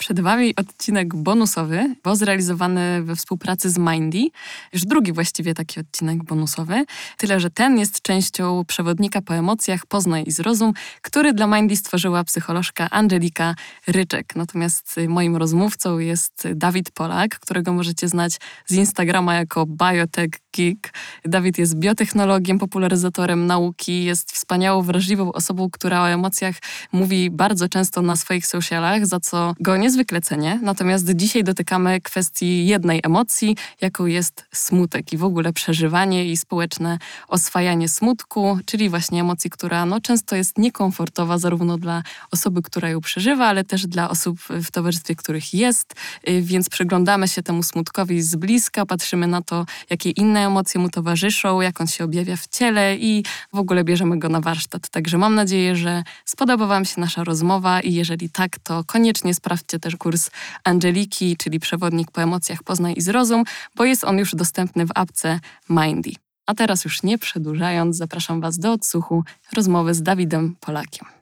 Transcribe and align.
Przed 0.00 0.20
Wami 0.20 0.56
odcinek 0.56 1.14
bonusowy, 1.14 1.94
bo 2.04 2.16
zrealizowany 2.16 3.02
we 3.02 3.16
współpracy 3.16 3.70
z 3.70 3.78
Mindy. 3.78 4.28
Już 4.72 4.84
drugi 4.84 5.12
właściwie 5.12 5.54
taki 5.54 5.80
odcinek 5.80 6.24
bonusowy. 6.24 6.84
Tyle, 7.16 7.40
że 7.40 7.50
ten 7.50 7.78
jest 7.78 8.02
częścią 8.02 8.64
przewodnika 8.64 9.22
po 9.22 9.34
emocjach 9.34 9.86
Poznaj 9.86 10.24
i 10.26 10.30
Zrozum, 10.30 10.72
który 11.02 11.32
dla 11.32 11.46
Mindy 11.46 11.76
stworzyła 11.76 12.24
psycholożka 12.24 12.90
Angelika 12.90 13.54
Ryczek. 13.86 14.36
Natomiast 14.36 15.00
moim 15.08 15.36
rozmówcą 15.36 15.98
jest 15.98 16.48
Dawid 16.54 16.90
Polak, 16.90 17.38
którego 17.38 17.72
możecie 17.72 18.08
znać 18.08 18.40
z 18.66 18.74
Instagrama 18.74 19.34
jako 19.34 19.66
Biotech 19.66 20.30
Geek. 20.56 20.92
Dawid 21.24 21.58
jest 21.58 21.76
biotechnologiem, 21.76 22.58
popularyzatorem 22.58 23.46
nauki, 23.46 24.04
jest 24.04 24.32
wspaniałą, 24.32 24.82
wrażliwą 24.82 25.32
osobą, 25.32 25.70
która 25.70 26.02
o 26.02 26.10
emocjach 26.10 26.54
mówi 26.92 27.30
bardzo 27.30 27.68
często 27.68 28.02
na 28.02 28.16
swoich 28.16 28.46
socialach, 28.46 29.06
za 29.06 29.20
co 29.20 29.54
go 29.60 29.76
niezwykle 29.90 30.20
cenię. 30.20 30.58
Natomiast 30.62 31.10
dzisiaj 31.14 31.44
dotykamy 31.44 32.00
kwestii 32.00 32.66
jednej 32.66 33.00
emocji, 33.02 33.56
jaką 33.80 34.06
jest 34.06 34.44
smutek 34.52 35.12
i 35.12 35.16
w 35.16 35.24
ogóle 35.24 35.52
przeżywanie 35.52 36.26
i 36.26 36.36
społeczne 36.36 36.98
oswajanie 37.28 37.88
smutku, 37.88 38.58
czyli 38.66 38.88
właśnie 38.88 39.20
emocji, 39.20 39.50
która 39.50 39.86
no, 39.86 40.00
często 40.00 40.36
jest 40.36 40.58
niekomfortowa 40.58 41.38
zarówno 41.38 41.78
dla 41.78 42.02
osoby, 42.30 42.62
która 42.62 42.88
ją 42.88 43.00
przeżywa, 43.00 43.46
ale 43.46 43.64
też 43.64 43.86
dla 43.86 44.10
osób 44.10 44.40
w 44.40 44.70
towarzystwie, 44.70 45.14
których 45.14 45.54
jest. 45.54 45.94
Y, 46.28 46.42
więc 46.42 46.68
przyglądamy 46.68 47.28
się 47.28 47.42
temu 47.42 47.62
smutkowi 47.62 48.22
z 48.22 48.36
bliska, 48.36 48.86
patrzymy 48.86 49.26
na 49.26 49.42
to, 49.42 49.66
jakie 49.90 50.10
inne 50.10 50.46
emocje 50.46 50.80
mu 50.80 50.88
towarzyszą, 50.88 51.60
jak 51.60 51.80
on 51.80 51.86
się 51.86 52.04
objawia 52.04 52.36
w 52.36 52.48
ciele 52.48 52.96
i 52.96 53.24
w 53.52 53.58
ogóle 53.58 53.84
bierzemy 53.84 54.18
go 54.18 54.28
na 54.28 54.40
warsztat. 54.40 54.88
Także 54.88 55.18
mam 55.18 55.34
nadzieję, 55.34 55.76
że 55.76 56.02
spodoba 56.24 56.66
Wam 56.66 56.84
się 56.84 57.00
nasza 57.00 57.24
rozmowa 57.24 57.80
i 57.80 57.94
jeżeli 57.94 58.30
tak, 58.30 58.58
to 58.58 58.84
koniecznie 58.84 59.34
sprawdźcie 59.34 59.79
też 59.80 59.96
kurs 59.96 60.30
Angeliki, 60.64 61.36
czyli 61.36 61.60
przewodnik 61.60 62.10
po 62.10 62.22
emocjach 62.22 62.62
Poznaj 62.62 62.94
i 62.96 63.00
Zrozum, 63.00 63.44
bo 63.76 63.84
jest 63.84 64.04
on 64.04 64.18
już 64.18 64.34
dostępny 64.34 64.86
w 64.86 64.90
apce 64.94 65.40
Mindy. 65.68 66.10
A 66.46 66.54
teraz 66.54 66.84
już 66.84 67.02
nie 67.02 67.18
przedłużając, 67.18 67.96
zapraszam 67.96 68.40
Was 68.40 68.58
do 68.58 68.72
odsłuchu 68.72 69.24
rozmowy 69.56 69.94
z 69.94 70.02
Dawidem 70.02 70.56
Polakiem. 70.60 71.19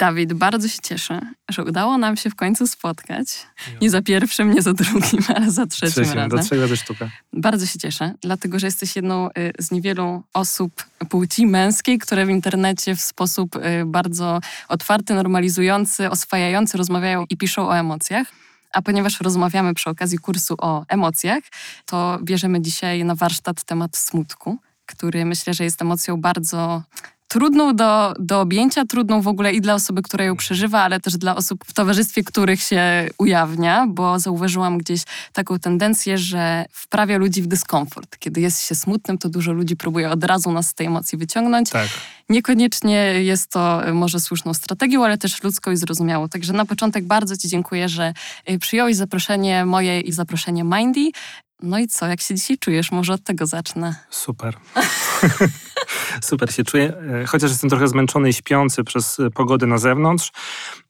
Dawid, 0.00 0.32
bardzo 0.32 0.68
się 0.68 0.78
cieszę, 0.82 1.20
że 1.50 1.64
udało 1.64 1.98
nam 1.98 2.16
się 2.16 2.30
w 2.30 2.34
końcu 2.34 2.66
spotkać. 2.66 3.26
Nie 3.82 3.90
za 3.90 4.02
pierwszym, 4.02 4.54
nie 4.54 4.62
za 4.62 4.72
drugim, 4.72 5.20
ale 5.36 5.50
za 5.50 5.66
trzecim, 5.66 6.04
trzecim 6.04 6.18
razem. 6.18 6.38
Do 6.38 6.44
trzech 6.44 6.60
razy 6.60 6.76
sztuka. 6.76 7.10
Bardzo 7.32 7.66
się 7.66 7.78
cieszę, 7.78 8.14
dlatego 8.22 8.58
że 8.58 8.66
jesteś 8.66 8.96
jedną 8.96 9.28
y, 9.28 9.52
z 9.58 9.70
niewielu 9.70 10.22
osób 10.34 10.84
płci 11.08 11.46
męskiej, 11.46 11.98
które 11.98 12.26
w 12.26 12.30
internecie 12.30 12.96
w 12.96 13.00
sposób 13.00 13.56
y, 13.56 13.60
bardzo 13.86 14.40
otwarty, 14.68 15.14
normalizujący, 15.14 16.10
oswajający 16.10 16.78
rozmawiają 16.78 17.24
i 17.30 17.36
piszą 17.36 17.68
o 17.68 17.78
emocjach. 17.78 18.26
A 18.72 18.82
ponieważ 18.82 19.20
rozmawiamy 19.20 19.74
przy 19.74 19.90
okazji 19.90 20.18
kursu 20.18 20.54
o 20.58 20.84
emocjach, 20.88 21.42
to 21.86 22.18
bierzemy 22.22 22.62
dzisiaj 22.62 23.04
na 23.04 23.14
warsztat 23.14 23.64
temat 23.64 23.96
smutku, 23.96 24.58
który 24.86 25.24
myślę, 25.24 25.54
że 25.54 25.64
jest 25.64 25.82
emocją 25.82 26.20
bardzo 26.20 26.82
trudną 27.30 27.76
do, 27.76 28.14
do 28.18 28.40
objęcia, 28.40 28.84
trudną 28.84 29.22
w 29.22 29.28
ogóle 29.28 29.52
i 29.52 29.60
dla 29.60 29.74
osoby, 29.74 30.02
która 30.02 30.24
ją 30.24 30.36
przeżywa, 30.36 30.82
ale 30.82 31.00
też 31.00 31.16
dla 31.16 31.36
osób 31.36 31.64
w 31.66 31.72
towarzystwie, 31.72 32.24
których 32.24 32.62
się 32.62 33.08
ujawnia, 33.18 33.86
bo 33.88 34.18
zauważyłam 34.18 34.78
gdzieś 34.78 35.02
taką 35.32 35.58
tendencję, 35.58 36.18
że 36.18 36.64
wprawia 36.72 37.18
ludzi 37.18 37.42
w 37.42 37.46
dyskomfort. 37.46 38.18
Kiedy 38.18 38.40
jest 38.40 38.66
się 38.66 38.74
smutnym, 38.74 39.18
to 39.18 39.28
dużo 39.28 39.52
ludzi 39.52 39.76
próbuje 39.76 40.10
od 40.10 40.24
razu 40.24 40.52
nas 40.52 40.66
z 40.66 40.74
tej 40.74 40.86
emocji 40.86 41.18
wyciągnąć. 41.18 41.70
Tak. 41.70 41.88
Niekoniecznie 42.28 42.96
jest 43.22 43.50
to 43.50 43.82
może 43.92 44.20
słuszną 44.20 44.54
strategią, 44.54 45.04
ale 45.04 45.18
też 45.18 45.42
ludzką 45.42 45.70
i 45.70 45.76
zrozumiałą. 45.76 46.28
Także 46.28 46.52
na 46.52 46.64
początek 46.64 47.04
bardzo 47.04 47.36
Ci 47.36 47.48
dziękuję, 47.48 47.88
że 47.88 48.12
y, 48.50 48.58
przyjąłeś 48.58 48.96
zaproszenie 48.96 49.64
moje 49.64 50.00
i 50.00 50.12
zaproszenie 50.12 50.64
Mindy. 50.64 51.10
No 51.62 51.78
i 51.78 51.88
co, 51.88 52.06
jak 52.06 52.20
się 52.20 52.34
dzisiaj 52.34 52.58
czujesz? 52.58 52.92
Może 52.92 53.12
od 53.12 53.24
tego 53.24 53.46
zacznę. 53.46 53.94
Super. 54.10 54.56
Super 56.22 56.52
się 56.52 56.64
czuję, 56.64 56.92
e, 57.22 57.26
chociaż 57.26 57.50
jestem 57.50 57.70
trochę 57.70 57.88
zmęczony 57.88 58.28
i 58.28 58.32
śpiący 58.32 58.84
przez 58.84 59.20
e, 59.20 59.30
pogodę 59.30 59.66
na 59.66 59.78
zewnątrz, 59.78 60.32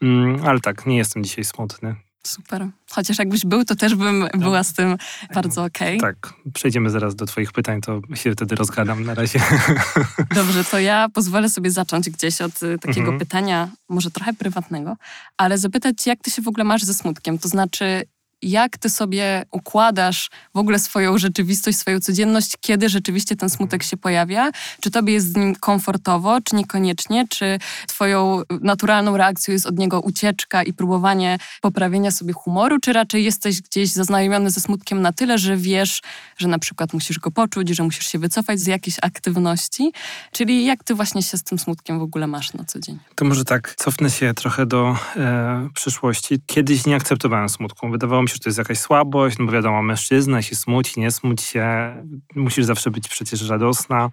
mm, 0.03 0.47
ale 0.47 0.61
tak, 0.61 0.87
nie 0.87 0.97
jestem 0.97 1.25
dzisiaj 1.25 1.45
smutny. 1.45 1.95
Super. 2.27 2.67
Chociaż 2.91 3.19
jakbyś 3.19 3.47
był, 3.47 3.65
to 3.65 3.77
też 3.77 3.95
bym 3.95 4.19
no. 4.19 4.29
była 4.39 4.65
z 4.65 4.73
tym 4.73 4.97
bardzo 5.35 5.65
okej. 5.65 5.99
Okay. 5.99 6.15
Tak, 6.15 6.35
przejdziemy 6.55 6.91
zaraz 6.91 7.15
do 7.15 7.27
Twoich 7.27 7.53
pytań, 7.53 7.81
to 7.81 8.01
się 8.15 8.33
wtedy 8.33 8.55
rozgadam 8.55 9.05
na 9.05 9.15
razie. 9.15 9.41
Dobrze, 10.35 10.65
to 10.65 10.79
ja 10.79 11.09
pozwolę 11.09 11.49
sobie 11.49 11.71
zacząć 11.71 12.11
gdzieś 12.11 12.41
od 12.41 12.63
e, 12.63 12.79
takiego 12.79 13.01
mhm. 13.01 13.19
pytania, 13.19 13.69
może 13.89 14.11
trochę 14.11 14.33
prywatnego, 14.33 14.97
ale 15.37 15.59
zapytać, 15.59 16.07
jak 16.07 16.19
Ty 16.23 16.31
się 16.31 16.43
w 16.43 16.49
ogóle 16.49 16.65
masz 16.65 16.83
ze 16.83 16.95
smutkiem? 16.95 17.39
To 17.39 17.49
znaczy, 17.49 18.03
jak 18.43 18.79
ty 18.79 18.91
sobie 18.91 19.45
układasz 19.51 20.31
w 20.55 20.59
ogóle 20.59 20.79
swoją 20.79 21.19
rzeczywistość, 21.19 21.79
swoją 21.79 22.01
codzienność, 22.01 22.57
kiedy 22.61 22.89
rzeczywiście 22.89 23.37
ten 23.37 23.51
smutek 23.51 23.83
się 23.83 23.97
pojawia? 23.97 24.51
Czy 24.81 24.91
tobie 24.91 25.13
jest 25.13 25.33
z 25.33 25.37
nim 25.37 25.57
komfortowo, 25.57 26.39
czy 26.45 26.57
niekoniecznie? 26.57 27.29
Czy 27.29 27.59
twoją 27.87 28.43
naturalną 28.61 29.17
reakcją 29.17 29.53
jest 29.53 29.67
od 29.67 29.79
niego 29.79 30.01
ucieczka 30.01 30.63
i 30.63 30.73
próbowanie 30.73 31.39
poprawienia 31.61 32.11
sobie 32.11 32.33
humoru, 32.33 32.81
czy 32.81 32.93
raczej 32.93 33.25
jesteś 33.25 33.63
gdzieś 33.63 33.91
zaznajomiony 33.91 34.51
ze 34.51 34.61
smutkiem 34.61 35.03
na 35.03 35.13
tyle, 35.13 35.39
że 35.39 35.57
wiesz, 35.57 36.03
że 36.39 36.49
na 36.49 36.59
przykład 36.59 36.93
musisz 36.93 37.19
go 37.19 37.31
poczuć, 37.31 37.69
że 37.69 37.83
musisz 37.83 38.07
się 38.07 38.19
wycofać 38.19 38.61
z 38.61 38.67
jakiejś 38.67 38.97
aktywności? 39.03 39.93
Czyli 40.33 40.65
jak 40.65 40.85
ty 40.85 40.95
właśnie 40.95 41.23
się 41.23 41.39
z 41.39 41.43
tym 41.43 41.59
smutkiem 41.59 41.99
w 41.99 42.03
ogóle 42.03 42.27
masz 42.27 42.55
na 42.55 42.65
co 42.65 42.81
dzień? 42.81 42.99
To 43.15 43.25
może 43.25 43.45
tak, 43.45 43.75
cofnę 43.75 44.11
się 44.11 44.35
trochę 44.35 44.67
do 44.67 44.97
e, 45.17 45.69
przyszłości. 45.75 46.41
Kiedyś 46.47 46.87
nie 46.87 46.97
akceptowałem 46.97 47.49
smutku. 47.49 47.91
Wydawało 47.91 48.23
mi 48.23 48.29
się, 48.31 48.35
że 48.35 48.41
to 48.41 48.49
jest 48.49 48.59
jakaś 48.59 48.79
słabość, 48.79 49.39
no 49.39 49.47
bo 49.47 49.53
wiadomo, 49.53 49.83
mężczyzna 49.83 50.43
się 50.43 50.57
smuci, 50.57 51.01
nie 51.01 51.11
smuć 51.11 51.43
się, 51.43 51.97
musisz 52.35 52.65
zawsze 52.65 52.91
być 52.91 53.09
przecież 53.09 53.49
radosna. 53.49 54.11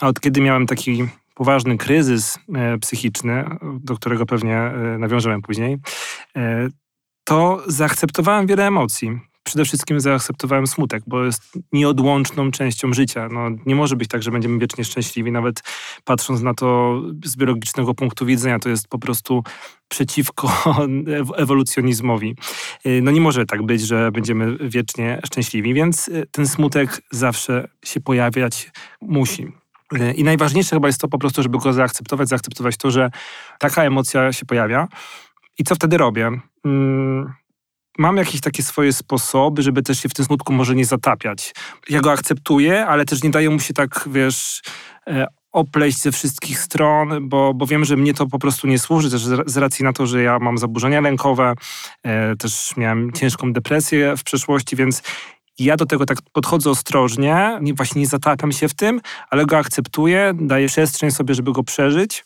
A 0.00 0.06
od 0.06 0.20
kiedy 0.20 0.40
miałem 0.40 0.66
taki 0.66 1.08
poważny 1.34 1.78
kryzys 1.78 2.38
e, 2.54 2.78
psychiczny, 2.78 3.44
do 3.80 3.96
którego 3.96 4.26
pewnie 4.26 4.56
e, 4.56 4.98
nawiążemy 4.98 5.42
później, 5.42 5.78
e, 6.36 6.68
to 7.24 7.62
zaakceptowałem 7.66 8.46
wiele 8.46 8.66
emocji 8.66 9.20
przede 9.44 9.64
wszystkim 9.64 10.00
zaakceptowałem 10.00 10.66
smutek, 10.66 11.02
bo 11.06 11.24
jest 11.24 11.58
nieodłączną 11.72 12.50
częścią 12.50 12.92
życia. 12.92 13.28
No, 13.32 13.50
nie 13.66 13.74
może 13.74 13.96
być 13.96 14.08
tak, 14.08 14.22
że 14.22 14.30
będziemy 14.30 14.58
wiecznie 14.58 14.84
szczęśliwi, 14.84 15.32
nawet 15.32 15.62
patrząc 16.04 16.42
na 16.42 16.54
to 16.54 17.00
z 17.24 17.36
biologicznego 17.36 17.94
punktu 17.94 18.26
widzenia, 18.26 18.58
to 18.58 18.68
jest 18.68 18.88
po 18.88 18.98
prostu 18.98 19.42
przeciwko 19.88 20.52
ewolucjonizmowi. 21.36 22.36
Y, 22.86 23.00
no 23.02 23.10
nie 23.10 23.20
może 23.20 23.46
tak 23.46 23.62
być, 23.62 23.80
że 23.80 24.12
będziemy 24.12 24.56
wiecznie 24.60 25.20
szczęśliwi, 25.26 25.74
więc 25.74 26.08
y, 26.08 26.26
ten 26.30 26.46
smutek 26.46 27.02
zawsze 27.10 27.68
się 27.84 28.00
pojawiać 28.00 28.70
musi. 29.00 29.52
Y, 29.94 30.12
I 30.12 30.24
najważniejsze 30.24 30.76
chyba 30.76 30.88
jest 30.88 31.00
to 31.00 31.08
po 31.08 31.18
prostu, 31.18 31.42
żeby 31.42 31.58
go 31.58 31.72
zaakceptować, 31.72 32.28
zaakceptować 32.28 32.76
to, 32.76 32.90
że 32.90 33.10
taka 33.58 33.84
emocja 33.84 34.32
się 34.32 34.46
pojawia. 34.46 34.88
I 35.58 35.64
co 35.64 35.74
wtedy 35.74 35.98
robię? 35.98 36.30
Mm, 36.64 37.34
mam 37.98 38.16
jakieś 38.16 38.40
takie 38.40 38.62
swoje 38.62 38.92
sposoby, 38.92 39.62
żeby 39.62 39.82
też 39.82 40.02
się 40.02 40.08
w 40.08 40.14
tym 40.14 40.24
smutku 40.24 40.52
może 40.52 40.74
nie 40.74 40.84
zatapiać. 40.84 41.54
Ja 41.88 42.00
go 42.00 42.12
akceptuję, 42.12 42.86
ale 42.86 43.04
też 43.04 43.22
nie 43.22 43.30
daję 43.30 43.50
mu 43.50 43.60
się 43.60 43.74
tak, 43.74 44.08
wiesz, 44.12 44.62
e, 45.06 45.26
opleść 45.52 45.98
ze 45.98 46.12
wszystkich 46.12 46.58
stron, 46.58 47.28
bo, 47.28 47.54
bo 47.54 47.66
wiem, 47.66 47.84
że 47.84 47.96
mnie 47.96 48.14
to 48.14 48.26
po 48.26 48.38
prostu 48.38 48.66
nie 48.66 48.78
służy, 48.78 49.10
też 49.10 49.22
z 49.46 49.56
racji 49.56 49.84
na 49.84 49.92
to, 49.92 50.06
że 50.06 50.22
ja 50.22 50.38
mam 50.38 50.58
zaburzenia 50.58 51.00
lękowe, 51.00 51.54
e, 52.02 52.36
też 52.36 52.76
miałem 52.76 53.12
ciężką 53.12 53.52
depresję 53.52 54.16
w 54.16 54.24
przeszłości, 54.24 54.76
więc 54.76 55.02
ja 55.58 55.76
do 55.76 55.86
tego 55.86 56.06
tak 56.06 56.18
podchodzę 56.32 56.70
ostrożnie, 56.70 57.58
nie, 57.60 57.74
właśnie 57.74 58.00
nie 58.00 58.06
zatapiam 58.06 58.52
się 58.52 58.68
w 58.68 58.74
tym, 58.74 59.00
ale 59.30 59.46
go 59.46 59.58
akceptuję, 59.58 60.32
daję 60.40 60.66
przestrzeń 60.66 61.10
sobie, 61.10 61.34
żeby 61.34 61.52
go 61.52 61.62
przeżyć. 61.62 62.24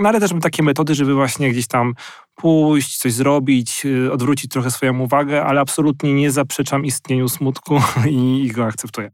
No 0.00 0.08
ale 0.08 0.20
też 0.20 0.32
mam 0.32 0.40
takie 0.40 0.62
metody, 0.62 0.94
żeby 0.94 1.14
właśnie 1.14 1.50
gdzieś 1.50 1.66
tam 1.66 1.94
pójść, 2.36 2.98
coś 2.98 3.12
zrobić, 3.12 3.82
y, 3.84 4.12
odwrócić 4.12 4.50
trochę 4.50 4.70
swoją 4.70 5.00
uwagę, 5.00 5.44
ale 5.44 5.60
absolutnie 5.60 6.14
nie 6.14 6.30
zaprzeczam 6.30 6.84
istnieniu 6.84 7.28
smutku 7.28 7.80
i, 8.10 8.52
go 8.54 8.64
akceptuję. 8.64 9.10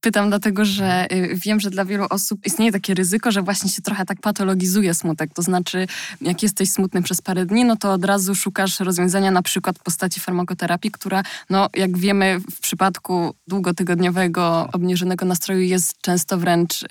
Pytam 0.00 0.28
dlatego, 0.28 0.64
że 0.64 1.06
y, 1.12 1.34
wiem, 1.34 1.60
że 1.60 1.70
dla 1.70 1.84
wielu 1.84 2.06
osób 2.10 2.46
istnieje 2.46 2.72
takie 2.72 2.94
ryzyko, 2.94 3.30
że 3.30 3.42
właśnie 3.42 3.70
się 3.70 3.82
trochę 3.82 4.04
tak 4.04 4.20
patologizuje 4.20 4.94
smutek. 4.94 5.30
To 5.34 5.42
znaczy, 5.42 5.86
jak 6.20 6.42
jesteś 6.42 6.70
smutny 6.70 7.02
przez 7.02 7.22
parę 7.22 7.46
dni, 7.46 7.64
no 7.64 7.76
to 7.76 7.92
od 7.92 8.04
razu 8.04 8.34
szukasz 8.34 8.80
rozwiązania 8.80 9.30
na 9.30 9.42
przykład 9.42 9.78
w 9.78 9.82
postaci 9.82 10.20
farmakoterapii, 10.20 10.90
która, 10.90 11.22
no 11.50 11.68
jak 11.76 11.98
wiemy, 11.98 12.40
w 12.52 12.60
przypadku 12.60 13.34
długotygodniowego 13.48 14.68
obniżonego 14.72 15.26
nastroju 15.26 15.60
jest 15.60 16.00
często 16.00 16.38
wręcz 16.38 16.84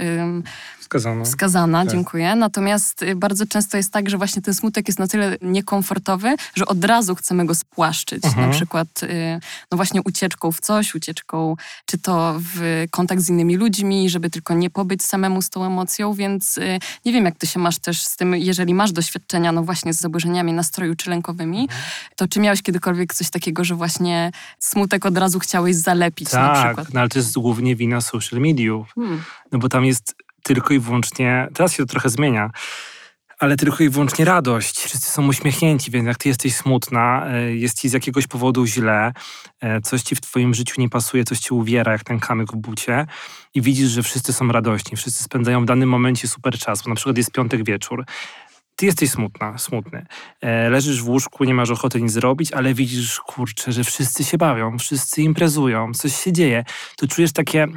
Wskazana. 0.84 1.24
Wskazana, 1.24 1.84
tak. 1.84 1.92
dziękuję. 1.92 2.36
Natomiast 2.36 3.04
y, 3.04 3.16
bardzo 3.16 3.46
często 3.46 3.78
jest 3.78 3.94
tak, 3.94 4.10
że 4.10 4.18
właśnie 4.18 4.42
ten 4.42 4.54
smutek 4.54 4.88
jest 4.88 5.00
na 5.00 5.08
tyle 5.08 5.38
niekomfortowy, 5.42 6.36
że 6.56 6.66
od 6.66 6.86
razu 6.86 7.16
chcemy 7.16 7.46
go 7.46 7.56
spłaszczyć. 7.56 8.26
Mhm. 8.26 8.48
Na 8.48 8.54
przykład 8.54 9.04
y, 9.04 9.40
no 9.72 9.76
właśnie 9.76 10.02
ucieczką 10.02 10.52
w 10.52 10.60
coś, 10.60 10.96
ucieczką 10.96 11.56
czy 11.86 11.98
to 11.98 12.36
w 12.40 12.86
kontakt 12.92 13.22
z 13.22 13.30
innymi 13.30 13.58
ludźmi, 13.58 14.10
żeby 14.10 14.30
tylko 14.30 14.54
nie 14.54 14.70
pobyć 14.70 15.04
samemu 15.04 15.42
z 15.42 15.50
tą 15.50 15.66
emocją, 15.66 16.14
więc 16.14 16.58
y, 16.58 16.80
nie 17.06 17.14
wiem 17.14 17.26
jak 17.26 17.38
ty 17.38 17.48
się 17.48 17.60
masz 17.60 17.80
też 17.80 18.04
z 18.04 18.18
tym, 18.18 18.36
jeżeli 18.36 18.74
masz 18.74 18.92
doświadczenia 18.92 19.52
no 19.52 19.64
właśnie 19.64 19.94
z 19.94 20.00
zaburzeniami 20.00 20.54
nastroju 20.54 20.96
czy 20.96 21.10
lękowymi, 21.10 21.62
mhm. 21.62 21.82
to 22.16 22.28
czy 22.28 22.40
miałeś 22.40 22.62
kiedykolwiek 22.62 23.14
coś 23.14 23.30
takiego, 23.30 23.64
że 23.64 23.76
właśnie 23.76 24.32
smutek 24.60 25.06
od 25.06 25.18
razu 25.18 25.40
chciałeś 25.40 25.76
zalepić 25.76 26.30
tak, 26.30 26.42
na 26.42 26.66
przykład? 26.66 26.94
no 26.94 27.00
ale 27.00 27.10
to 27.10 27.20
jest 27.20 27.34
głównie 27.34 27.76
wina 27.76 28.02
social 28.02 28.40
mediów. 28.40 28.92
Hmm. 28.96 29.22
No 29.52 29.60
bo 29.60 29.70
tam 29.70 29.86
jest 29.86 30.16
tylko 30.44 30.74
i 30.74 30.80
wyłącznie, 30.80 31.48
teraz 31.54 31.74
się 31.74 31.78
to 31.84 31.92
trochę 31.92 32.10
zmienia, 32.10 32.50
ale 33.40 33.56
tylko 33.56 33.84
i 33.84 33.90
wyłącznie 33.90 34.26
radość. 34.26 34.80
Wszyscy 34.80 35.12
są 35.12 35.28
uśmiechnięci, 35.28 35.92
więc 35.92 36.08
jak 36.08 36.18
ty 36.18 36.30
jesteś 36.30 36.56
smutna, 36.56 37.28
e, 37.28 37.56
jest 37.56 37.82
ci 37.82 37.90
z 37.90 37.94
jakiegoś 37.94 38.28
powodu 38.28 38.66
źle, 38.66 39.14
e, 39.62 39.82
coś 39.82 40.02
ci 40.02 40.16
w 40.16 40.22
twoim 40.22 40.54
życiu 40.54 40.82
nie 40.82 40.90
pasuje, 40.90 41.24
coś 41.24 41.40
ci 41.40 41.54
uwiera, 41.54 41.92
jak 41.92 42.04
ten 42.04 42.20
kamyk 42.20 42.52
w 42.52 42.56
bucie 42.56 43.06
i 43.54 43.62
widzisz, 43.62 43.90
że 43.90 44.04
wszyscy 44.04 44.34
są 44.34 44.48
radośni, 44.48 44.98
wszyscy 44.98 45.24
spędzają 45.24 45.62
w 45.62 45.66
danym 45.66 45.90
momencie 45.90 46.28
super 46.28 46.58
czas, 46.58 46.82
bo 46.82 46.90
na 46.90 46.96
przykład 46.96 47.18
jest 47.18 47.32
piątek 47.32 47.66
wieczór 47.66 48.06
ty 48.76 48.86
jesteś 48.86 49.12
smutna, 49.12 49.58
smutny. 49.58 50.06
E, 50.42 50.70
leżysz 50.70 51.04
w 51.04 51.10
łóżku, 51.10 51.44
nie 51.44 51.54
masz 51.54 51.70
ochoty 51.70 52.02
nic 52.02 52.12
zrobić, 52.12 52.52
ale 52.52 52.74
widzisz, 52.74 53.20
kurczę, 53.20 53.72
że 53.72 53.84
wszyscy 53.84 54.24
się 54.24 54.38
bawią, 54.38 54.78
wszyscy 54.78 55.22
imprezują, 55.22 55.94
coś 55.94 56.16
się 56.16 56.32
dzieje. 56.32 56.66
To 56.98 57.08
czujesz 57.08 57.34
takie, 57.34 57.68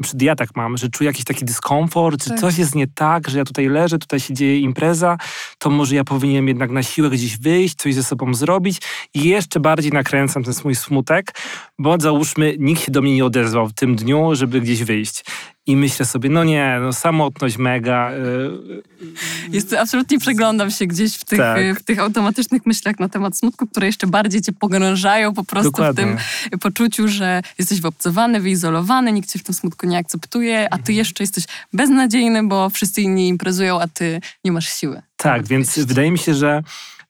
na 0.00 0.06
ja 0.20 0.36
tak 0.36 0.56
mam, 0.56 0.76
że 0.76 0.88
czuję 0.88 1.08
jakiś 1.08 1.24
taki 1.24 1.44
dyskomfort, 1.44 2.24
tak. 2.24 2.28
że 2.28 2.40
coś 2.40 2.58
jest 2.58 2.74
nie 2.74 2.86
tak, 2.86 3.30
że 3.30 3.38
ja 3.38 3.44
tutaj 3.44 3.68
leżę, 3.68 3.98
tutaj 3.98 4.20
się 4.20 4.34
dzieje 4.34 4.60
impreza, 4.60 5.16
to 5.58 5.70
może 5.70 5.94
ja 5.94 6.04
powinienem 6.04 6.48
jednak 6.48 6.70
na 6.70 6.82
siłę 6.82 7.10
gdzieś 7.10 7.38
wyjść, 7.38 7.74
coś 7.74 7.94
ze 7.94 8.04
sobą 8.04 8.34
zrobić 8.34 8.80
i 9.14 9.28
jeszcze 9.28 9.60
bardziej 9.60 9.92
nakręcam 9.92 10.44
ten 10.44 10.54
swój 10.54 10.74
smutek, 10.74 11.34
bo 11.78 11.96
załóżmy, 12.00 12.56
nikt 12.58 12.82
się 12.82 12.92
do 12.92 13.02
mnie 13.02 13.14
nie 13.14 13.24
odezwał 13.24 13.66
w 13.66 13.74
tym 13.74 13.96
dniu, 13.96 14.34
żeby 14.34 14.60
gdzieś 14.60 14.84
wyjść. 14.84 15.24
I 15.66 15.76
myślę 15.76 16.06
sobie, 16.06 16.30
no 16.30 16.44
nie, 16.44 16.78
no 16.80 16.92
samotność 16.92 17.58
mega. 17.58 18.12
Y, 18.12 19.52
Jest, 19.52 19.72
absolutnie 19.72 20.18
przeglądam 20.18 20.70
się 20.70 20.86
gdzieś 20.86 21.16
w 21.16 21.24
tych, 21.24 21.38
tak. 21.38 21.80
w 21.80 21.82
tych 21.82 21.98
automatycznych 21.98 22.66
myślach 22.66 22.98
na 22.98 23.08
temat 23.08 23.38
smutku, 23.38 23.66
które 23.66 23.86
jeszcze 23.86 24.06
bardziej 24.06 24.42
cię 24.42 24.52
pogrążają 24.52 25.34
po 25.34 25.44
prostu 25.44 25.70
Dokładnie. 25.70 26.04
w 26.04 26.50
tym 26.50 26.58
poczuciu, 26.58 27.08
że 27.08 27.42
jesteś 27.58 27.80
wyobcowany, 27.80 28.40
wyizolowany, 28.40 29.12
nikt 29.12 29.32
cię 29.32 29.38
w 29.38 29.42
tym 29.42 29.54
smutku 29.54 29.86
nie 29.86 29.98
akceptuje, 29.98 30.66
a 30.70 30.76
ty 30.76 30.80
mhm. 30.80 30.96
jeszcze 30.96 31.22
jesteś 31.22 31.44
beznadziejny, 31.72 32.46
bo 32.46 32.70
wszyscy 32.70 33.02
inni 33.02 33.28
imprezują, 33.28 33.80
a 33.80 33.88
ty 33.88 34.20
nie 34.44 34.52
masz 34.52 34.68
siły. 34.68 35.02
Tak, 35.16 35.46
więc 35.46 35.78
wydaje 35.78 36.10
mi 36.10 36.18
się, 36.18 36.34
że 36.34 36.62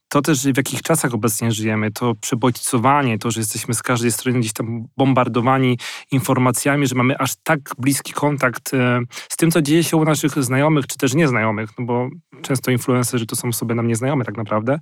to 0.08 0.22
też, 0.22 0.42
w 0.42 0.56
jakich 0.56 0.82
czasach 0.82 1.14
obecnie 1.14 1.52
żyjemy, 1.52 1.90
to 1.90 2.14
przebodźcowanie, 2.14 3.18
to, 3.18 3.30
że 3.30 3.40
jesteśmy 3.40 3.74
z 3.74 3.82
każdej 3.82 4.12
strony 4.12 4.40
gdzieś 4.40 4.52
tam 4.52 4.84
bombardowani 4.96 5.78
informacjami, 6.10 6.86
że 6.86 6.94
mamy 6.94 7.18
aż 7.18 7.34
tak 7.42 7.60
bliski 7.78 8.12
kontakt 8.12 8.74
e, 8.74 9.00
z 9.28 9.36
tym, 9.36 9.50
co 9.50 9.62
dzieje 9.62 9.84
się 9.84 9.96
u 9.96 10.04
naszych 10.04 10.44
znajomych, 10.44 10.86
czy 10.86 10.96
też 10.96 11.14
nieznajomych, 11.14 11.70
no 11.78 11.84
bo 11.84 12.08
często 12.42 12.70
influencerzy 12.70 13.26
to 13.26 13.36
są 13.36 13.48
osoby 13.48 13.74
nam 13.74 13.88
nieznajome 13.88 14.24
tak 14.24 14.36
naprawdę, 14.36 14.78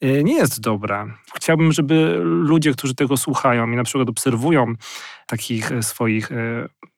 e, 0.00 0.24
nie 0.24 0.34
jest 0.34 0.60
dobre. 0.60 1.06
Chciałbym, 1.34 1.72
żeby 1.72 2.20
ludzie, 2.22 2.72
którzy 2.72 2.94
tego 2.94 3.16
słuchają 3.16 3.70
i 3.70 3.76
na 3.76 3.84
przykład 3.84 4.08
obserwują 4.08 4.74
takich 5.26 5.72
e, 5.72 5.82
swoich 5.82 6.30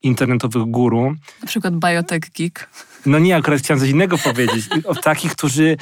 internetowych 0.03 0.63
guru. 0.63 1.15
Na 1.41 1.47
przykład 1.47 1.75
Biotech 1.75 2.21
Geek. 2.39 2.71
No 3.07 3.19
nie, 3.19 3.37
akurat 3.37 3.61
chciałem 3.61 3.81
coś 3.81 3.91
innego 3.91 4.19
powiedzieć. 4.19 4.69
O 4.85 4.95
takich, 4.95 5.33
którzy 5.33 5.77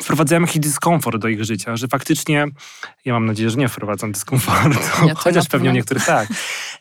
wprowadzają 0.00 0.40
jakiś 0.40 0.58
dyskomfort 0.58 1.16
do 1.16 1.28
ich 1.28 1.44
życia, 1.44 1.76
że 1.76 1.88
faktycznie, 1.88 2.46
ja 3.04 3.12
mam 3.12 3.26
nadzieję, 3.26 3.50
że 3.50 3.56
nie 3.56 3.68
wprowadzam 3.68 4.12
dyskomfortu, 4.12 4.78
chociaż 5.16 5.48
pewnie 5.48 5.72
niektórych 5.72 6.06
tak, 6.06 6.28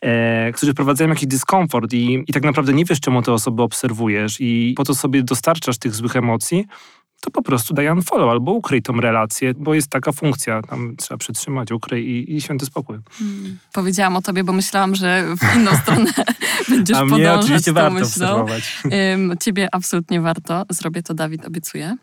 e, 0.02 0.52
którzy 0.52 0.72
wprowadzają 0.74 1.10
jakiś 1.10 1.28
dyskomfort 1.28 1.94
i, 1.94 2.24
i 2.28 2.34
tak 2.34 2.44
naprawdę 2.44 2.74
nie 2.74 2.86
wiesz, 2.86 3.00
czemu 3.00 3.22
te 3.22 3.34
osoby 3.34 3.64
obserwujesz 3.64 4.38
i 4.40 4.74
po 4.78 4.84
to 4.84 4.96
sobie 4.96 5.24
dostarczasz 5.24 5.78
tych 5.78 5.96
złych 5.96 6.16
emocji, 6.16 6.66
to 7.26 7.32
po 7.32 7.42
prostu 7.42 7.74
daj 7.74 7.90
unfollow 7.90 8.30
albo 8.30 8.52
ukryj 8.52 8.82
tą 8.82 8.94
relację, 8.94 9.54
bo 9.58 9.74
jest 9.74 9.88
taka 9.88 10.12
funkcja, 10.12 10.62
tam 10.62 10.96
trzeba 10.96 11.18
przytrzymać, 11.18 11.72
ukryj 11.72 12.10
i, 12.10 12.36
i 12.36 12.42
święty 12.42 12.66
spokój. 12.66 12.98
Hmm. 13.12 13.58
Powiedziałam 13.74 14.16
o 14.16 14.22
tobie, 14.22 14.44
bo 14.44 14.54
myślałam, 14.54 14.96
że 14.96 15.26
w 15.38 15.56
inną 15.56 15.72
stronę 15.82 16.12
będziesz 16.70 16.98
A 16.98 17.06
mnie 17.06 17.34
oczywiście 17.34 17.74
warto 17.74 18.00
myślą. 18.00 18.46
Um, 18.84 19.38
ciebie 19.42 19.68
absolutnie 19.72 20.22
warto. 20.22 20.66
Zrobię 20.70 21.04
to, 21.04 21.14
Dawid, 21.14 21.46
obiecuję. 21.46 21.98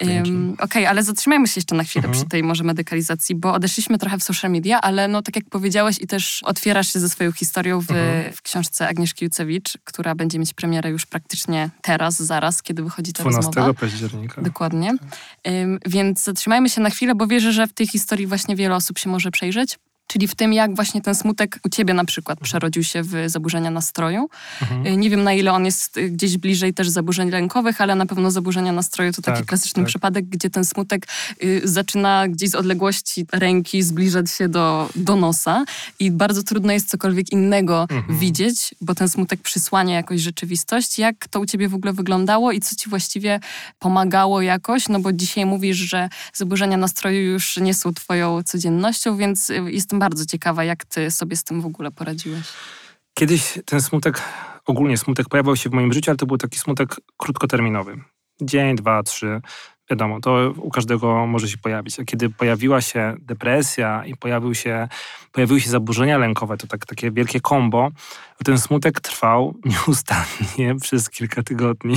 Um, 0.00 0.52
Okej, 0.52 0.64
okay, 0.64 0.88
ale 0.88 1.02
zatrzymajmy 1.02 1.48
się 1.48 1.52
jeszcze 1.56 1.74
na 1.74 1.84
chwilę 1.84 2.04
mhm. 2.04 2.12
przy 2.12 2.30
tej 2.30 2.42
może 2.42 2.64
medykalizacji, 2.64 3.34
bo 3.34 3.52
odeszliśmy 3.52 3.98
trochę 3.98 4.18
w 4.18 4.22
social 4.22 4.50
media, 4.50 4.80
ale 4.80 5.08
no 5.08 5.22
tak 5.22 5.36
jak 5.36 5.44
powiedziałeś 5.50 5.96
i 6.00 6.06
też 6.06 6.40
otwierasz 6.44 6.92
się 6.92 7.00
ze 7.00 7.08
swoją 7.08 7.32
historią 7.32 7.80
w, 7.80 7.90
mhm. 7.90 8.32
w 8.32 8.42
książce 8.42 8.88
Agnieszki 8.88 9.24
Jucewicz, 9.24 9.78
która 9.84 10.14
będzie 10.14 10.38
mieć 10.38 10.54
premierę 10.54 10.90
już 10.90 11.06
praktycznie 11.06 11.70
teraz, 11.82 12.22
zaraz, 12.22 12.62
kiedy 12.62 12.82
wychodzi 12.82 13.12
ta 13.12 13.22
12 13.22 13.46
rozmowa. 13.46 13.74
października. 13.74 14.42
Dokładnie. 14.42 14.59
Um, 15.44 15.78
więc 15.86 16.24
zatrzymajmy 16.24 16.68
się 16.68 16.80
na 16.80 16.90
chwilę, 16.90 17.14
bo 17.14 17.26
wierzę, 17.26 17.52
że 17.52 17.66
w 17.66 17.72
tej 17.72 17.86
historii 17.86 18.26
właśnie 18.26 18.56
wiele 18.56 18.74
osób 18.74 18.98
się 18.98 19.10
może 19.10 19.30
przejrzeć 19.30 19.78
czyli 20.10 20.28
w 20.28 20.34
tym, 20.34 20.52
jak 20.52 20.74
właśnie 20.74 21.00
ten 21.00 21.14
smutek 21.14 21.58
u 21.64 21.68
ciebie 21.68 21.94
na 21.94 22.04
przykład 22.04 22.38
mhm. 22.38 22.44
przerodził 22.44 22.84
się 22.84 23.02
w 23.02 23.14
zaburzenia 23.26 23.70
nastroju. 23.70 24.28
Mhm. 24.62 24.86
Y, 24.86 24.96
nie 24.96 25.10
wiem, 25.10 25.22
na 25.22 25.32
ile 25.32 25.52
on 25.52 25.64
jest 25.64 25.96
y, 25.96 26.10
gdzieś 26.10 26.36
bliżej 26.36 26.74
też 26.74 26.88
zaburzeń 26.88 27.30
lękowych, 27.30 27.80
ale 27.80 27.94
na 27.94 28.06
pewno 28.06 28.30
zaburzenia 28.30 28.72
nastroju 28.72 29.12
to 29.12 29.22
taki 29.22 29.38
tak, 29.38 29.46
klasyczny 29.46 29.82
tak. 29.82 29.88
przypadek, 29.88 30.24
gdzie 30.24 30.50
ten 30.50 30.64
smutek 30.64 31.06
y, 31.44 31.60
zaczyna 31.64 32.28
gdzieś 32.28 32.50
z 32.50 32.54
odległości 32.54 33.26
ręki 33.32 33.82
zbliżać 33.82 34.30
się 34.30 34.48
do, 34.48 34.88
do 34.96 35.16
nosa 35.16 35.64
i 35.98 36.10
bardzo 36.10 36.42
trudno 36.42 36.72
jest 36.72 36.88
cokolwiek 36.88 37.32
innego 37.32 37.86
mhm. 37.90 38.18
widzieć, 38.18 38.74
bo 38.80 38.94
ten 38.94 39.08
smutek 39.08 39.40
przysłania 39.40 39.94
jakoś 39.94 40.20
rzeczywistość. 40.20 40.98
Jak 40.98 41.28
to 41.28 41.40
u 41.40 41.46
ciebie 41.46 41.68
w 41.68 41.74
ogóle 41.74 41.92
wyglądało 41.92 42.52
i 42.52 42.60
co 42.60 42.76
ci 42.76 42.90
właściwie 42.90 43.40
pomagało 43.78 44.42
jakoś? 44.42 44.88
No 44.88 45.00
bo 45.00 45.12
dzisiaj 45.12 45.46
mówisz, 45.46 45.76
że 45.76 46.08
zaburzenia 46.34 46.76
nastroju 46.76 47.20
już 47.20 47.56
nie 47.56 47.74
są 47.74 47.94
twoją 47.94 48.42
codziennością, 48.42 49.16
więc 49.16 49.52
jestem 49.66 49.99
bardzo 50.00 50.26
ciekawa, 50.26 50.64
jak 50.64 50.84
ty 50.84 51.10
sobie 51.10 51.36
z 51.36 51.44
tym 51.44 51.60
w 51.60 51.66
ogóle 51.66 51.90
poradziłeś. 51.90 52.46
Kiedyś 53.14 53.58
ten 53.64 53.82
smutek, 53.82 54.22
ogólnie 54.66 54.98
smutek 54.98 55.28
pojawiał 55.28 55.56
się 55.56 55.70
w 55.70 55.72
moim 55.72 55.92
życiu, 55.92 56.10
ale 56.10 56.16
to 56.16 56.26
był 56.26 56.38
taki 56.38 56.58
smutek 56.58 56.96
krótkoterminowy. 57.16 58.00
Dzień, 58.40 58.76
dwa, 58.76 59.02
trzy. 59.02 59.40
Wiadomo, 59.90 60.20
to 60.20 60.52
u 60.56 60.70
każdego 60.70 61.26
może 61.26 61.48
się 61.48 61.58
pojawić. 61.58 62.00
A 62.00 62.04
kiedy 62.04 62.30
pojawiła 62.30 62.80
się 62.80 63.14
depresja 63.20 64.04
i 64.06 64.16
pojawił 64.16 64.54
się, 64.54 64.88
pojawiły 65.32 65.60
się 65.60 65.70
zaburzenia 65.70 66.18
lękowe, 66.18 66.56
to 66.56 66.66
tak, 66.66 66.86
takie 66.86 67.10
wielkie 67.10 67.40
kombo, 67.40 67.90
ten 68.44 68.58
smutek 68.58 69.00
trwał 69.00 69.54
nieustannie 69.70 70.76
przez 70.80 71.10
kilka 71.10 71.42
tygodni. 71.42 71.96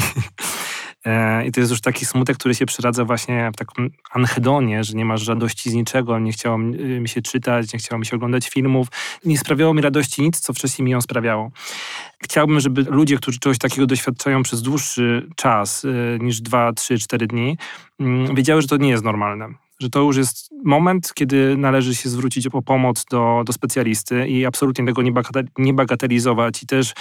E, 1.06 1.46
I 1.46 1.52
to 1.52 1.60
jest 1.60 1.72
już 1.72 1.82
taki 1.82 2.06
smutek, 2.06 2.38
który 2.38 2.56
się 2.56 2.66
przeradza 2.66 3.06
właśnie 3.06 3.52
w 3.54 3.58
taką 3.58 3.88
anhedonię, 4.12 4.84
że 4.84 4.94
nie 4.94 5.06
masz 5.06 5.28
radości 5.28 5.70
z 5.70 5.74
niczego, 5.74 6.20
nie 6.20 6.32
chciało 6.32 6.58
mi 6.58 7.10
się 7.10 7.22
czytać, 7.22 7.74
nie 7.74 7.80
chciało 7.80 8.00
mi 8.00 8.06
się 8.06 8.16
oglądać 8.16 8.50
filmów. 8.50 8.88
Nie 9.26 9.38
sprawiało 9.38 9.74
mi 9.74 9.82
radości 9.82 10.22
nic, 10.22 10.40
co 10.40 10.54
wcześniej 10.54 10.86
mi 10.86 10.92
ją 10.92 11.02
sprawiało. 11.02 11.52
Chciałbym, 12.24 12.60
żeby 12.60 12.84
ludzie, 12.90 13.18
którzy 13.18 13.40
czegoś 13.40 13.58
takiego 13.58 13.88
doświadczają 13.88 14.44
przez 14.44 14.62
dłuższy 14.62 15.30
czas 15.36 15.86
e, 15.86 16.20
niż 16.20 16.42
2, 16.42 16.74
3, 16.74 17.00
4 17.00 17.28
dni, 17.28 17.58
mm, 18.00 18.36
wiedziały, 18.36 18.62
że 18.62 18.68
to 18.68 18.78
nie 18.78 18.90
jest 18.90 19.04
normalne 19.04 19.50
że 19.80 19.90
to 19.90 20.00
już 20.00 20.18
jest 20.18 20.50
moment, 20.66 21.14
kiedy 21.14 21.58
należy 21.58 21.96
się 21.96 22.10
zwrócić 22.10 22.48
o 22.48 22.62
pomoc 22.62 23.06
do, 23.12 23.44
do 23.46 23.54
specjalisty 23.54 24.28
i 24.28 24.46
absolutnie 24.46 24.86
tego 24.86 25.02
nie 25.58 25.74
bagatelizować. 25.74 26.64
I 26.64 26.68
też 26.68 26.94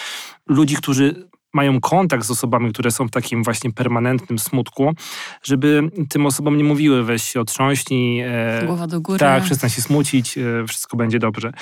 ludzi, 0.48 0.76
którzy 0.76 1.28
mają 1.52 1.80
kontakt 1.80 2.24
z 2.24 2.30
osobami, 2.30 2.72
które 2.72 2.90
są 2.90 3.06
w 3.06 3.10
takim 3.10 3.44
właśnie 3.44 3.72
permanentnym 3.72 4.38
smutku, 4.38 4.94
żeby 5.42 5.90
tym 6.08 6.26
osobom 6.26 6.56
nie 6.56 6.64
mówiły 6.64 7.04
weź 7.04 7.22
się 7.22 7.40
otrząśnij. 7.40 8.20
E, 8.20 8.62
Głowa 8.66 8.86
do 8.86 9.00
góry. 9.00 9.18
Tak, 9.18 9.42
przestań 9.42 9.70
się 9.70 9.82
smucić, 9.82 10.38
e, 10.38 10.66
wszystko 10.68 10.96
będzie 10.96 11.18
dobrze. 11.18 11.52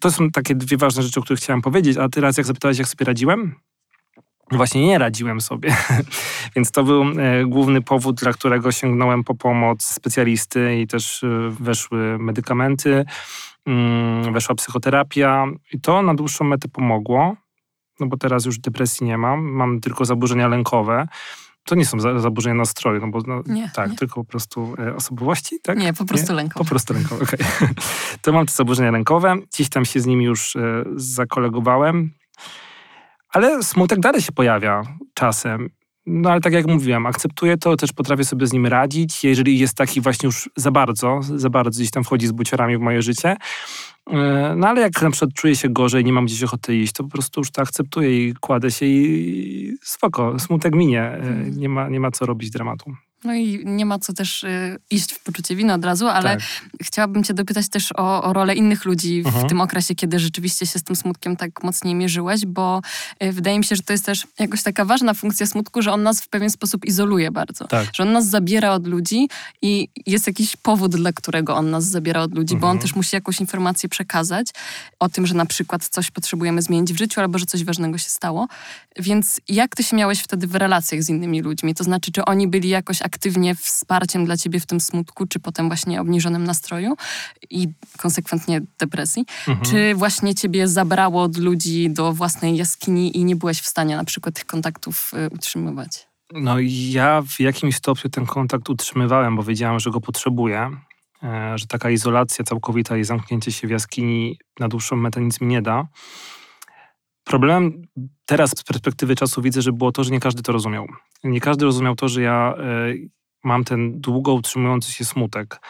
To 0.00 0.10
są 0.10 0.30
takie 0.30 0.54
dwie 0.54 0.76
ważne 0.76 1.02
rzeczy, 1.02 1.20
o 1.20 1.22
których 1.22 1.40
chciałem 1.40 1.62
powiedzieć, 1.62 1.96
a 1.96 2.08
teraz 2.08 2.36
jak 2.36 2.46
zapytałeś, 2.46 2.78
jak 2.78 2.88
sobie 2.88 3.04
radziłem? 3.04 3.54
Właśnie 4.52 4.86
nie 4.86 4.98
radziłem 4.98 5.40
sobie, 5.40 5.76
więc 6.56 6.70
to 6.70 6.84
był 6.84 7.02
e, 7.02 7.44
główny 7.46 7.82
powód, 7.82 8.16
dla 8.16 8.32
którego 8.32 8.72
sięgnąłem 8.72 9.24
po 9.24 9.34
pomoc 9.34 9.86
specjalisty 9.86 10.80
i 10.80 10.86
też 10.86 11.24
e, 11.24 11.50
weszły 11.60 12.18
medykamenty, 12.18 13.04
mm, 13.66 14.32
weszła 14.32 14.54
psychoterapia 14.54 15.46
i 15.72 15.80
to 15.80 16.02
na 16.02 16.14
dłuższą 16.14 16.44
metę 16.44 16.68
pomogło 16.68 17.36
no 18.00 18.06
bo 18.06 18.16
teraz 18.16 18.44
już 18.44 18.58
depresji 18.58 19.06
nie 19.06 19.18
mam, 19.18 19.44
mam 19.44 19.80
tylko 19.80 20.04
zaburzenia 20.04 20.48
lękowe. 20.48 21.08
To 21.64 21.74
nie 21.74 21.86
są 21.86 22.00
za, 22.00 22.18
zaburzenia 22.18 22.54
nastroju, 22.54 23.00
no 23.00 23.08
bo 23.08 23.20
no, 23.26 23.42
nie, 23.46 23.70
tak, 23.74 23.90
nie. 23.90 23.96
tylko 23.96 24.14
po 24.14 24.30
prostu 24.30 24.74
e, 24.78 24.94
osobowości, 24.94 25.60
tak? 25.62 25.78
Nie, 25.78 25.92
po 25.92 26.04
prostu 26.04 26.32
nie? 26.32 26.36
lękowe. 26.36 26.64
Po 26.64 26.70
prostu 26.70 26.94
lękowe, 26.94 27.24
okej. 27.24 27.40
Okay. 27.56 27.68
to 28.22 28.32
mam 28.32 28.46
te 28.46 28.52
zaburzenia 28.52 28.90
lękowe, 28.90 29.36
gdzieś 29.52 29.68
tam 29.68 29.84
się 29.84 30.00
z 30.00 30.06
nimi 30.06 30.24
już 30.24 30.56
e, 30.56 30.84
zakolegowałem, 30.96 32.10
ale 33.28 33.62
smutek 33.62 34.00
dalej 34.00 34.22
się 34.22 34.32
pojawia 34.32 34.82
czasem. 35.14 35.70
No 36.06 36.30
ale 36.30 36.40
tak 36.40 36.52
jak 36.52 36.66
mówiłem, 36.66 37.06
akceptuję 37.06 37.56
to, 37.56 37.76
też 37.76 37.92
potrafię 37.92 38.24
sobie 38.24 38.46
z 38.46 38.52
nim 38.52 38.66
radzić. 38.66 39.24
Jeżeli 39.24 39.58
jest 39.58 39.76
taki 39.76 40.00
właśnie 40.00 40.26
już 40.26 40.50
za 40.56 40.70
bardzo, 40.70 41.20
za 41.22 41.50
bardzo 41.50 41.80
gdzieś 41.80 41.90
tam 41.90 42.04
wchodzi 42.04 42.26
z 42.26 42.32
buciorami 42.32 42.76
w 42.76 42.80
moje 42.80 43.02
życie, 43.02 43.36
e, 44.10 44.54
no 44.56 44.68
ale 44.68 44.80
jak 44.80 45.02
na 45.02 45.10
przykład 45.10 45.34
czuję 45.34 45.56
się 45.56 45.68
gorzej, 45.68 46.04
nie 46.04 46.12
mam 46.12 46.26
gdzieś 46.26 46.42
ochoty 46.42 46.76
iść, 46.76 46.92
to 46.92 47.04
po 47.04 47.10
prostu 47.10 47.40
już 47.40 47.50
to 47.50 47.62
akceptuję 47.62 48.28
i 48.28 48.34
kładę 48.34 48.70
się 48.70 48.86
i 48.86 49.76
spoko, 49.82 50.38
smutek 50.38 50.74
minie. 50.74 51.02
E, 51.02 51.14
mhm. 51.14 51.58
Nie 51.58 51.68
ma, 51.68 51.88
nie 51.88 52.00
ma 52.00 52.10
co 52.10 52.26
robić 52.26 52.50
dramatu. 52.50 52.94
No 53.24 53.34
i 53.34 53.62
nie 53.64 53.86
ma 53.86 53.98
co 53.98 54.12
też 54.12 54.44
y, 54.44 54.78
iść 54.90 55.12
w 55.12 55.22
poczucie 55.22 55.56
winy 55.56 55.72
od 55.72 55.84
razu, 55.84 56.08
ale 56.08 56.36
tak. 56.36 56.42
chciałabym 56.82 57.24
cię 57.24 57.34
dopytać 57.34 57.68
też 57.68 57.92
o, 57.92 58.22
o 58.22 58.32
rolę 58.32 58.54
innych 58.54 58.84
ludzi 58.84 59.22
w 59.22 59.26
uh-huh. 59.26 59.48
tym 59.48 59.60
okresie, 59.60 59.94
kiedy 59.94 60.18
rzeczywiście 60.18 60.66
się 60.66 60.78
z 60.78 60.82
tym 60.82 60.96
smutkiem 60.96 61.36
tak 61.36 61.64
mocniej 61.64 61.94
mierzyłeś, 61.94 62.46
bo 62.46 62.80
y, 63.22 63.32
wydaje 63.32 63.58
mi 63.58 63.64
się, 63.64 63.76
że 63.76 63.82
to 63.82 63.92
jest 63.92 64.06
też 64.06 64.26
jakoś 64.38 64.62
taka 64.62 64.84
ważna 64.84 65.14
funkcja 65.14 65.46
smutku, 65.46 65.82
że 65.82 65.92
on 65.92 66.02
nas 66.02 66.20
w 66.20 66.28
pewien 66.28 66.50
sposób 66.50 66.84
izoluje 66.84 67.30
bardzo. 67.30 67.68
Tak. 67.68 67.88
Że 67.92 68.02
on 68.02 68.12
nas 68.12 68.26
zabiera 68.26 68.72
od 68.72 68.86
ludzi 68.86 69.28
i 69.62 69.88
jest 70.06 70.26
jakiś 70.26 70.56
powód, 70.56 70.96
dla 70.96 71.12
którego 71.12 71.56
on 71.56 71.70
nas 71.70 71.84
zabiera 71.84 72.20
od 72.20 72.34
ludzi, 72.34 72.56
bo 72.56 72.66
on 72.66 72.76
mhm. 72.76 72.82
też 72.82 72.96
musi 72.96 73.16
jakąś 73.16 73.40
informację 73.40 73.88
przekazać 73.88 74.46
o 75.00 75.08
tym, 75.08 75.26
że 75.26 75.34
na 75.34 75.46
przykład 75.46 75.88
coś 75.88 76.10
potrzebujemy 76.10 76.62
zmienić 76.62 76.92
w 76.92 76.98
życiu 76.98 77.20
albo 77.20 77.38
że 77.38 77.46
coś 77.46 77.64
ważnego 77.64 77.98
się 77.98 78.10
stało. 78.10 78.48
Więc 78.96 79.40
jak 79.48 79.76
ty 79.76 79.82
się 79.82 79.96
miałeś 79.96 80.20
wtedy 80.20 80.46
w 80.46 80.54
relacjach 80.54 81.02
z 81.02 81.08
innymi 81.08 81.42
ludźmi? 81.42 81.74
To 81.74 81.84
znaczy, 81.84 82.12
czy 82.12 82.24
oni 82.24 82.48
byli 82.48 82.68
jakoś 82.68 83.02
aktywnie 83.14 83.54
wsparciem 83.54 84.24
dla 84.24 84.36
ciebie 84.36 84.60
w 84.60 84.66
tym 84.66 84.80
smutku, 84.80 85.26
czy 85.26 85.40
potem 85.40 85.68
właśnie 85.68 86.00
obniżonym 86.00 86.44
nastroju 86.44 86.96
i 87.50 87.68
konsekwentnie 87.98 88.60
depresji? 88.78 89.24
Mhm. 89.48 89.66
Czy 89.66 89.94
właśnie 89.94 90.34
ciebie 90.34 90.68
zabrało 90.68 91.22
od 91.22 91.36
ludzi 91.36 91.90
do 91.90 92.12
własnej 92.12 92.56
jaskini 92.56 93.16
i 93.16 93.24
nie 93.24 93.36
byłeś 93.36 93.60
w 93.60 93.66
stanie 93.66 93.96
na 93.96 94.04
przykład 94.04 94.34
tych 94.34 94.46
kontaktów 94.46 95.12
y, 95.14 95.34
utrzymywać? 95.34 96.08
No 96.32 96.56
ja 96.90 97.22
w 97.22 97.40
jakimś 97.40 97.76
stopniu 97.76 98.10
ten 98.10 98.26
kontakt 98.26 98.70
utrzymywałem, 98.70 99.36
bo 99.36 99.42
wiedziałem, 99.42 99.80
że 99.80 99.90
go 99.90 100.00
potrzebuję, 100.00 100.70
e, 101.22 101.58
że 101.58 101.66
taka 101.66 101.90
izolacja 101.90 102.44
całkowita 102.44 102.96
i 102.96 103.04
zamknięcie 103.04 103.52
się 103.52 103.66
w 103.66 103.70
jaskini 103.70 104.38
na 104.60 104.68
dłuższą 104.68 104.96
metę 104.96 105.20
nic 105.20 105.40
mi 105.40 105.46
nie 105.46 105.62
da. 105.62 105.86
Problemem 107.24 107.82
teraz 108.26 108.50
z 108.50 108.62
perspektywy 108.62 109.14
czasu 109.14 109.42
widzę, 109.42 109.62
że 109.62 109.72
było 109.72 109.92
to, 109.92 110.04
że 110.04 110.10
nie 110.10 110.20
każdy 110.20 110.42
to 110.42 110.52
rozumiał. 110.52 110.86
Nie 111.24 111.40
każdy 111.40 111.64
rozumiał 111.64 111.94
to, 111.94 112.08
że 112.08 112.22
ja 112.22 112.54
y, 112.88 113.10
mam 113.44 113.64
ten 113.64 114.00
długo 114.00 114.34
utrzymujący 114.34 114.92
się 114.92 115.04
smutek. 115.04 115.60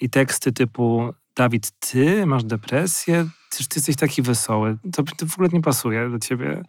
I 0.00 0.10
teksty 0.10 0.52
typu 0.52 1.12
Dawid, 1.36 1.70
ty 1.78 2.26
masz 2.26 2.44
depresję? 2.44 3.28
Przecież 3.50 3.68
ty 3.68 3.78
jesteś 3.78 3.96
taki 3.96 4.22
wesoły. 4.22 4.78
To, 4.92 5.02
to 5.02 5.26
w 5.26 5.34
ogóle 5.34 5.48
nie 5.52 5.60
pasuje 5.60 6.10
do 6.10 6.18
ciebie. 6.18 6.62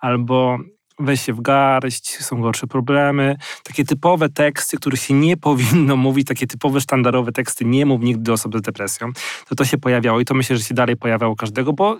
Albo 0.00 0.58
weź 0.98 1.22
się 1.22 1.32
w 1.32 1.40
garść, 1.40 2.18
są 2.24 2.40
gorsze 2.40 2.66
problemy. 2.66 3.36
Takie 3.62 3.84
typowe 3.84 4.28
teksty, 4.28 4.76
których 4.76 5.00
się 5.00 5.14
nie 5.14 5.36
powinno 5.36 5.96
mówić, 6.06 6.28
takie 6.28 6.46
typowe, 6.46 6.80
sztandarowe 6.80 7.32
teksty, 7.32 7.64
nie 7.64 7.86
mów 7.86 8.02
nigdy 8.02 8.22
do 8.22 8.32
osoby 8.32 8.58
z 8.58 8.62
depresją, 8.62 9.08
to 9.48 9.54
to 9.54 9.64
się 9.64 9.78
pojawiało 9.78 10.20
i 10.20 10.24
to 10.24 10.34
myślę, 10.34 10.56
że 10.56 10.62
się 10.62 10.74
dalej 10.74 10.96
pojawiało 10.96 11.36
każdego, 11.36 11.72
bo 11.72 11.98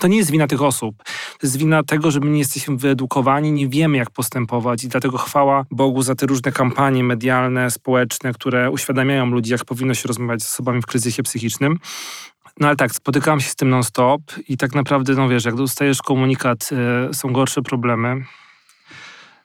to 0.00 0.06
nie 0.06 0.16
jest 0.16 0.30
wina 0.30 0.46
tych 0.46 0.62
osób. 0.62 1.02
To 1.40 1.46
jest 1.46 1.56
wina 1.56 1.82
tego, 1.82 2.10
że 2.10 2.20
my 2.20 2.30
nie 2.30 2.38
jesteśmy 2.38 2.76
wyedukowani, 2.76 3.52
nie 3.52 3.68
wiemy 3.68 3.96
jak 3.96 4.10
postępować 4.10 4.84
i 4.84 4.88
dlatego 4.88 5.18
chwała 5.18 5.64
Bogu 5.70 6.02
za 6.02 6.14
te 6.14 6.26
różne 6.26 6.52
kampanie 6.52 7.04
medialne, 7.04 7.70
społeczne, 7.70 8.32
które 8.32 8.70
uświadamiają 8.70 9.26
ludzi, 9.26 9.52
jak 9.52 9.64
powinno 9.64 9.94
się 9.94 10.08
rozmawiać 10.08 10.42
z 10.42 10.52
osobami 10.52 10.82
w 10.82 10.86
kryzysie 10.86 11.22
psychicznym. 11.22 11.78
No 12.60 12.66
ale 12.66 12.76
tak, 12.76 12.92
spotykam 12.92 13.40
się 13.40 13.50
z 13.50 13.56
tym 13.56 13.70
non-stop 13.70 14.22
i 14.48 14.56
tak 14.56 14.74
naprawdę, 14.74 15.14
no 15.14 15.28
wiesz, 15.28 15.44
jak 15.44 15.54
dostajesz 15.54 16.02
komunikat, 16.02 16.70
y, 17.10 17.14
są 17.14 17.32
gorsze 17.32 17.62
problemy, 17.62 18.24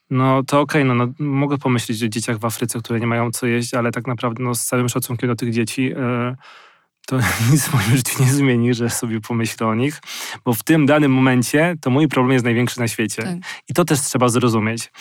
no 0.10 0.44
to 0.44 0.62
okej, 0.62 0.82
okay, 0.82 0.96
no, 0.96 1.06
no, 1.06 1.14
mogę 1.20 1.58
pomyśleć 1.58 2.04
o 2.04 2.08
dzieciach 2.08 2.38
w 2.38 2.46
Afryce, 2.46 2.80
które 2.80 3.00
nie 3.00 3.08
mają 3.08 3.32
co 3.32 3.48
jeść, 3.48 3.74
ale 3.74 3.92
tak 3.92 4.08
naprawdę 4.08 4.44
no, 4.44 4.56
z 4.56 4.66
całym 4.66 4.90
szacunkiem 4.90 5.30
do 5.30 5.36
tych 5.36 5.54
dzieci, 5.54 5.94
y, 5.94 6.36
to 7.08 7.20
nic 7.52 7.68
w 7.68 7.74
moim 7.74 7.98
życiu 7.98 8.24
nie 8.24 8.34
zmieni, 8.34 8.74
że 8.74 8.90
sobie 8.90 9.22
pomyślę 9.22 9.68
o 9.68 9.76
nich, 9.76 10.02
bo 10.46 10.54
w 10.54 10.64
tym 10.64 10.86
danym 10.86 11.14
momencie 11.14 11.76
to 11.82 11.90
mój 11.90 12.08
problem 12.08 12.34
jest 12.34 12.46
największy 12.46 12.80
na 12.80 12.88
świecie. 12.88 13.24
Tak. 13.24 13.36
I 13.70 13.74
to 13.74 13.86
też 13.86 14.02
trzeba 14.02 14.30
zrozumieć, 14.30 14.92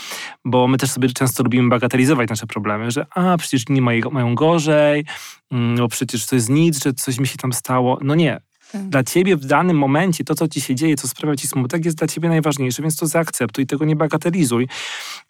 bo 0.44 0.68
my 0.68 0.78
też 0.78 0.90
sobie 0.90 1.08
często 1.08 1.42
lubimy 1.42 1.68
bagatelizować 1.68 2.30
nasze 2.30 2.46
problemy, 2.46 2.90
że 2.90 3.06
a, 3.10 3.36
przecież 3.36 3.62
inni 3.68 3.80
mają, 3.80 4.10
mają 4.10 4.34
gorzej, 4.34 5.04
mm, 5.50 5.76
bo 5.76 5.88
przecież 5.88 6.26
to 6.26 6.34
jest 6.34 6.48
nic, 6.48 6.84
że 6.84 6.92
coś 6.92 7.18
mi 7.18 7.26
się 7.26 7.36
tam 7.36 7.52
stało. 7.52 7.98
No 8.02 8.14
nie. 8.14 8.40
Tak. 8.72 8.88
Dla 8.88 9.04
ciebie 9.04 9.36
w 9.36 9.44
danym 9.44 9.78
momencie 9.78 10.24
to, 10.24 10.34
co 10.34 10.48
ci 10.48 10.60
się 10.60 10.74
dzieje, 10.74 10.96
co 10.96 11.08
sprawia 11.08 11.36
ci 11.36 11.48
smutek, 11.48 11.84
jest 11.84 11.98
dla 11.98 12.06
ciebie 12.06 12.28
najważniejsze, 12.28 12.82
więc 12.82 12.96
to 12.96 13.06
zaakceptuj 13.06 13.64
i 13.64 13.66
tego 13.66 13.84
nie 13.84 13.96
bagatelizuj. 13.96 14.68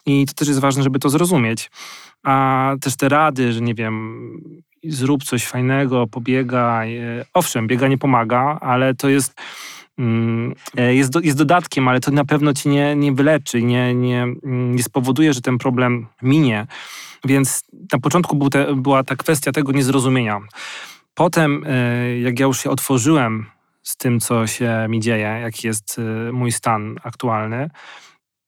I 0.05 0.25
to 0.25 0.33
też 0.33 0.47
jest 0.47 0.59
ważne, 0.59 0.83
żeby 0.83 0.99
to 0.99 1.09
zrozumieć. 1.09 1.71
A 2.23 2.75
też 2.81 2.95
te 2.95 3.09
rady, 3.09 3.53
że 3.53 3.61
nie 3.61 3.73
wiem, 3.73 4.31
zrób 4.83 5.23
coś 5.23 5.45
fajnego, 5.45 6.07
pobiegaj. 6.07 6.99
Owszem, 7.33 7.67
bieganie 7.67 7.97
pomaga, 7.97 8.57
ale 8.61 8.95
to 8.95 9.09
jest, 9.09 9.33
mm, 9.99 10.53
e, 10.77 10.95
jest, 10.95 11.11
do, 11.11 11.19
jest 11.19 11.37
dodatkiem, 11.37 11.87
ale 11.87 11.99
to 11.99 12.11
na 12.11 12.25
pewno 12.25 12.53
ci 12.53 12.69
nie, 12.69 12.95
nie 12.95 13.11
wyleczy, 13.11 13.63
nie, 13.63 13.95
nie, 13.95 14.23
mm, 14.23 14.75
nie 14.75 14.83
spowoduje, 14.83 15.33
że 15.33 15.41
ten 15.41 15.57
problem 15.57 16.07
minie. 16.21 16.67
Więc 17.25 17.63
na 17.93 17.99
początku 17.99 18.35
był 18.35 18.49
te, 18.49 18.75
była 18.75 19.03
ta 19.03 19.15
kwestia 19.15 19.51
tego 19.51 19.71
niezrozumienia. 19.71 20.39
Potem, 21.13 21.63
e, 21.67 22.19
jak 22.19 22.39
ja 22.39 22.45
już 22.45 22.59
się 22.59 22.69
otworzyłem 22.69 23.45
z 23.83 23.97
tym, 23.97 24.19
co 24.19 24.47
się 24.47 24.85
mi 24.89 24.99
dzieje, 24.99 25.39
jaki 25.41 25.67
jest 25.67 25.99
e, 25.99 26.31
mój 26.31 26.51
stan 26.51 26.95
aktualny, 27.03 27.69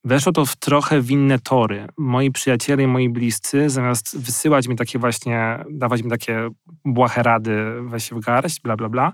Weszło 0.03 0.31
to 0.31 0.45
w 0.45 0.55
trochę 0.55 1.01
w 1.01 1.11
inne 1.11 1.39
tory. 1.39 1.87
Moi 1.97 2.31
przyjaciele 2.31 2.83
i 2.83 2.87
moi 2.87 3.09
bliscy, 3.09 3.69
zamiast 3.69 4.19
wysyłać 4.19 4.67
mi 4.67 4.75
takie 4.75 4.99
właśnie, 4.99 5.63
dawać 5.69 6.03
mi 6.03 6.09
takie 6.09 6.49
błahe 6.85 7.23
rady, 7.23 7.55
weź 7.81 8.09
w 8.09 8.19
garść, 8.19 8.61
bla, 8.61 8.75
bla, 8.77 8.89
bla, 8.89 9.13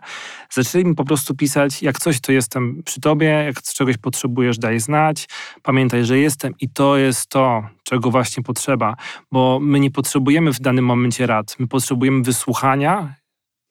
zaczęli 0.49 0.85
mi 0.85 0.95
po 0.95 1.05
prostu 1.05 1.35
pisać, 1.35 1.83
jak 1.83 1.99
coś, 1.99 2.21
to 2.21 2.31
jestem 2.31 2.83
przy 2.85 3.01
tobie, 3.01 3.27
jak 3.27 3.61
czegoś 3.61 3.97
potrzebujesz, 3.97 4.57
daj 4.57 4.79
znać, 4.79 5.27
pamiętaj, 5.63 6.05
że 6.05 6.19
jestem 6.19 6.53
i 6.59 6.69
to 6.69 6.97
jest 6.97 7.29
to, 7.29 7.63
czego 7.83 8.11
właśnie 8.11 8.43
potrzeba, 8.43 8.95
bo 9.31 9.59
my 9.61 9.79
nie 9.79 9.91
potrzebujemy 9.91 10.53
w 10.53 10.59
danym 10.59 10.85
momencie 10.85 11.27
rad, 11.27 11.55
my 11.59 11.67
potrzebujemy 11.67 12.23
wysłuchania, 12.23 13.15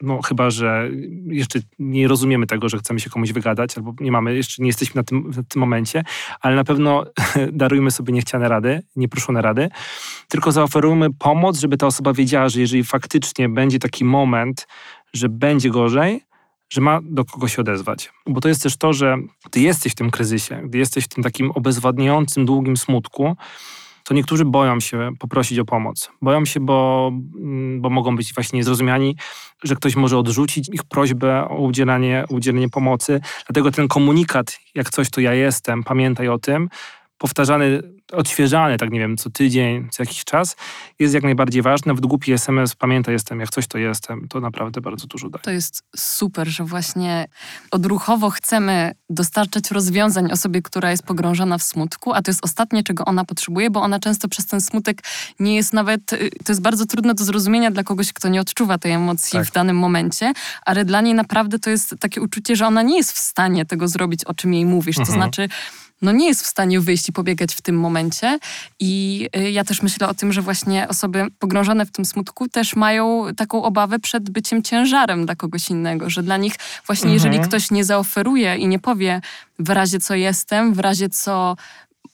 no 0.03 0.23
chyba, 0.23 0.51
że 0.51 0.91
jeszcze 1.27 1.61
nie 1.79 2.09
rozumiemy 2.09 2.47
tego, 2.47 2.69
że 2.69 2.79
chcemy 2.79 3.01
się 3.01 3.11
komuś 3.11 3.33
wygadać, 3.33 3.77
albo 3.77 3.95
nie 4.01 4.13
mamy, 4.13 4.37
jeszcze 4.37 4.63
nie 4.63 4.69
jesteśmy 4.69 4.99
na 4.99 5.05
tym, 5.05 5.31
na 5.37 5.43
tym 5.43 5.61
momencie, 5.61 6.03
ale 6.41 6.57
na 6.57 6.65
pewno 6.65 7.05
darujmy 7.53 7.91
sobie 7.91 8.13
niechciane 8.13 8.49
rady, 8.49 8.83
nieproszone 8.97 9.43
rady, 9.43 9.69
tylko 10.29 10.53
zaoferujmy 10.53 11.13
pomoc, 11.13 11.61
żeby 11.61 11.77
ta 11.77 11.87
osoba 11.87 12.13
wiedziała, 12.13 12.49
że 12.49 12.61
jeżeli 12.61 12.85
faktycznie 12.85 13.49
będzie 13.49 13.79
taki 13.79 14.05
moment, 14.05 14.67
że 15.13 15.29
będzie 15.29 15.71
gorzej, 15.71 16.21
że 16.73 16.81
ma 16.81 17.01
do 17.03 17.25
kogo 17.25 17.49
się 17.49 17.63
odezwać. 17.63 18.13
Bo 18.27 18.41
to 18.41 18.49
jest 18.49 18.63
też 18.63 18.77
to, 18.77 18.93
że 18.93 19.17
ty 19.51 19.61
jesteś 19.61 19.93
w 19.93 19.97
tym 19.97 20.11
kryzysie, 20.11 20.63
gdy 20.65 20.79
jesteś 20.79 21.05
w 21.05 21.09
tym 21.09 21.25
takim 21.25 21.51
obezwładniającym, 21.51 22.47
długim 22.47 22.77
smutku, 22.77 23.37
to 24.05 24.15
niektórzy 24.15 24.45
boją 24.45 24.81
się 24.81 25.11
poprosić 25.19 25.59
o 25.59 25.65
pomoc. 25.65 26.11
Boją 26.23 26.45
się, 26.45 26.61
bo, 26.61 27.11
mm, 27.37 27.81
bo 27.81 27.91
mogą 27.91 28.17
być 28.17 28.35
właśnie 28.35 28.57
niezrozumiani, 28.57 29.17
że 29.63 29.77
ktoś 29.77 29.97
może 29.97 30.19
odrzucić 30.19 30.69
ich 30.69 30.85
prośbę 30.85 31.49
o 31.49 31.57
udzielanie, 31.57 32.25
udzielenie 32.29 32.69
pomocy. 32.69 33.21
Dlatego 33.47 33.71
ten 33.71 33.89
komunikat, 33.89 34.59
jak 34.75 34.91
coś, 34.91 35.11
to 35.11 35.21
ja 35.21 35.35
jestem, 35.35 35.85
pamiętaj 35.85 36.29
o 36.29 36.39
tym, 36.39 36.69
powtarzany, 37.25 37.83
odświeżany, 38.13 38.77
tak 38.77 38.91
nie 38.91 38.99
wiem, 38.99 39.17
co 39.17 39.31
tydzień, 39.31 39.89
co 39.91 40.03
jakiś 40.03 40.25
czas, 40.25 40.57
jest 40.99 41.15
jak 41.15 41.23
najbardziej 41.23 41.63
ważne. 41.63 41.95
W 41.95 42.01
długi 42.01 42.33
SMS 42.33 42.75
pamiętaj 42.75 43.15
jestem, 43.15 43.41
jak 43.41 43.51
coś 43.51 43.67
to 43.67 43.79
jestem, 43.79 44.29
to 44.29 44.41
naprawdę 44.41 44.81
bardzo 44.81 45.07
dużo 45.07 45.31
daje. 45.31 45.43
To 45.43 45.51
jest 45.51 45.83
super, 45.97 46.49
że 46.49 46.65
właśnie 46.65 47.29
odruchowo 47.71 48.31
chcemy 48.31 48.93
dostarczać 49.11 49.71
rozwiązań 49.71 50.33
osobie, 50.33 50.63
która 50.63 50.91
jest 50.91 51.03
pogrążona 51.03 51.59
w 51.59 51.63
smutku, 51.63 52.13
a 52.13 52.23
to 52.23 52.31
jest 52.31 52.45
ostatnie, 52.45 52.83
czego 52.83 53.05
ona 53.05 53.25
potrzebuje, 53.25 53.71
bo 53.71 53.83
ona 53.83 54.01
często 54.01 54.29
przez 54.29 54.47
ten 54.47 54.61
smutek 54.61 55.03
nie 55.41 55.57
jest 55.57 55.73
nawet, 55.73 56.13
y, 56.13 56.31
to 56.45 56.53
jest 56.53 56.63
bardzo 56.63 56.87
trudne 56.87 57.15
do 57.15 57.25
zrozumienia 57.25 57.71
dla 57.71 57.85
kogoś, 57.85 58.13
kto 58.13 58.29
nie 58.29 58.41
odczuwa 58.41 58.79
tej 58.79 58.93
emocji 58.93 59.33
tak. 59.33 59.47
w 59.47 59.53
danym 59.53 59.79
momencie, 59.79 60.33
ale 60.67 60.85
dla 60.85 61.01
niej 61.01 61.15
naprawdę 61.15 61.59
to 61.59 61.71
jest 61.71 61.95
takie 62.01 62.21
uczucie, 62.21 62.57
że 62.57 62.67
ona 62.67 62.83
nie 62.83 62.97
jest 62.97 63.13
w 63.13 63.19
stanie 63.19 63.67
tego 63.67 63.89
zrobić, 63.89 64.25
o 64.25 64.35
czym 64.35 64.55
jej 64.55 64.65
mówisz. 64.65 64.99
Mhm. 64.99 65.07
To 65.07 65.13
znaczy, 65.13 65.49
no 66.05 66.13
nie 66.13 66.27
jest 66.27 66.43
w 66.43 66.47
stanie 66.47 66.81
wyjść 66.81 67.09
i 67.09 67.13
pobiegać 67.13 67.55
w 67.55 67.63
tym 67.63 67.79
momencie. 67.79 68.39
I 68.81 69.29
y, 69.37 69.51
ja 69.51 69.65
też 69.65 69.83
myślę 69.83 70.09
o 70.09 70.15
tym, 70.15 70.33
że 70.33 70.43
właśnie 70.43 70.89
osoby 70.89 71.27
pogrążone 71.39 71.87
w 71.87 71.91
tym 71.91 72.05
smutku 72.05 72.49
też 72.49 72.77
mają 72.77 73.27
taką 73.37 73.63
obawę 73.63 73.99
przed 73.99 74.31
byciem 74.31 74.63
ciężarem 74.63 75.27
dla 75.27 75.37
kogoś 75.37 75.71
innego, 75.71 76.11
że 76.11 76.23
dla 76.23 76.37
nich 76.37 76.55
właśnie 76.87 77.11
mhm. 77.11 77.15
jeżeli 77.15 77.49
ktoś 77.49 77.71
nie 77.71 77.85
zaoferuje 77.85 78.57
i 78.57 78.69
nie 78.69 78.79
powie 78.79 79.21
w 79.59 79.71
razie 79.71 79.99
co 80.01 80.15
jestem, 80.15 80.75
w 80.75 80.79
razie 80.79 81.09
co 81.09 81.57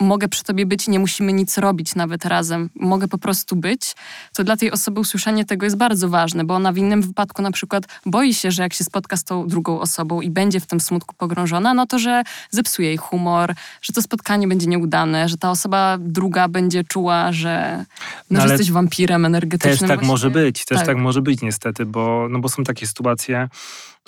mogę 0.01 0.29
przy 0.29 0.45
tobie 0.45 0.67
być 0.67 0.89
i 0.89 0.91
nie 0.91 0.99
musimy 0.99 1.33
nic 1.33 1.59
robić 1.59 1.95
nawet 1.95 2.25
razem, 2.25 2.71
mogę 2.75 3.09
po 3.09 3.19
prostu 3.19 3.57
być, 3.57 3.95
to 4.35 4.45
dla 4.45 4.57
tej 4.57 4.73
osoby 4.73 5.01
usłyszenie 5.01 5.45
tego 5.45 5.67
jest 5.67 5.77
bardzo 5.77 6.09
ważne, 6.09 6.45
bo 6.45 6.55
ona 6.55 6.73
w 6.73 6.79
innym 6.79 7.03
wypadku 7.03 7.43
na 7.43 7.51
przykład 7.51 7.85
boi 8.07 8.35
się, 8.35 8.51
że 8.51 8.63
jak 8.63 8.75
się 8.75 8.85
spotka 8.85 9.17
z 9.17 9.25
tą 9.25 9.47
drugą 9.47 9.81
osobą 9.81 10.21
i 10.21 10.31
będzie 10.31 10.61
w 10.61 10.67
tym 10.67 10.81
smutku 10.81 11.15
pogrążona, 11.15 11.75
no 11.75 11.87
to 11.87 11.99
że 11.99 12.23
zepsuje 12.51 12.89
jej 12.89 12.97
humor, 12.97 13.55
że 13.83 13.93
to 13.93 14.03
spotkanie 14.03 14.49
będzie 14.49 14.67
nieudane, 14.67 15.29
że 15.29 15.37
ta 15.37 15.51
osoba 15.51 15.99
druga 16.01 16.49
będzie 16.49 16.85
czuła, 16.85 17.33
że, 17.33 17.85
no, 18.31 18.41
no 18.41 18.47
że 18.47 18.49
jesteś 18.49 18.73
wampirem 18.73 19.25
energetycznym. 19.25 19.79
Też 19.79 19.81
tak 19.81 19.89
właśnie. 19.89 20.09
może 20.09 20.31
być, 20.31 20.65
też 20.65 20.79
tak. 20.79 20.87
tak 20.87 20.97
może 20.97 21.23
być 21.23 21.41
niestety, 21.41 21.87
bo, 21.87 22.27
no 22.31 22.39
bo 22.39 22.49
są 22.49 22.65
takie 22.65 22.87
sytuacje, 22.87 23.49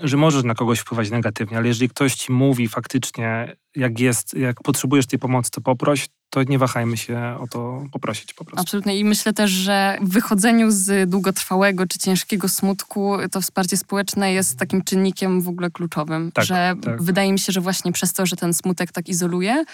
że 0.02 0.16
możesz 0.16 0.44
na 0.44 0.54
kogoś 0.54 0.78
wpływać 0.78 1.10
negatywnie, 1.10 1.56
ale 1.56 1.68
jeżeli 1.68 1.88
ktoś 1.88 2.14
ci 2.14 2.32
mówi 2.32 2.68
faktycznie, 2.68 3.56
jak 3.76 4.00
jest, 4.00 4.34
jak 4.34 4.62
potrzebujesz 4.62 5.06
tej 5.06 5.18
pomocy, 5.18 5.50
to 5.50 5.60
poproś, 5.60 6.08
to 6.30 6.42
nie 6.42 6.58
wahajmy 6.58 6.96
się 6.96 7.36
o 7.40 7.46
to 7.48 7.84
poprosić 7.92 8.34
po 8.34 8.44
prostu. 8.44 8.60
Absolutnie 8.60 8.98
i 8.98 9.04
myślę 9.04 9.32
też, 9.32 9.50
że 9.50 9.98
w 10.00 10.12
wychodzeniu 10.12 10.70
z 10.70 11.10
długotrwałego 11.10 11.86
czy 11.86 11.98
ciężkiego 11.98 12.48
smutku 12.48 13.16
to 13.30 13.40
wsparcie 13.40 13.76
społeczne 13.76 14.32
jest 14.32 14.58
takim 14.58 14.84
czynnikiem 14.84 15.40
w 15.40 15.48
ogóle 15.48 15.70
kluczowym, 15.70 16.32
tak, 16.32 16.44
że 16.44 16.74
tak. 16.82 17.02
wydaje 17.02 17.32
mi 17.32 17.38
się, 17.38 17.52
że 17.52 17.60
właśnie 17.60 17.92
przez 17.92 18.12
to, 18.12 18.26
że 18.26 18.36
ten 18.36 18.54
smutek 18.54 18.92
tak 18.92 19.08
izoluje, 19.08 19.64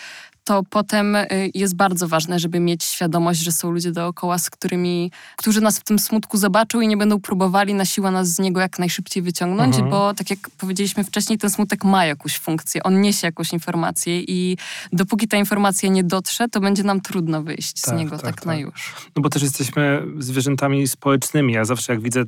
to 0.49 0.63
potem 0.71 1.17
y, 1.17 1.51
jest 1.55 1.77
bardzo 1.77 2.09
ważne, 2.09 2.39
żeby 2.39 2.61
mieć 2.61 2.85
świadomość, 2.85 3.41
że 3.41 3.53
są 3.53 3.71
ludzie 3.71 3.93
dookoła, 3.93 4.39
z 4.39 4.51
którymi, 4.51 5.11
którzy 5.37 5.61
nas 5.61 5.79
w 5.79 5.85
tym 5.85 5.99
smutku 5.99 6.37
zobaczą 6.37 6.81
i 6.81 6.89
nie 6.89 6.97
będą 6.97 7.21
próbowali 7.21 7.75
na 7.75 7.85
siłę 7.85 8.11
nas 8.11 8.29
z 8.29 8.39
niego 8.39 8.61
jak 8.61 8.79
najszybciej 8.79 9.23
wyciągnąć, 9.23 9.75
mhm. 9.75 9.91
bo 9.91 10.15
tak 10.15 10.31
jak 10.31 10.39
powiedzieliśmy 10.59 11.05
wcześniej, 11.05 11.39
ten 11.39 11.51
smutek 11.51 11.85
ma 11.85 12.05
jakąś 12.05 12.39
funkcję, 12.39 12.83
on 12.83 13.01
niesie 13.01 13.27
jakąś 13.27 13.53
informację 13.53 14.21
i 14.21 14.57
dopóki 14.93 15.29
ta 15.29 15.37
informacja 15.37 15.89
nie 15.89 16.05
dotrze, 16.05 16.49
to 16.49 16.61
będzie 16.61 16.83
nam 16.83 17.01
trudno 17.01 17.43
wyjść 17.43 17.81
tak, 17.81 17.95
z 17.95 17.99
niego 17.99 18.11
tak, 18.11 18.23
tak, 18.23 18.35
tak 18.35 18.47
na 18.47 18.57
już. 18.57 18.95
No 19.17 19.23
bo 19.23 19.29
też 19.29 19.43
jesteśmy 19.43 20.03
zwierzętami 20.19 20.89
społecznymi. 20.89 21.53
Ja 21.53 21.65
zawsze 21.65 21.93
jak 21.93 22.03
widzę, 22.03 22.25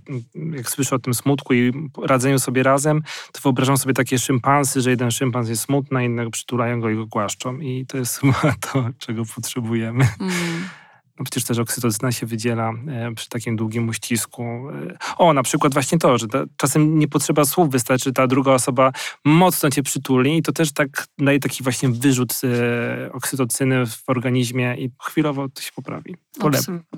jak 0.56 0.70
słyszę 0.70 0.96
o 0.96 0.98
tym 0.98 1.14
smutku 1.14 1.54
i 1.54 1.72
radzeniu 2.02 2.38
sobie 2.38 2.62
razem, 2.62 3.02
to 3.32 3.40
wyobrażam 3.42 3.76
sobie 3.76 3.94
takie 3.94 4.18
szympansy, 4.18 4.80
że 4.80 4.90
jeden 4.90 5.10
szympans 5.10 5.48
jest 5.48 5.62
smutny, 5.62 5.98
a 5.98 6.02
innego 6.02 6.30
przytulają 6.30 6.80
go 6.80 6.90
i 6.90 6.96
go 6.96 7.06
głaszczą. 7.06 7.58
I 7.58 7.86
to 7.86 7.98
jest 7.98 8.09
chyba 8.18 8.54
to, 8.72 8.90
czego 8.98 9.22
potrzebujemy. 9.34 10.08
Mm. 10.20 10.64
No 11.20 11.24
przecież 11.24 11.44
też 11.44 11.58
oksytocyna 11.58 12.12
się 12.12 12.26
wydziela 12.26 12.72
e, 12.88 13.14
przy 13.14 13.28
takim 13.28 13.56
długim 13.56 13.88
uścisku. 13.88 14.42
E, 14.42 15.16
o, 15.16 15.32
na 15.32 15.42
przykład 15.42 15.72
właśnie 15.72 15.98
to, 15.98 16.18
że 16.18 16.28
ta, 16.28 16.44
czasem 16.56 16.98
nie 16.98 17.08
potrzeba 17.08 17.44
słów, 17.44 17.70
wystarczy 17.70 18.12
ta 18.12 18.26
druga 18.26 18.52
osoba 18.52 18.92
mocno 19.24 19.70
cię 19.70 19.82
przytuli 19.82 20.36
i 20.36 20.42
to 20.42 20.52
też 20.52 20.72
tak 20.72 21.06
daje 21.18 21.40
taki 21.40 21.62
właśnie 21.62 21.88
wyrzut 21.88 22.40
e, 22.44 23.12
oksytocyny 23.12 23.86
w 23.86 24.02
organizmie 24.06 24.76
i 24.78 24.90
chwilowo 25.02 25.48
to 25.48 25.62
się 25.62 25.70
poprawi. 25.72 26.16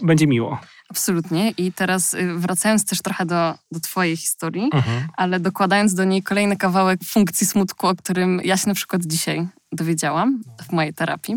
Będzie 0.02 0.26
miło. 0.26 0.58
Absolutnie. 0.92 1.50
I 1.50 1.72
teraz 1.72 2.14
y, 2.14 2.34
wracając 2.34 2.84
też 2.84 3.02
trochę 3.02 3.26
do, 3.26 3.54
do 3.72 3.80
Twojej 3.80 4.16
historii, 4.16 4.70
mhm. 4.72 5.08
ale 5.16 5.40
dokładając 5.40 5.94
do 5.94 6.04
niej 6.04 6.22
kolejny 6.22 6.56
kawałek 6.56 7.00
funkcji 7.04 7.46
smutku, 7.46 7.86
o 7.86 7.94
którym 7.94 8.40
ja 8.44 8.56
się 8.56 8.68
na 8.68 8.74
przykład 8.74 9.02
dzisiaj 9.06 9.48
dowiedziałam 9.72 10.42
w 10.68 10.72
mojej 10.72 10.94
terapii, 10.94 11.36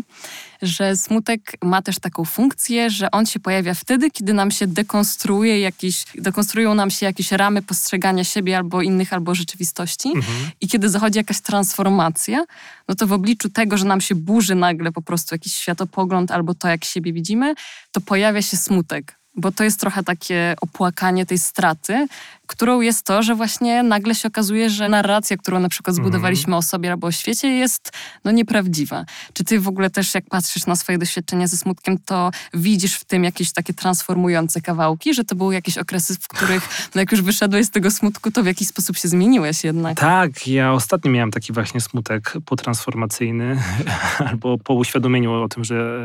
że 0.62 0.96
smutek 0.96 1.40
ma 1.62 1.82
też 1.82 1.98
taką 1.98 2.24
funkcję, 2.24 2.90
że 2.90 3.10
on 3.10 3.26
się 3.26 3.40
pojawia 3.40 3.74
wtedy, 3.74 4.10
kiedy 4.10 4.32
nam 4.32 4.50
się 4.50 4.66
dekonstruuje 4.66 5.60
jakieś, 5.60 6.04
dekonstruują 6.14 6.74
nam 6.74 6.90
się 6.90 7.06
jakieś 7.06 7.32
ramy 7.32 7.62
postrzegania 7.62 8.24
siebie 8.24 8.56
albo 8.56 8.82
innych, 8.82 9.12
albo 9.12 9.34
rzeczywistości 9.34 10.08
mhm. 10.08 10.50
i 10.60 10.68
kiedy 10.68 10.88
zachodzi 10.88 11.18
jakaś 11.18 11.40
transformacja, 11.40 12.44
no 12.88 12.94
to 12.94 13.06
w 13.06 13.12
obliczu 13.12 13.50
tego, 13.50 13.76
że 13.76 13.84
nam 13.84 14.00
się 14.00 14.14
burzy 14.14 14.54
nagle 14.54 14.92
po 14.92 15.02
prostu 15.02 15.34
jakiś 15.34 15.54
światopogląd 15.54 16.30
albo 16.30 16.54
to, 16.54 16.68
jak 16.68 16.84
siebie 16.84 17.12
widzimy, 17.12 17.54
to 17.92 18.00
pojawia 18.00 18.42
się 18.42 18.56
smutek 18.56 19.18
bo 19.36 19.52
to 19.52 19.64
jest 19.64 19.80
trochę 19.80 20.02
takie 20.02 20.54
opłakanie 20.60 21.26
tej 21.26 21.38
straty, 21.38 22.06
którą 22.46 22.80
jest 22.80 23.06
to, 23.06 23.22
że 23.22 23.34
właśnie 23.34 23.82
nagle 23.82 24.14
się 24.14 24.28
okazuje, 24.28 24.70
że 24.70 24.88
narracja, 24.88 25.36
którą 25.36 25.60
na 25.60 25.68
przykład 25.68 25.92
mhm. 25.92 26.04
zbudowaliśmy 26.04 26.50
mm. 26.50 26.58
o 26.58 26.62
sobie 26.62 26.90
albo 26.90 27.06
o 27.06 27.12
świecie 27.12 27.48
jest 27.48 27.92
no, 28.24 28.30
nieprawdziwa. 28.30 29.04
Czy 29.32 29.44
ty 29.44 29.60
w 29.60 29.68
ogóle 29.68 29.90
też 29.90 30.14
jak 30.14 30.24
patrzysz 30.24 30.66
na 30.66 30.76
swoje 30.76 30.98
doświadczenia 30.98 31.46
ze 31.46 31.56
smutkiem, 31.56 31.98
to 31.98 32.30
widzisz 32.54 32.94
w 32.94 33.04
tym 33.04 33.24
jakieś 33.24 33.52
takie 33.52 33.74
transformujące 33.74 34.60
kawałki, 34.60 35.14
że 35.14 35.24
to 35.24 35.34
były 35.34 35.54
jakieś 35.54 35.78
okresy, 35.78 36.14
w 36.14 36.28
których 36.28 36.90
no, 36.94 37.00
jak 37.00 37.12
już 37.12 37.22
wyszedłeś 37.22 37.66
z 37.66 37.70
tego 37.70 37.90
smutku, 37.90 38.30
to 38.30 38.42
w 38.42 38.46
jakiś 38.46 38.68
sposób 38.68 38.96
się 38.96 39.08
zmieniłeś 39.08 39.64
jednak. 39.64 40.00
Tak, 40.00 40.48
ja 40.48 40.72
ostatnio 40.72 41.10
miałem 41.10 41.30
taki 41.30 41.52
właśnie 41.52 41.80
smutek 41.80 42.32
potransformacyjny 42.44 43.62
albo 44.30 44.58
po 44.58 44.74
uświadomieniu 44.74 45.32
o 45.32 45.48
tym, 45.48 45.64
że 45.64 46.00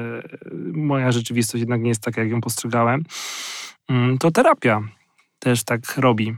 moja 0.74 1.12
rzeczywistość 1.12 1.60
jednak 1.60 1.82
nie 1.82 1.90
jest 1.90 2.02
taka, 2.02 2.22
jak 2.22 2.32
ją 2.32 2.42
postrzegałem. 2.42 3.04
Mm, 3.90 4.18
to 4.18 4.32
terapia 4.32 4.82
też 5.40 5.64
tak 5.64 5.98
robi. 5.98 6.36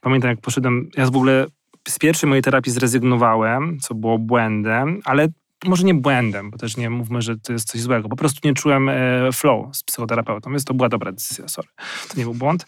Pamiętam, 0.00 0.30
jak 0.30 0.40
poszedłem, 0.40 0.90
ja 0.96 1.04
w 1.04 1.08
ogóle 1.08 1.46
z 1.88 1.98
pierwszej 1.98 2.28
mojej 2.28 2.42
terapii 2.42 2.72
zrezygnowałem, 2.72 3.78
co 3.80 3.94
było 3.94 4.18
błędem, 4.18 5.00
ale 5.04 5.28
może 5.64 5.84
nie 5.84 5.94
błędem, 5.94 6.50
bo 6.50 6.58
też 6.58 6.76
nie 6.76 6.90
mówmy, 6.90 7.22
że 7.22 7.38
to 7.38 7.52
jest 7.52 7.68
coś 7.68 7.80
złego. 7.80 8.08
Po 8.08 8.16
prostu 8.16 8.48
nie 8.48 8.54
czułem 8.54 8.88
e, 8.88 8.92
flow 9.32 9.76
z 9.76 9.82
psychoterapeutą, 9.82 10.50
więc 10.50 10.64
to 10.64 10.74
była 10.74 10.88
dobra 10.88 11.12
decyzja, 11.12 11.48
sorry. 11.48 11.68
To 12.08 12.18
nie 12.18 12.24
był 12.24 12.34
błąd. 12.34 12.66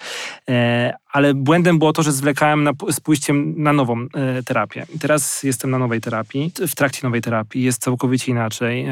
E, 0.49 0.95
ale 1.13 1.35
błędem 1.35 1.79
było 1.79 1.93
to, 1.93 2.03
że 2.03 2.13
zwlekałem 2.13 2.65
na, 2.65 2.73
z 2.91 3.01
pójściem 3.01 3.55
na 3.57 3.73
nową 3.73 4.07
e, 4.15 4.43
terapię. 4.43 4.87
Teraz 5.01 5.43
jestem 5.43 5.71
na 5.71 5.79
nowej 5.79 6.01
terapii, 6.01 6.53
w 6.69 6.75
trakcie 6.75 7.01
nowej 7.03 7.21
terapii. 7.21 7.63
Jest 7.63 7.83
całkowicie 7.83 8.33
inaczej. 8.33 8.87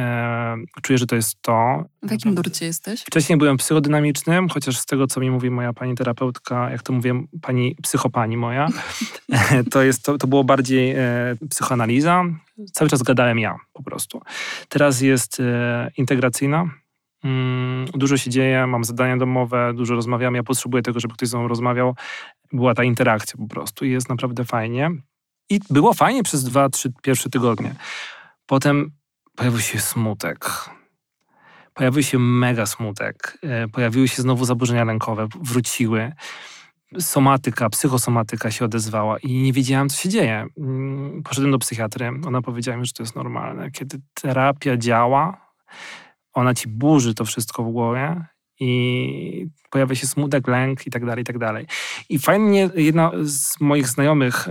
Czuję, 0.83 0.99
że 0.99 1.07
to 1.07 1.17
jest 1.17 1.43
to. 1.43 1.85
W 2.03 2.11
jakim 2.11 2.35
nurcie 2.35 2.67
jesteś? 2.67 3.01
Wcześniej 3.01 3.39
byłem 3.39 3.57
psychodynamicznym, 3.57 4.49
chociaż 4.49 4.79
z 4.79 4.87
tego, 4.87 5.07
co 5.07 5.21
mi 5.21 5.31
mówi 5.31 5.51
moja 5.51 5.73
pani 5.73 5.95
terapeutka, 5.95 6.71
jak 6.71 6.83
to 6.83 6.93
mówię, 6.93 7.23
pani 7.43 7.77
psychopani 7.83 8.37
moja, 8.37 8.69
to, 9.73 9.83
jest, 9.83 10.05
to, 10.05 10.19
to 10.19 10.27
było 10.27 10.45
bardziej 10.45 10.97
psychoanaliza, 11.51 12.25
cały 12.73 12.91
czas 12.91 13.03
gadałem 13.03 13.39
ja 13.39 13.57
po 13.73 13.83
prostu. 13.83 14.23
Teraz 14.69 15.01
jest 15.01 15.41
e, 15.41 15.91
integracyjna. 15.97 16.71
Mm, 17.25 17.87
dużo 17.95 18.17
się 18.17 18.31
dzieje, 18.31 18.67
mam 18.67 18.85
zadania 18.85 19.17
domowe, 19.17 19.73
dużo 19.75 19.95
rozmawiam. 19.95 20.35
Ja 20.35 20.43
potrzebuję 20.43 20.83
tego, 20.83 21.01
żeby 21.01 21.15
ktoś 21.15 21.29
ze 21.29 21.39
mną 21.39 21.49
rozmawiał. 21.49 21.95
Była 22.53 22.75
ta 22.75 22.85
interakcja 22.85 23.39
po 23.39 23.47
prostu 23.47 23.85
i 23.85 23.91
jest 23.91 24.09
naprawdę 24.09 24.45
fajnie. 24.45 24.91
I 25.51 25.61
było 25.71 25.95
fajnie 25.95 26.23
przez 26.23 26.45
dwa, 26.45 26.69
trzy 26.69 26.93
pierwsze 27.03 27.31
tygodnie. 27.31 27.75
Potem 28.47 28.91
pojawił 29.37 29.61
się 29.61 29.81
smutek. 29.81 30.51
Pojawił 31.75 32.03
się 32.03 32.19
mega 32.19 32.67
smutek. 32.67 33.39
E, 33.43 33.69
pojawiły 33.69 34.09
się 34.09 34.23
znowu 34.23 34.45
zaburzenia 34.45 34.85
lękowe, 34.85 35.29
wróciły 35.41 36.13
somatyka, 36.99 37.69
psychosomatyka 37.69 38.51
się 38.51 38.65
odezwała 38.65 39.19
i 39.19 39.33
nie 39.33 39.53
wiedziałam, 39.53 39.89
co 39.89 39.97
się 39.97 40.09
dzieje. 40.09 40.47
Mm, 40.59 41.23
poszedłem 41.23 41.53
do 41.53 41.59
psychiatry, 41.59 42.11
ona 42.27 42.43
powiedziała 42.43 42.79
mi, 42.79 42.87
że 42.87 42.93
to 42.93 43.03
jest 43.03 43.17
normalne. 43.17 43.71
Kiedy 43.71 44.01
terapia 44.15 44.77
działa, 44.77 45.51
ona 46.33 46.55
ci 46.55 46.69
burzy 46.69 47.15
to 47.15 47.25
wszystko 47.25 47.65
w 47.65 47.73
głowie 47.73 48.25
i 48.61 49.47
pojawia 49.71 49.95
się 49.95 50.07
smutek, 50.07 50.49
lęk 50.49 50.87
i 50.87 50.91
tak 50.91 51.07
dalej, 51.07 51.23
i 51.23 51.25
tak 51.25 51.39
dalej. 51.39 51.67
I 52.09 52.19
fajnie, 52.19 52.71
jedna 52.75 53.13
z 53.23 53.61
moich 53.61 53.87
znajomych 53.87 54.49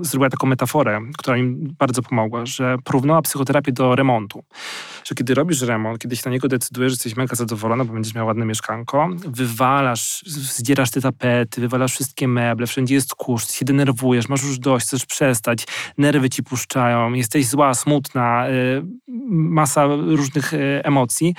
zrobiła 0.00 0.30
taką 0.30 0.46
metaforę, 0.46 1.00
która 1.18 1.36
mi 1.36 1.56
bardzo 1.78 2.02
pomogła, 2.02 2.46
że 2.46 2.76
porównała 2.84 3.22
psychoterapię 3.22 3.72
do 3.72 3.96
remontu. 3.96 4.44
Że 5.04 5.14
kiedy 5.14 5.34
robisz 5.34 5.62
remont, 5.62 5.98
kiedy 5.98 6.16
się 6.16 6.22
na 6.26 6.30
niego 6.30 6.48
decydujesz, 6.48 6.92
że 6.92 6.94
jesteś 6.94 7.16
mega 7.16 7.36
zadowolona, 7.36 7.84
bo 7.84 7.92
będziesz 7.92 8.14
miał 8.14 8.26
ładne 8.26 8.46
mieszkanko, 8.46 9.08
wywalasz, 9.26 10.22
zdzierasz 10.26 10.90
te 10.90 11.00
tapety, 11.00 11.60
wywalasz 11.60 11.92
wszystkie 11.92 12.28
meble, 12.28 12.66
wszędzie 12.66 12.94
jest 12.94 13.14
kurz, 13.14 13.50
się 13.50 13.64
denerwujesz, 13.64 14.28
masz 14.28 14.42
już 14.42 14.58
dość, 14.58 14.86
chcesz 14.86 15.06
przestać, 15.06 15.66
nerwy 15.98 16.30
ci 16.30 16.42
puszczają, 16.42 17.12
jesteś 17.12 17.46
zła, 17.46 17.74
smutna, 17.74 18.48
y, 18.48 18.82
masa 19.28 19.86
różnych 19.86 20.52
y, 20.52 20.80
emocji, 20.84 21.34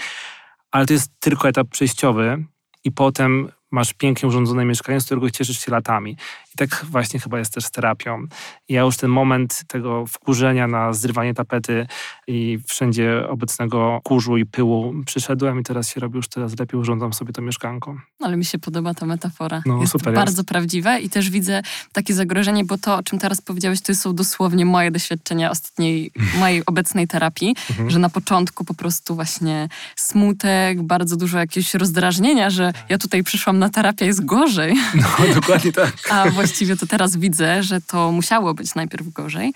ale 0.71 0.85
to 0.85 0.93
jest 0.93 1.11
tylko 1.19 1.49
etap 1.49 1.67
przejściowy 1.67 2.45
i 2.83 2.91
potem 2.91 3.51
masz 3.71 3.93
pięknie 3.93 4.29
urządzone 4.29 4.65
mieszkanie, 4.65 5.01
z 5.01 5.05
którego 5.05 5.29
cieszysz 5.29 5.65
się 5.65 5.71
latami. 5.71 6.17
I 6.57 6.67
tak 6.69 6.85
właśnie 6.85 7.19
chyba 7.19 7.39
jest 7.39 7.53
też 7.53 7.65
z 7.65 7.71
terapią. 7.71 8.25
ja 8.69 8.81
już 8.81 8.97
ten 8.97 9.09
moment 9.09 9.63
tego 9.67 10.05
wkurzenia 10.07 10.67
na 10.67 10.93
zrywanie 10.93 11.33
tapety 11.33 11.87
i 12.27 12.59
wszędzie 12.67 13.29
obecnego 13.29 14.01
kurzu 14.03 14.37
i 14.37 14.45
pyłu 14.45 14.93
przyszedłem 15.05 15.59
i 15.59 15.63
teraz 15.63 15.89
się 15.89 15.99
robi 15.99 16.15
już 16.15 16.27
teraz 16.27 16.59
lepiej, 16.59 16.79
urządzam 16.79 17.13
sobie 17.13 17.33
to 17.33 17.41
mieszkanko. 17.41 17.95
Ale 18.21 18.37
mi 18.37 18.45
się 18.45 18.59
podoba 18.59 18.93
ta 18.93 19.05
metafora. 19.05 19.61
No, 19.65 19.79
jest 19.81 19.91
super 19.91 20.13
bardzo 20.13 20.39
jest. 20.39 20.49
prawdziwe 20.49 20.99
i 20.99 21.09
też 21.09 21.29
widzę 21.29 21.61
takie 21.91 22.13
zagrożenie, 22.13 22.65
bo 22.65 22.77
to, 22.77 22.95
o 22.95 23.03
czym 23.03 23.19
teraz 23.19 23.41
powiedziałeś, 23.41 23.81
to 23.81 23.95
są 23.95 24.15
dosłownie 24.15 24.65
moje 24.65 24.91
doświadczenia 24.91 25.51
ostatniej, 25.51 26.11
mojej 26.39 26.65
obecnej 26.65 27.07
terapii, 27.07 27.55
mhm. 27.69 27.89
że 27.89 27.99
na 27.99 28.09
początku 28.09 28.65
po 28.65 28.73
prostu 28.73 29.15
właśnie 29.15 29.69
smutek, 29.95 30.81
bardzo 30.81 31.15
dużo 31.15 31.37
jakiegoś 31.37 31.73
rozdrażnienia, 31.73 32.49
że 32.49 32.73
ja 32.89 32.97
tutaj 32.97 33.23
przyszłam 33.23 33.59
na 33.59 33.69
terapię, 33.69 34.05
jest 34.05 34.25
gorzej. 34.25 34.75
No, 34.95 35.33
dokładnie 35.35 35.71
tak. 35.71 35.93
A 36.11 36.29
właściwie 36.47 36.77
to 36.77 36.87
teraz 36.87 37.17
widzę, 37.17 37.63
że 37.63 37.81
to 37.81 38.11
musiało 38.11 38.53
być 38.53 38.75
najpierw 38.75 39.09
gorzej. 39.09 39.53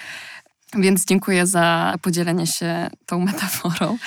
Więc 0.78 1.06
dziękuję 1.06 1.48
za 1.48 1.96
podzielenie 2.02 2.48
się 2.48 2.90
tą 3.06 3.20
metaforą. 3.20 3.98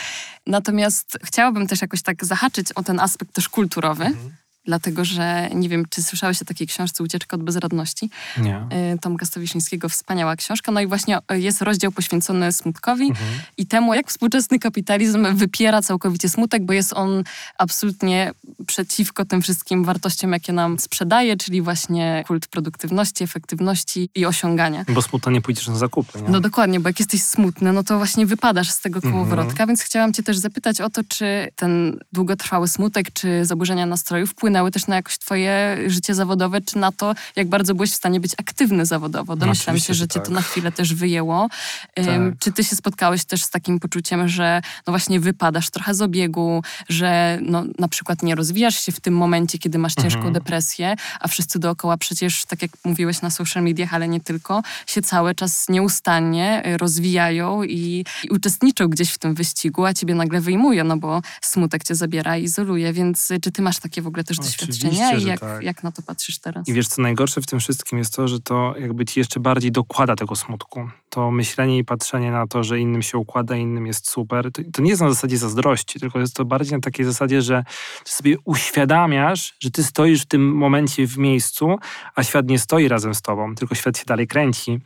Natomiast 0.47 1.18
chciałabym 1.25 1.66
też 1.66 1.83
jakoś 1.83 2.03
tak 2.03 2.25
zahaczyć 2.25 2.73
o 2.73 2.83
ten 2.83 3.01
aspekt 3.01 3.35
też 3.35 3.49
kulturowy. 3.49 4.05
Mhm 4.05 4.43
dlatego 4.64 5.05
że 5.05 5.48
nie 5.55 5.68
wiem, 5.68 5.85
czy 5.90 6.03
słyszałeś 6.03 6.42
o 6.42 6.44
takiej 6.44 6.66
książce 6.66 7.05
Ucieczka 7.05 7.37
od 7.37 7.42
bezradności? 7.42 8.11
Nie. 8.38 8.66
Y, 8.94 8.98
Tomka 8.98 9.27
Stowiszyńskiego, 9.27 9.88
wspaniała 9.88 10.37
książka. 10.37 10.72
No 10.72 10.81
i 10.81 10.87
właśnie 10.87 11.18
y, 11.33 11.40
jest 11.40 11.62
rozdział 11.62 11.92
poświęcony 11.92 12.53
smutkowi 12.53 13.09
mhm. 13.09 13.29
i 13.57 13.66
temu, 13.66 13.94
jak 13.94 14.09
współczesny 14.09 14.59
kapitalizm 14.59 15.37
wypiera 15.37 15.83
całkowicie 15.83 16.29
smutek, 16.29 16.64
bo 16.64 16.72
jest 16.72 16.92
on 16.92 17.24
absolutnie 17.59 18.33
przeciwko 18.66 19.24
tym 19.24 19.42
wszystkim 19.42 19.85
wartościom, 19.85 20.33
jakie 20.33 20.53
nam 20.53 20.79
sprzedaje, 20.79 21.37
czyli 21.37 21.62
właśnie 21.62 22.24
kult 22.27 22.46
produktywności, 22.46 23.24
efektywności 23.24 24.09
i 24.14 24.27
osiągania. 24.27 24.85
Bo 24.88 25.03
smutno 25.03 25.33
nie 25.33 25.40
pójdziesz 25.40 25.68
na 25.68 25.77
zakupy, 25.77 26.22
nie? 26.22 26.29
No 26.29 26.40
dokładnie, 26.40 26.81
bo 26.81 26.88
jak 26.88 27.00
jesteś 27.00 27.22
smutny, 27.22 27.72
no 27.72 27.83
to 27.83 27.98
właśnie 27.98 28.27
wypadasz 28.27 28.70
z 28.70 28.81
tego 28.81 29.00
kołowrotka, 29.00 29.50
mhm. 29.53 29.68
więc 29.68 29.83
chciałam 29.83 30.12
cię 30.12 30.22
też 30.22 30.37
zapytać 30.37 30.81
o 30.81 30.90
to, 30.90 31.03
czy 31.09 31.48
ten 31.57 31.98
długotrwały 32.12 32.68
smutek, 32.68 33.12
czy 33.12 33.44
zaburzenia 33.44 33.87
nastroju 33.87 34.27
wpłyną 34.27 34.54
wpłynęły 34.55 34.71
też 34.71 34.87
na 34.87 34.97
jakoś 34.97 35.19
twoje 35.19 35.79
życie 35.87 36.14
zawodowe, 36.14 36.61
czy 36.61 36.79
na 36.79 36.93
to, 36.93 37.14
jak 37.37 37.49
bardzo 37.49 37.75
byłeś 37.75 37.90
w 37.90 37.95
stanie 37.95 38.21
być 38.21 38.33
aktywny 38.38 38.87
zawodowo. 38.87 39.37
Domyślam 39.37 39.79
się, 39.79 39.95
że 39.95 40.09
cię 40.09 40.21
tak. 40.21 40.27
to 40.27 40.33
na 40.33 40.43
chwilę 40.43 40.73
też 40.73 40.95
wyjęło. 40.95 41.49
Tak. 41.95 42.07
Czy 42.38 42.53
ty 42.53 42.64
się 42.64 42.77
spotkałeś 42.77 43.25
też 43.25 43.45
z 43.45 43.51
takim 43.51 43.81
poczuciem, 43.81 44.29
że 44.29 44.62
no 44.87 44.93
właśnie 44.93 45.21
wypadasz 45.21 45.71
trochę 45.71 45.95
z 45.95 46.03
obiegu, 46.03 46.62
że 46.88 47.38
no, 47.43 47.64
na 47.79 47.88
przykład 47.88 48.23
nie 48.23 48.35
rozwijasz 48.35 48.85
się 48.85 48.93
w 48.93 49.01
tym 49.01 49.17
momencie, 49.17 49.59
kiedy 49.59 49.79
masz 49.79 49.95
ciężką 49.95 50.17
mhm. 50.17 50.35
depresję, 50.35 50.97
a 51.21 51.29
wszyscy 51.29 51.59
dookoła 51.59 51.97
przecież, 51.97 52.45
tak 52.45 52.62
jak 52.62 52.71
mówiłeś 52.85 53.23
na 53.23 53.31
social 53.31 53.62
mediach, 53.62 53.95
ale 53.95 54.09
nie 54.09 54.21
tylko, 54.21 54.62
się 54.87 55.03
cały 55.03 55.35
czas 55.35 55.69
nieustannie 55.69 56.62
y, 56.67 56.77
rozwijają 56.77 57.62
i, 57.62 58.05
i 58.25 58.29
uczestniczą 58.31 58.88
gdzieś 58.88 59.11
w 59.11 59.19
tym 59.19 59.35
wyścigu, 59.35 59.85
a 59.85 59.95
ciebie 59.95 60.14
nagle 60.14 60.40
wyjmują, 60.40 60.85
no 60.85 60.97
bo 60.97 61.23
smutek 61.43 61.85
cię 61.85 61.95
zabiera 61.95 62.37
i 62.37 62.45
izoluje, 62.45 62.93
więc 62.93 63.31
y, 63.31 63.40
czy 63.40 63.53
ty 63.53 63.62
masz 63.62 63.79
takie 63.79 64.03
w 64.03 64.07
ogóle 64.07 64.25
też 64.25 64.38
doświadczenia 64.44 65.12
i 65.12 65.24
jak, 65.24 65.40
tak. 65.40 65.62
jak 65.62 65.83
na 65.83 65.92
to 65.92 66.02
patrzysz 66.02 66.38
teraz? 66.38 66.68
I 66.68 66.72
wiesz, 66.72 66.88
co 66.88 67.02
najgorsze 67.02 67.40
w 67.40 67.46
tym 67.46 67.61
wszystkim 67.61 67.98
jest 67.98 68.14
to, 68.14 68.28
że 68.28 68.40
to 68.40 68.74
jakby 68.78 69.04
ci 69.04 69.20
jeszcze 69.20 69.40
bardziej 69.40 69.72
dokłada 69.72 70.16
tego 70.16 70.37
smutku. 70.37 70.88
To 71.14 71.31
myślenie 71.31 71.79
i 71.79 71.85
patrzenie 71.85 72.31
na 72.31 72.46
to, 72.46 72.64
że 72.64 72.81
innym 72.81 73.03
się 73.03 73.18
układa, 73.18 73.57
innym 73.57 73.87
jest 73.87 74.11
super, 74.11 74.53
to, 74.53 74.62
to 74.72 74.83
nie 74.83 74.90
jest 74.90 75.03
na 75.03 75.09
zasadzie 75.09 75.37
zazdrości, 75.37 76.00
tylko 76.00 76.20
jest 76.20 76.37
to 76.37 76.44
bardziej 76.44 76.72
na 76.72 76.81
takiej 76.81 77.07
zasadzie, 77.07 77.42
że 77.42 77.64
sobie 78.05 78.37
uświadamiasz, 78.44 79.55
że 79.61 79.70
ty 79.70 79.85
stoisz 79.85 80.22
w 80.22 80.27
tym 80.27 80.57
momencie 80.57 81.07
w 81.07 81.18
miejscu, 81.18 81.77
a 82.14 82.22
świat 82.22 82.48
nie 82.48 82.59
stoi 82.59 82.88
razem 82.88 83.14
z 83.14 83.22
tobą, 83.22 83.55
tylko 83.55 83.74
świat 83.74 83.98
się 83.98 84.05
dalej 84.07 84.27
kręci. 84.27 84.79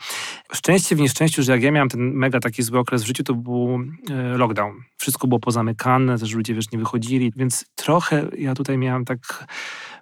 Szczęście 0.53 0.97
w 0.97 1.01
nieszczęściu, 1.01 1.43
że 1.43 1.53
jak 1.53 1.62
ja 1.62 1.71
miałem 1.71 1.88
ten 1.88 2.12
mega 2.12 2.41
taki 2.41 2.62
zły 2.62 2.79
okres 2.79 3.03
w 3.03 3.07
życiu, 3.07 3.25
to 3.25 3.35
był 3.35 3.81
e, 4.11 4.38
lockdown. 4.38 4.73
Wszystko 4.97 5.27
było 5.27 5.41
pozamykane, 5.41 6.19
też 6.19 6.35
ludzie, 6.35 6.55
wiesz, 6.55 6.71
nie 6.73 6.79
wychodzili, 6.79 7.33
więc 7.37 7.64
trochę 7.75 8.29
ja 8.38 8.55
tutaj 8.55 8.79
miałem 8.79 9.05
tak 9.05 9.47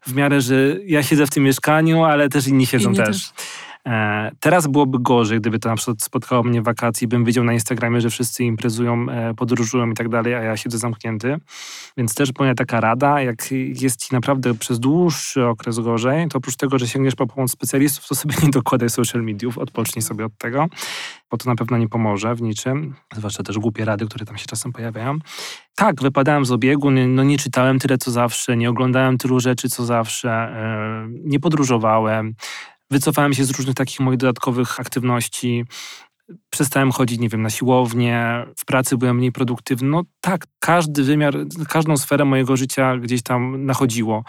w 0.06 0.14
miarę, 0.14 0.40
że 0.40 0.76
ja 0.86 1.02
siedzę 1.02 1.26
w 1.26 1.30
tym 1.30 1.44
mieszkaniu, 1.44 2.04
ale 2.04 2.28
też 2.28 2.46
inni 2.46 2.66
siedzą 2.66 2.88
inni 2.88 2.98
też. 2.98 3.32
też. 3.32 3.46
E, 3.86 4.30
teraz 4.40 4.66
byłoby 4.66 4.98
gorzej, 5.00 5.40
gdyby 5.40 5.58
to 5.58 5.68
na 5.68 5.76
przykład 5.76 6.02
spotkało 6.02 6.42
mnie 6.42 6.62
w 6.62 6.64
wakacji, 6.64 7.08
bym 7.08 7.24
widział 7.24 7.44
na 7.44 7.52
Instagramie, 7.52 8.00
że 8.00 8.10
wszyscy 8.10 8.44
imprezują, 8.44 9.06
e, 9.10 9.34
podróżują 9.34 9.90
i 9.90 9.94
tak 9.94 10.08
dalej, 10.08 10.34
a 10.34 10.42
ja 10.42 10.56
siedzę 10.56 10.78
zamknięty. 10.78 11.36
Więc 11.96 12.14
też 12.14 12.30
moja 12.38 12.54
taka 12.54 12.80
rada, 12.80 13.20
jak 13.20 13.52
jest 13.52 14.06
ci 14.06 14.14
naprawdę 14.14 14.54
przez 14.54 14.80
dłuższy 14.80 15.46
okres 15.46 15.78
gorzej, 15.78 16.28
to 16.28 16.38
oprócz 16.38 16.56
tego, 16.56 16.78
że 16.78 16.88
sięgniesz 16.88 17.14
po 17.14 17.26
pomoc 17.26 17.50
specjalistów, 17.50 18.06
to 18.06 18.14
sobie 18.14 18.34
nie 18.42 18.50
dokładaj 18.50 18.90
social 18.90 19.22
mediów, 19.22 19.58
odpocznij 19.58 20.02
sobie 20.02 20.24
od 20.24 20.38
tego, 20.38 20.66
bo 21.30 21.36
to 21.36 21.50
na 21.50 21.56
pewno 21.56 21.78
nie 21.78 21.88
pomoże 21.88 22.34
w 22.34 22.42
niczym, 22.42 22.94
zwłaszcza 23.16 23.42
też 23.42 23.58
głupie 23.58 23.84
rady, 23.84 24.06
które 24.06 24.26
tam 24.26 24.38
się 24.38 24.46
czasem 24.46 24.72
pojawiają. 24.72 25.18
Tak, 25.74 26.02
wypadałem 26.02 26.44
z 26.44 26.52
obiegu, 26.52 26.90
no 26.90 27.24
nie 27.24 27.38
czytałem 27.38 27.78
tyle 27.78 27.98
co 27.98 28.10
zawsze, 28.10 28.56
nie 28.56 28.70
oglądałem 28.70 29.18
tylu 29.18 29.40
rzeczy 29.40 29.68
co 29.68 29.84
zawsze, 29.84 30.30
e, 30.30 31.08
nie 31.24 31.40
podróżowałem, 31.40 32.34
Wycofałem 32.90 33.34
się 33.34 33.44
z 33.44 33.50
różnych 33.50 33.74
takich 33.74 34.00
moich 34.00 34.18
dodatkowych 34.18 34.80
aktywności. 34.80 35.64
Przestałem 36.50 36.92
chodzić, 36.92 37.18
nie 37.18 37.28
wiem, 37.28 37.42
na 37.42 37.50
siłownię, 37.50 38.46
w 38.58 38.64
pracy 38.64 38.96
byłem 38.96 39.16
mniej 39.16 39.32
produktywny. 39.32 39.88
No 39.88 40.02
tak, 40.20 40.44
każdy 40.58 41.02
wymiar, 41.02 41.36
każdą 41.68 41.96
sferę 41.96 42.24
mojego 42.24 42.56
życia 42.56 42.96
gdzieś 42.96 43.22
tam 43.22 43.64
nachodziło. 43.64 44.24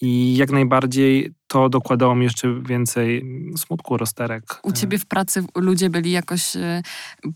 I 0.00 0.36
jak 0.36 0.50
najbardziej 0.50 1.34
to 1.50 1.68
dokładało 1.68 2.14
mi 2.14 2.24
jeszcze 2.24 2.54
więcej 2.62 3.26
smutku, 3.56 3.96
rozterek. 3.96 4.60
U 4.62 4.72
ciebie 4.72 4.98
w 4.98 5.06
pracy 5.06 5.44
ludzie 5.54 5.90
byli 5.90 6.10
jakoś 6.10 6.56
e, 6.56 6.82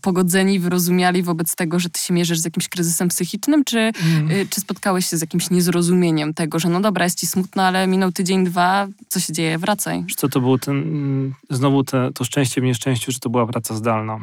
pogodzeni, 0.01 0.59
wyrozumiali 0.59 1.23
wobec 1.23 1.55
tego, 1.55 1.79
że 1.79 1.89
ty 1.89 1.99
się 1.99 2.13
mierzysz 2.13 2.39
z 2.39 2.45
jakimś 2.45 2.69
kryzysem 2.69 3.07
psychicznym, 3.07 3.63
czy, 3.63 3.77
mm. 3.79 4.31
E, 4.31 4.45
czy 4.45 4.61
spotkałeś 4.61 5.05
się 5.05 5.17
z 5.17 5.21
jakimś 5.21 5.49
niezrozumieniem 5.49 6.33
tego, 6.33 6.59
że 6.59 6.69
no 6.69 6.81
dobra, 6.81 7.03
jest 7.03 7.19
ci 7.19 7.27
smutno, 7.27 7.63
ale 7.63 7.87
minął 7.87 8.11
tydzień, 8.11 8.45
dwa, 8.45 8.87
co 9.07 9.19
się 9.19 9.33
dzieje, 9.33 9.57
wracaj. 9.57 10.03
Wiesz 10.03 10.15
co, 10.15 10.29
to 10.29 10.41
był 10.41 10.57
ten, 10.57 11.33
znowu 11.49 11.83
te, 11.83 12.11
to 12.13 12.23
szczęście 12.23 12.61
w 12.61 12.63
nieszczęściu, 12.63 13.11
że 13.11 13.19
to 13.19 13.29
była 13.29 13.47
praca 13.47 13.75
zdalna. 13.75 14.19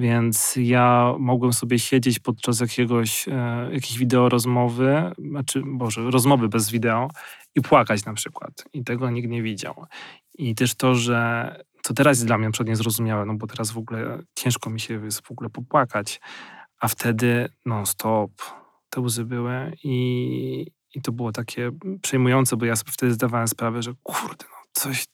Więc 0.00 0.54
ja 0.56 1.14
mogłem 1.18 1.52
sobie 1.52 1.78
siedzieć 1.78 2.18
podczas 2.18 2.60
jakiegoś, 2.60 3.28
e, 3.28 3.68
jakiejś 3.72 3.98
wideo 3.98 4.28
rozmowy, 4.28 5.12
znaczy, 5.18 5.62
Boże, 5.66 6.10
rozmowy 6.10 6.48
bez 6.48 6.70
wideo 6.70 7.08
i 7.54 7.60
płakać 7.60 8.04
na 8.04 8.14
przykład. 8.14 8.64
I 8.72 8.84
tego 8.84 9.10
nikt 9.10 9.28
nie 9.28 9.42
widział. 9.42 9.86
I 10.34 10.54
też 10.54 10.74
to, 10.74 10.94
że 10.94 11.54
to 11.82 11.94
teraz 11.94 12.16
jest 12.16 12.26
dla 12.26 12.38
mnie 12.38 12.48
na 12.60 12.64
niezrozumiałe, 12.64 13.26
no 13.26 13.34
bo 13.34 13.46
teraz 13.46 13.70
w 13.70 13.78
ogóle 13.78 14.22
ciężko 14.34 14.70
mi 14.70 14.80
się 14.80 15.04
jest 15.04 15.26
w 15.26 15.30
ogóle 15.30 15.50
popłakać, 15.50 16.20
a 16.80 16.88
wtedy 16.88 17.48
non 17.66 17.86
stop 17.86 18.30
te 18.90 19.00
łzy 19.00 19.24
były 19.24 19.72
i, 19.84 20.66
i 20.94 21.02
to 21.02 21.12
było 21.12 21.32
takie 21.32 21.70
przejmujące, 22.02 22.56
bo 22.56 22.64
ja 22.64 22.76
sobie 22.76 22.92
wtedy 22.92 23.12
zdawałem 23.12 23.48
sprawę, 23.48 23.82
że 23.82 23.92
kurde, 24.02 24.44
no 24.50 24.59
coś, 24.72 25.06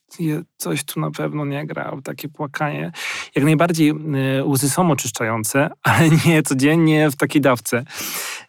coś 0.57 0.83
tu 0.83 0.99
na 0.99 1.11
pewno 1.11 1.45
nie 1.45 1.65
gra, 1.65 1.93
takie 2.03 2.29
płakanie. 2.29 2.91
Jak 3.35 3.45
najbardziej 3.45 3.89
y, 3.89 4.43
łzy 4.45 4.69
są 4.69 4.91
oczyszczające, 4.91 5.69
ale 5.83 6.09
nie 6.25 6.43
codziennie 6.43 7.11
w 7.11 7.15
takiej 7.15 7.41
dawce, 7.41 7.83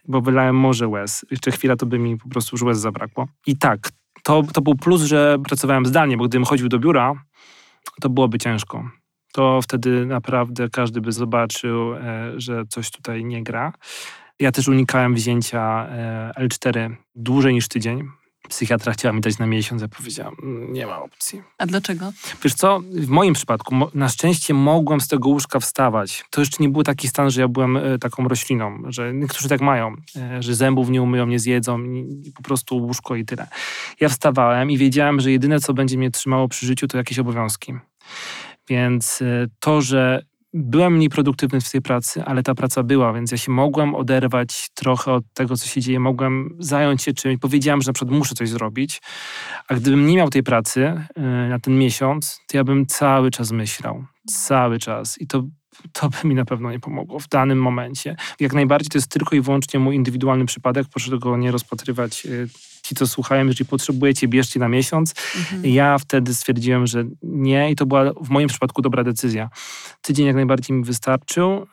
bo 0.08 0.20
wylałem 0.20 0.56
morze 0.56 0.88
łez. 0.88 1.26
Jeszcze 1.30 1.50
chwila 1.50 1.76
to 1.76 1.86
by 1.86 1.98
mi 1.98 2.18
po 2.18 2.28
prostu 2.28 2.54
już 2.56 2.62
łez 2.62 2.78
zabrakło. 2.78 3.28
I 3.46 3.56
tak, 3.56 3.90
to, 4.22 4.42
to 4.52 4.60
był 4.60 4.74
plus, 4.74 5.02
że 5.02 5.38
pracowałem 5.48 5.86
zdalnie, 5.86 6.16
bo 6.16 6.24
gdybym 6.24 6.44
chodził 6.44 6.68
do 6.68 6.78
biura, 6.78 7.14
to 8.00 8.08
byłoby 8.08 8.38
ciężko. 8.38 8.90
To 9.32 9.62
wtedy 9.62 10.06
naprawdę 10.06 10.68
każdy 10.68 11.00
by 11.00 11.12
zobaczył, 11.12 11.94
e, 11.94 12.32
że 12.36 12.64
coś 12.68 12.90
tutaj 12.90 13.24
nie 13.24 13.42
gra. 13.42 13.72
Ja 14.40 14.52
też 14.52 14.68
unikałem 14.68 15.14
wzięcia 15.14 15.86
e, 15.88 16.32
L4 16.38 16.94
dłużej 17.14 17.54
niż 17.54 17.68
tydzień, 17.68 18.08
psychiatra 18.48 18.92
chciała 18.92 19.12
mi 19.12 19.20
dać 19.20 19.38
na 19.38 19.46
miesiąc, 19.46 19.82
ja 19.82 19.88
powiedziałam, 19.88 20.36
mm, 20.42 20.72
nie 20.72 20.86
ma 20.86 21.02
opcji. 21.02 21.42
A 21.58 21.66
dlaczego? 21.66 22.12
Wiesz 22.44 22.54
co, 22.54 22.80
w 22.80 23.08
moim 23.08 23.34
przypadku 23.34 23.74
na 23.94 24.08
szczęście 24.08 24.54
mogłem 24.54 25.00
z 25.00 25.08
tego 25.08 25.28
łóżka 25.28 25.60
wstawać. 25.60 26.24
To 26.30 26.40
jeszcze 26.40 26.56
nie 26.60 26.68
był 26.68 26.82
taki 26.82 27.08
stan, 27.08 27.30
że 27.30 27.40
ja 27.40 27.48
byłem 27.48 27.76
e, 27.76 27.98
taką 27.98 28.28
rośliną, 28.28 28.82
że 28.86 29.14
niektórzy 29.14 29.48
tak 29.48 29.60
mają, 29.60 29.94
e, 30.16 30.42
że 30.42 30.54
zębów 30.54 30.90
nie 30.90 31.02
umyją, 31.02 31.26
nie 31.26 31.38
zjedzą, 31.38 31.82
i 31.82 32.32
po 32.36 32.42
prostu 32.42 32.76
łóżko 32.76 33.16
i 33.16 33.24
tyle. 33.24 33.46
Ja 34.00 34.08
wstawałem 34.08 34.70
i 34.70 34.78
wiedziałem, 34.78 35.20
że 35.20 35.32
jedyne, 35.32 35.60
co 35.60 35.74
będzie 35.74 35.98
mnie 35.98 36.10
trzymało 36.10 36.48
przy 36.48 36.66
życiu, 36.66 36.88
to 36.88 36.96
jakieś 36.96 37.18
obowiązki. 37.18 37.74
Więc 38.68 39.22
e, 39.22 39.46
to, 39.60 39.82
że 39.82 40.22
byłem 40.54 40.94
mniej 40.94 41.08
produktywny 41.08 41.60
w 41.60 41.70
tej 41.70 41.82
pracy, 41.82 42.24
ale 42.24 42.42
ta 42.42 42.54
praca 42.54 42.82
była, 42.82 43.12
więc 43.12 43.32
ja 43.32 43.38
się 43.38 43.52
mogłem 43.52 43.94
oderwać 43.94 44.68
trochę 44.74 45.12
od 45.12 45.24
tego, 45.34 45.56
co 45.56 45.66
się 45.66 45.80
dzieje, 45.80 46.00
mogłem 46.00 46.56
zająć 46.58 47.02
się 47.02 47.12
czymś. 47.12 47.38
Powiedziałem, 47.40 47.82
że 47.82 47.88
na 47.88 47.92
przykład 47.92 48.18
muszę 48.18 48.34
coś 48.34 48.48
zrobić, 48.48 49.02
a 49.68 49.74
gdybym 49.74 50.06
nie 50.06 50.16
miał 50.16 50.30
tej 50.30 50.42
pracy 50.42 50.80
yy, 51.16 51.48
na 51.48 51.58
ten 51.58 51.78
miesiąc, 51.78 52.40
to 52.46 52.56
ja 52.56 52.64
bym 52.64 52.86
cały 52.86 53.30
czas 53.30 53.52
myślał. 53.52 54.04
Cały 54.26 54.78
czas. 54.78 55.20
I 55.20 55.26
to 55.26 55.42
to 55.92 56.08
by 56.08 56.28
mi 56.28 56.34
na 56.34 56.44
pewno 56.44 56.70
nie 56.70 56.80
pomogło 56.80 57.18
w 57.18 57.28
danym 57.28 57.62
momencie. 57.62 58.16
Jak 58.40 58.52
najbardziej 58.52 58.88
to 58.88 58.98
jest 58.98 59.10
tylko 59.10 59.36
i 59.36 59.40
wyłącznie 59.40 59.80
mój 59.80 59.96
indywidualny 59.96 60.46
przypadek, 60.46 60.86
proszę 60.90 61.10
tego 61.10 61.36
nie 61.36 61.50
rozpatrywać 61.50 62.26
y, 62.26 62.48
ci, 62.88 62.94
co 62.94 63.06
słuchają, 63.06 63.46
jeżeli 63.46 63.64
potrzebujecie, 63.64 64.28
bierzcie 64.28 64.60
na 64.60 64.68
miesiąc. 64.68 65.14
Mhm. 65.36 65.66
Ja 65.66 65.98
wtedy 65.98 66.34
stwierdziłem, 66.34 66.86
że 66.86 67.04
nie 67.22 67.70
i 67.70 67.76
to 67.76 67.86
była 67.86 68.12
w 68.20 68.28
moim 68.28 68.48
przypadku 68.48 68.82
dobra 68.82 69.04
decyzja. 69.04 69.50
Tydzień 70.02 70.26
jak 70.26 70.36
najbardziej 70.36 70.76
mi 70.76 70.84
wystarczył. 70.84 71.66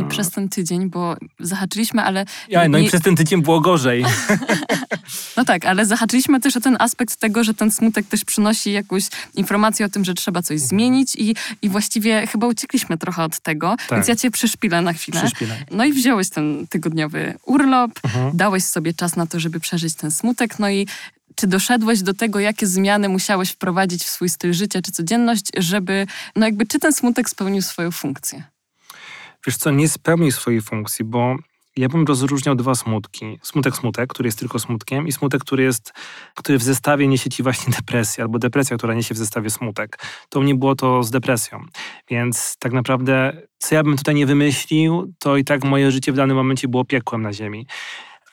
I 0.00 0.04
przez 0.04 0.30
ten 0.30 0.48
tydzień, 0.48 0.90
bo 0.90 1.16
zahaczyliśmy, 1.40 2.02
ale... 2.02 2.24
Ja, 2.48 2.68
no 2.68 2.78
nie... 2.78 2.84
i 2.84 2.88
przez 2.88 3.02
ten 3.02 3.16
tydzień 3.16 3.42
było 3.42 3.60
gorzej. 3.60 4.04
no 5.36 5.44
tak, 5.44 5.64
ale 5.64 5.86
zahaczyliśmy 5.86 6.40
też 6.40 6.56
o 6.56 6.60
ten 6.60 6.76
aspekt 6.78 7.16
tego, 7.16 7.44
że 7.44 7.54
ten 7.54 7.70
smutek 7.70 8.06
też 8.06 8.24
przynosi 8.24 8.72
jakąś 8.72 9.04
informację 9.34 9.86
o 9.86 9.88
tym, 9.88 10.04
że 10.04 10.14
trzeba 10.14 10.42
coś 10.42 10.54
mhm. 10.54 10.68
zmienić 10.68 11.16
i, 11.16 11.34
i 11.62 11.68
właściwie 11.68 12.26
chyba 12.26 12.46
uciekliśmy 12.46 12.98
trochę 12.98 13.24
od 13.24 13.40
tego, 13.40 13.76
tak. 13.88 13.98
więc 13.98 14.08
ja 14.08 14.16
cię 14.16 14.30
przyszpilę 14.30 14.82
na 14.82 14.92
chwilę. 14.92 15.22
No 15.70 15.84
i 15.84 15.92
wziąłeś 15.92 16.30
ten 16.30 16.66
tygodniowy 16.66 17.34
urlop, 17.46 17.90
mhm. 18.04 18.36
dałeś 18.36 18.64
sobie 18.64 18.94
czas 18.94 19.16
na 19.16 19.26
to, 19.26 19.40
żeby 19.40 19.60
przeżyć 19.60 19.94
ten 19.94 20.10
smutek, 20.10 20.51
no 20.58 20.70
i 20.70 20.86
czy 21.34 21.46
doszedłeś 21.46 22.02
do 22.02 22.14
tego, 22.14 22.40
jakie 22.40 22.66
zmiany 22.66 23.08
musiałeś 23.08 23.50
wprowadzić 23.50 24.04
w 24.04 24.08
swój 24.08 24.28
styl 24.28 24.52
życia 24.52 24.82
czy 24.82 24.92
codzienność, 24.92 25.46
żeby, 25.56 26.06
no 26.36 26.46
jakby, 26.46 26.66
czy 26.66 26.78
ten 26.78 26.92
smutek 26.92 27.30
spełnił 27.30 27.62
swoją 27.62 27.90
funkcję? 27.90 28.44
Wiesz 29.46 29.56
co, 29.56 29.70
nie 29.70 29.88
spełnił 29.88 30.32
swojej 30.32 30.60
funkcji, 30.60 31.04
bo 31.04 31.36
ja 31.76 31.88
bym 31.88 32.04
rozróżniał 32.04 32.54
dwa 32.54 32.74
smutki. 32.74 33.38
Smutek, 33.42 33.76
smutek, 33.76 34.10
który 34.10 34.26
jest 34.26 34.38
tylko 34.38 34.58
smutkiem 34.58 35.08
i 35.08 35.12
smutek, 35.12 35.40
który 35.40 35.62
jest, 35.62 35.92
który 36.34 36.58
w 36.58 36.62
zestawie 36.62 37.08
niesie 37.08 37.30
ci 37.30 37.42
właśnie 37.42 37.72
depresję, 37.80 38.24
albo 38.24 38.38
depresja, 38.38 38.76
która 38.76 38.94
niesie 38.94 39.14
w 39.14 39.18
zestawie 39.18 39.50
smutek. 39.50 39.98
To 40.28 40.40
mnie 40.40 40.54
było 40.54 40.74
to 40.74 41.02
z 41.02 41.10
depresją. 41.10 41.64
Więc 42.10 42.56
tak 42.58 42.72
naprawdę, 42.72 43.42
co 43.58 43.74
ja 43.74 43.82
bym 43.82 43.96
tutaj 43.96 44.14
nie 44.14 44.26
wymyślił, 44.26 45.14
to 45.18 45.36
i 45.36 45.44
tak 45.44 45.64
moje 45.64 45.90
życie 45.90 46.12
w 46.12 46.16
danym 46.16 46.36
momencie 46.36 46.68
było 46.68 46.84
piekłem 46.84 47.22
na 47.22 47.32
ziemi. 47.32 47.66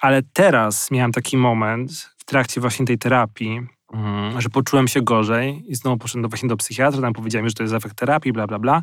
Ale 0.02 0.22
teraz 0.34 0.92
miałem 0.92 1.12
taki 1.12 1.38
moment 1.38 1.92
w 2.18 2.26
trakcie 2.26 2.62
właśnie 2.62 2.86
tej 2.86 2.98
terapii, 2.98 3.68
Mm, 3.94 4.42
że 4.42 4.50
poczułem 4.50 4.88
się 4.88 5.02
gorzej 5.02 5.64
i 5.68 5.76
znowu 5.76 5.98
poszedłem 5.98 6.22
do, 6.22 6.30
właśnie 6.30 6.50
do 6.50 6.58
psychiatra, 6.58 7.02
tam 7.02 7.14
powiedziałem, 7.14 7.50
że 7.50 7.56
to 7.56 7.64
jest 7.64 7.76
efekt 7.76 7.96
terapii, 7.96 8.34
bla, 8.34 8.48
bla, 8.48 8.60
bla 8.60 8.82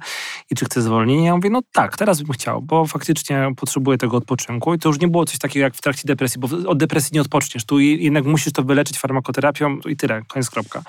i 0.51 0.55
czy 0.55 0.65
chcę 0.65 0.83
zwolnienie. 0.83 1.27
Ja 1.27 1.37
mówię, 1.37 1.51
no 1.51 1.61
tak, 1.73 1.97
teraz 1.97 2.23
bym 2.23 2.33
chciał, 2.33 2.63
bo 2.63 2.87
faktycznie 2.87 3.49
potrzebuję 3.57 3.99
tego 3.99 4.17
odpoczynku 4.17 4.75
i 4.75 4.79
to 4.79 4.89
już 4.89 5.01
nie 5.01 5.09
było 5.09 5.25
coś 5.25 5.39
takiego 5.39 5.65
jak 5.65 5.75
w 5.75 5.81
trakcie 5.81 6.03
depresji, 6.05 6.41
bo 6.41 6.49
od 6.69 6.79
depresji 6.79 7.11
nie 7.15 7.21
odpoczniesz, 7.21 7.65
tu 7.65 7.79
jednak 7.81 8.25
musisz 8.25 8.53
to 8.53 8.63
wyleczyć 8.63 8.99
farmakoterapią 8.99 9.79
i 9.79 9.97
tyle, 9.97 10.23
koniec, 10.29 10.51
kropka. 10.51 10.83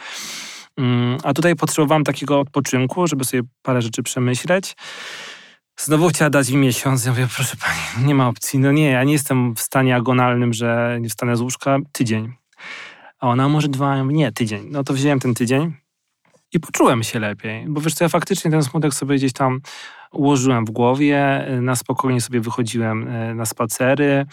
Mm, 0.78 1.18
a 1.24 1.34
tutaj 1.34 1.56
potrzebowałem 1.56 2.04
takiego 2.04 2.40
odpoczynku, 2.40 3.08
żeby 3.08 3.26
sobie 3.26 3.44
parę 3.62 3.82
rzeczy 3.82 4.04
przemyśleć. 4.04 4.76
Znowu 5.80 6.10
chciała 6.10 6.30
dać 6.30 6.50
mi 6.50 6.58
miesiąc. 6.58 7.06
Ja 7.06 7.12
mówię, 7.12 7.28
proszę 7.36 7.58
pani, 7.58 8.08
nie 8.08 8.16
ma 8.16 8.28
opcji. 8.28 8.60
No 8.60 8.72
nie, 8.72 8.90
ja 8.90 9.04
nie 9.04 9.14
jestem 9.14 9.56
w 9.56 9.60
stanie 9.60 9.96
agonalnym, 9.96 10.54
że 10.54 10.98
nie 11.02 11.10
wstanę 11.10 11.38
z 11.38 11.42
łóżka. 11.42 11.78
Tydzień. 11.92 12.34
A 13.20 13.28
ona 13.28 13.50
może 13.50 13.68
dwa, 13.68 14.02
nie, 14.02 14.32
tydzień. 14.32 14.68
No 14.72 14.84
to 14.84 14.94
wziąłem 14.94 15.20
ten 15.20 15.34
tydzień 15.34 15.74
i 16.54 16.60
poczułem 16.60 17.04
się 17.04 17.20
lepiej, 17.20 17.66
bo 17.68 17.82
wiesz 17.82 17.94
co, 17.94 18.06
ja 18.06 18.10
faktycznie 18.10 18.52
ten 18.52 18.64
smutek 18.64 18.94
sobie 18.94 19.16
gdzieś 19.16 19.34
tam 19.34 19.62
ułożyłem 20.12 20.66
w 20.66 20.72
głowie, 20.72 21.48
na 21.62 21.76
spokojnie 21.76 22.22
sobie 22.22 22.40
wychodziłem 22.40 23.08
e, 23.08 23.36
na 23.36 23.46
spacery, 23.46 24.26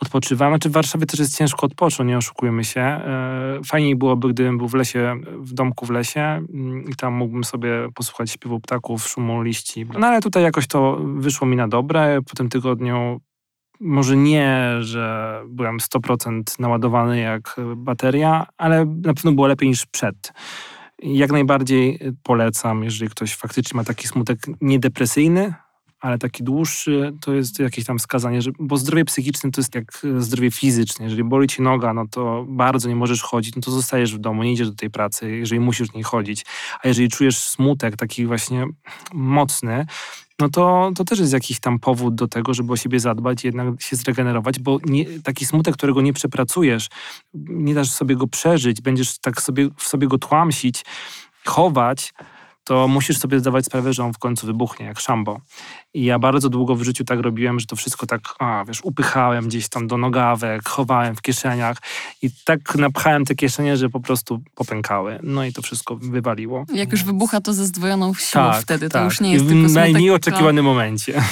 odpoczywałem. 0.00 0.52
Znaczy 0.52 0.68
w 0.68 0.72
Warszawie 0.72 1.06
też 1.06 1.20
jest 1.20 1.38
ciężko 1.38 1.66
odpocząć, 1.66 2.08
nie 2.08 2.18
oszukujmy 2.18 2.64
się. 2.64 2.80
E, 2.80 3.60
fajniej 3.66 3.96
byłoby, 3.96 4.28
gdybym 4.28 4.58
był 4.58 4.68
w 4.68 4.74
lesie, 4.74 5.20
w 5.38 5.52
domku 5.52 5.86
w 5.86 5.90
lesie 5.90 6.20
mm, 6.20 6.84
i 6.88 6.94
tam 6.94 7.14
mógłbym 7.14 7.44
sobie 7.44 7.88
posłuchać 7.94 8.30
śpiewu 8.30 8.60
ptaków, 8.60 9.08
szumu 9.08 9.42
liści. 9.42 9.86
No 9.98 10.06
ale 10.06 10.20
tutaj 10.20 10.42
jakoś 10.42 10.66
to 10.66 10.98
wyszło 11.14 11.46
mi 11.46 11.56
na 11.56 11.68
dobre. 11.68 12.18
Po 12.30 12.36
tym 12.36 12.48
tygodniu 12.48 13.20
może 13.80 14.16
nie, 14.16 14.76
że 14.80 15.34
byłem 15.48 15.78
100% 15.78 16.42
naładowany 16.58 17.20
jak 17.20 17.56
bateria, 17.76 18.46
ale 18.58 18.84
na 18.86 19.14
pewno 19.14 19.32
było 19.32 19.46
lepiej 19.46 19.68
niż 19.68 19.86
przed. 19.86 20.32
Jak 21.02 21.32
najbardziej 21.32 21.98
polecam, 22.22 22.84
jeżeli 22.84 23.10
ktoś 23.10 23.34
faktycznie 23.34 23.76
ma 23.76 23.84
taki 23.84 24.08
smutek 24.08 24.38
niedepresyjny, 24.60 25.54
ale 26.00 26.18
taki 26.18 26.44
dłuższy, 26.44 27.12
to 27.20 27.34
jest 27.34 27.58
jakieś 27.58 27.84
tam 27.84 27.98
wskazanie, 27.98 28.42
że, 28.42 28.50
bo 28.58 28.76
zdrowie 28.76 29.04
psychiczne 29.04 29.50
to 29.50 29.60
jest 29.60 29.74
jak 29.74 30.02
zdrowie 30.18 30.50
fizyczne. 30.50 31.04
Jeżeli 31.04 31.24
boli 31.24 31.48
ci 31.48 31.62
noga, 31.62 31.94
no 31.94 32.06
to 32.10 32.44
bardzo 32.48 32.88
nie 32.88 32.96
możesz 32.96 33.22
chodzić, 33.22 33.56
no 33.56 33.62
to 33.62 33.70
zostajesz 33.70 34.14
w 34.14 34.18
domu, 34.18 34.42
nie 34.42 34.52
idziesz 34.52 34.70
do 34.70 34.76
tej 34.76 34.90
pracy, 34.90 35.30
jeżeli 35.30 35.60
musisz 35.60 35.92
nie 35.92 36.02
chodzić. 36.02 36.44
A 36.82 36.88
jeżeli 36.88 37.08
czujesz 37.08 37.38
smutek 37.38 37.96
taki 37.96 38.26
właśnie 38.26 38.66
mocny, 39.12 39.86
no 40.40 40.48
to, 40.48 40.92
to 40.96 41.04
też 41.04 41.18
jest 41.18 41.32
jakiś 41.32 41.60
tam 41.60 41.78
powód 41.78 42.14
do 42.14 42.28
tego, 42.28 42.54
żeby 42.54 42.72
o 42.72 42.76
siebie 42.76 43.00
zadbać 43.00 43.44
jednak 43.44 43.82
się 43.82 43.96
zregenerować, 43.96 44.58
bo 44.58 44.78
nie, 44.84 45.04
taki 45.20 45.46
smutek, 45.46 45.74
którego 45.74 46.00
nie 46.00 46.12
przepracujesz, 46.12 46.88
nie 47.34 47.74
dasz 47.74 47.90
sobie 47.90 48.16
go 48.16 48.26
przeżyć, 48.26 48.80
będziesz 48.80 49.18
tak 49.18 49.42
sobie, 49.42 49.68
w 49.76 49.82
sobie 49.82 50.08
go 50.08 50.18
tłamsić, 50.18 50.84
chować, 51.44 52.12
to 52.70 52.88
musisz 52.88 53.18
sobie 53.18 53.40
zdawać 53.40 53.64
sprawę, 53.64 53.92
że 53.92 54.04
on 54.04 54.12
w 54.12 54.18
końcu 54.18 54.46
wybuchnie, 54.46 54.86
jak 54.86 55.00
szambo. 55.00 55.40
I 55.94 56.04
ja 56.04 56.18
bardzo 56.18 56.48
długo 56.48 56.74
w 56.74 56.82
życiu 56.82 57.04
tak 57.04 57.20
robiłem, 57.20 57.60
że 57.60 57.66
to 57.66 57.76
wszystko 57.76 58.06
tak, 58.06 58.20
a, 58.38 58.64
wiesz, 58.68 58.80
upychałem 58.82 59.48
gdzieś 59.48 59.68
tam 59.68 59.86
do 59.86 59.98
nogawek, 59.98 60.68
chowałem 60.68 61.16
w 61.16 61.22
kieszeniach 61.22 61.78
i 62.22 62.30
tak 62.44 62.74
napchałem 62.74 63.24
te 63.24 63.34
kieszenie, 63.34 63.76
że 63.76 63.88
po 63.88 64.00
prostu 64.00 64.40
popękały. 64.54 65.18
No 65.22 65.44
i 65.44 65.52
to 65.52 65.62
wszystko 65.62 65.96
wywaliło. 65.96 66.64
Jak 66.74 66.92
już 66.92 67.04
wybucha, 67.04 67.40
to 67.40 67.52
ze 67.52 67.66
zdwojoną 67.66 68.14
siłą 68.14 68.44
tak, 68.44 68.62
wtedy, 68.62 68.88
to 68.88 68.92
tak. 68.92 69.04
już 69.04 69.20
nie 69.20 69.32
jest 69.32 69.44
I 69.44 69.48
tylko 69.48 69.68
W 69.68 69.72
najmniej 69.72 70.10
oczekiwanym 70.10 70.64
momencie. 70.64 71.22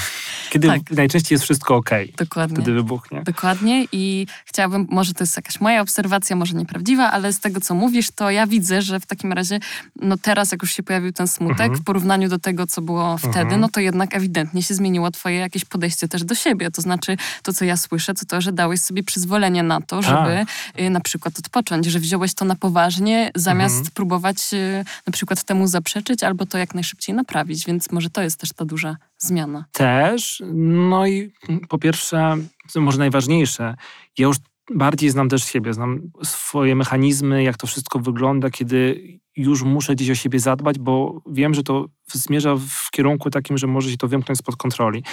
Kiedy 0.51 0.69
tak. 0.69 0.91
najczęściej 0.91 1.35
jest 1.35 1.45
wszystko 1.45 1.77
ok. 1.77 1.91
Dokładnie. 2.17 2.57
Wtedy 2.57 2.73
wybuchnie. 2.73 3.23
Dokładnie 3.23 3.87
i 3.93 4.27
chciałabym, 4.45 4.87
może 4.91 5.15
to 5.15 5.25
jest 5.25 5.37
jakaś 5.37 5.61
moja 5.61 5.81
obserwacja, 5.81 6.37
może 6.37 6.55
nieprawdziwa, 6.55 7.11
ale 7.11 7.33
z 7.33 7.41
tego, 7.41 7.61
co 7.61 7.75
mówisz, 7.75 8.11
to 8.11 8.31
ja 8.31 8.47
widzę, 8.47 8.83
że 8.83 9.01
w 9.01 9.07
takim 9.07 9.33
razie, 9.33 9.61
no 9.97 10.17
teraz, 10.17 10.53
jak 10.53 10.63
już 10.63 10.73
się 10.73 10.83
pojawił 10.83 11.13
ten 11.13 11.29
smutek, 11.29 11.61
mhm. 11.61 11.77
w 11.77 11.85
porównaniu 11.85 12.29
do 12.29 12.39
tego, 12.39 12.67
co 12.67 12.83
było 12.83 13.19
wtedy, 13.19 13.39
mhm. 13.39 13.61
no 13.61 13.69
to 13.69 13.81
jednak 13.81 14.15
ewidentnie 14.15 14.63
się 14.63 14.75
zmieniło 14.75 15.11
twoje 15.11 15.37
jakieś 15.37 15.65
podejście 15.65 16.09
też 16.09 16.25
do 16.25 16.35
siebie. 16.35 16.71
To 16.71 16.83
znaczy, 16.83 17.17
to, 17.43 17.53
co 17.53 17.65
ja 17.65 17.77
słyszę, 17.77 18.15
to 18.15 18.25
to, 18.25 18.41
że 18.41 18.53
dałeś 18.53 18.81
sobie 18.81 19.03
przyzwolenie 19.03 19.63
na 19.63 19.81
to, 19.81 20.03
żeby 20.03 20.47
tak. 20.47 20.81
Y, 20.81 20.91
na 20.91 21.01
przykład 21.01 21.39
odpocząć, 21.39 21.87
że 21.87 21.99
wziąłeś 21.99 22.35
to 22.35 22.45
na 22.45 22.57
poważnie, 22.57 23.31
zamiast 23.35 23.77
mhm. 23.77 23.95
próbować 23.95 24.37
y, 24.53 24.85
na 25.07 25.13
przykład 25.13 25.45
temu 25.45 25.67
zaprzeczyć 25.67 26.25
albo 26.25 26.47
to 26.47 26.59
jak 26.59 26.75
najszybciej 26.75 27.15
naprawić, 27.15 27.67
więc 27.67 27.93
może 27.93 28.11
to 28.11 28.23
jest 28.23 28.41
też 28.41 28.53
ta 28.53 28.65
duża 28.65 28.97
zmiana. 29.19 29.65
Też. 29.73 30.43
No 30.55 31.07
i 31.07 31.33
po 31.69 31.79
pierwsze, 31.79 32.37
co 32.69 32.81
może 32.81 32.99
najważniejsze, 32.99 33.75
ja 34.19 34.27
już 34.27 34.37
bardziej 34.75 35.11
znam 35.11 35.29
też 35.29 35.45
siebie, 35.45 35.75
znam 35.75 36.01
swoje 36.23 36.75
mechanizmy, 36.77 37.43
jak 37.43 37.57
to 37.57 37.67
wszystko 37.67 37.99
wygląda, 37.99 38.51
kiedy 38.51 39.03
już 39.37 39.63
muszę 39.63 39.95
gdzieś 39.95 40.11
o 40.11 40.15
siebie 40.15 40.41
zadbać, 40.41 40.79
bo 40.79 41.23
wiem, 41.27 41.55
że 41.55 41.63
to 41.63 41.87
zmierza 42.07 42.57
w 42.57 42.91
kierunku 42.91 43.31
takim, 43.31 43.59
że 43.59 43.67
może 43.67 43.91
się 43.91 43.97
to 43.97 44.09
wymknąć 44.09 44.39
spod 44.39 44.57
kontroli. 44.57 45.05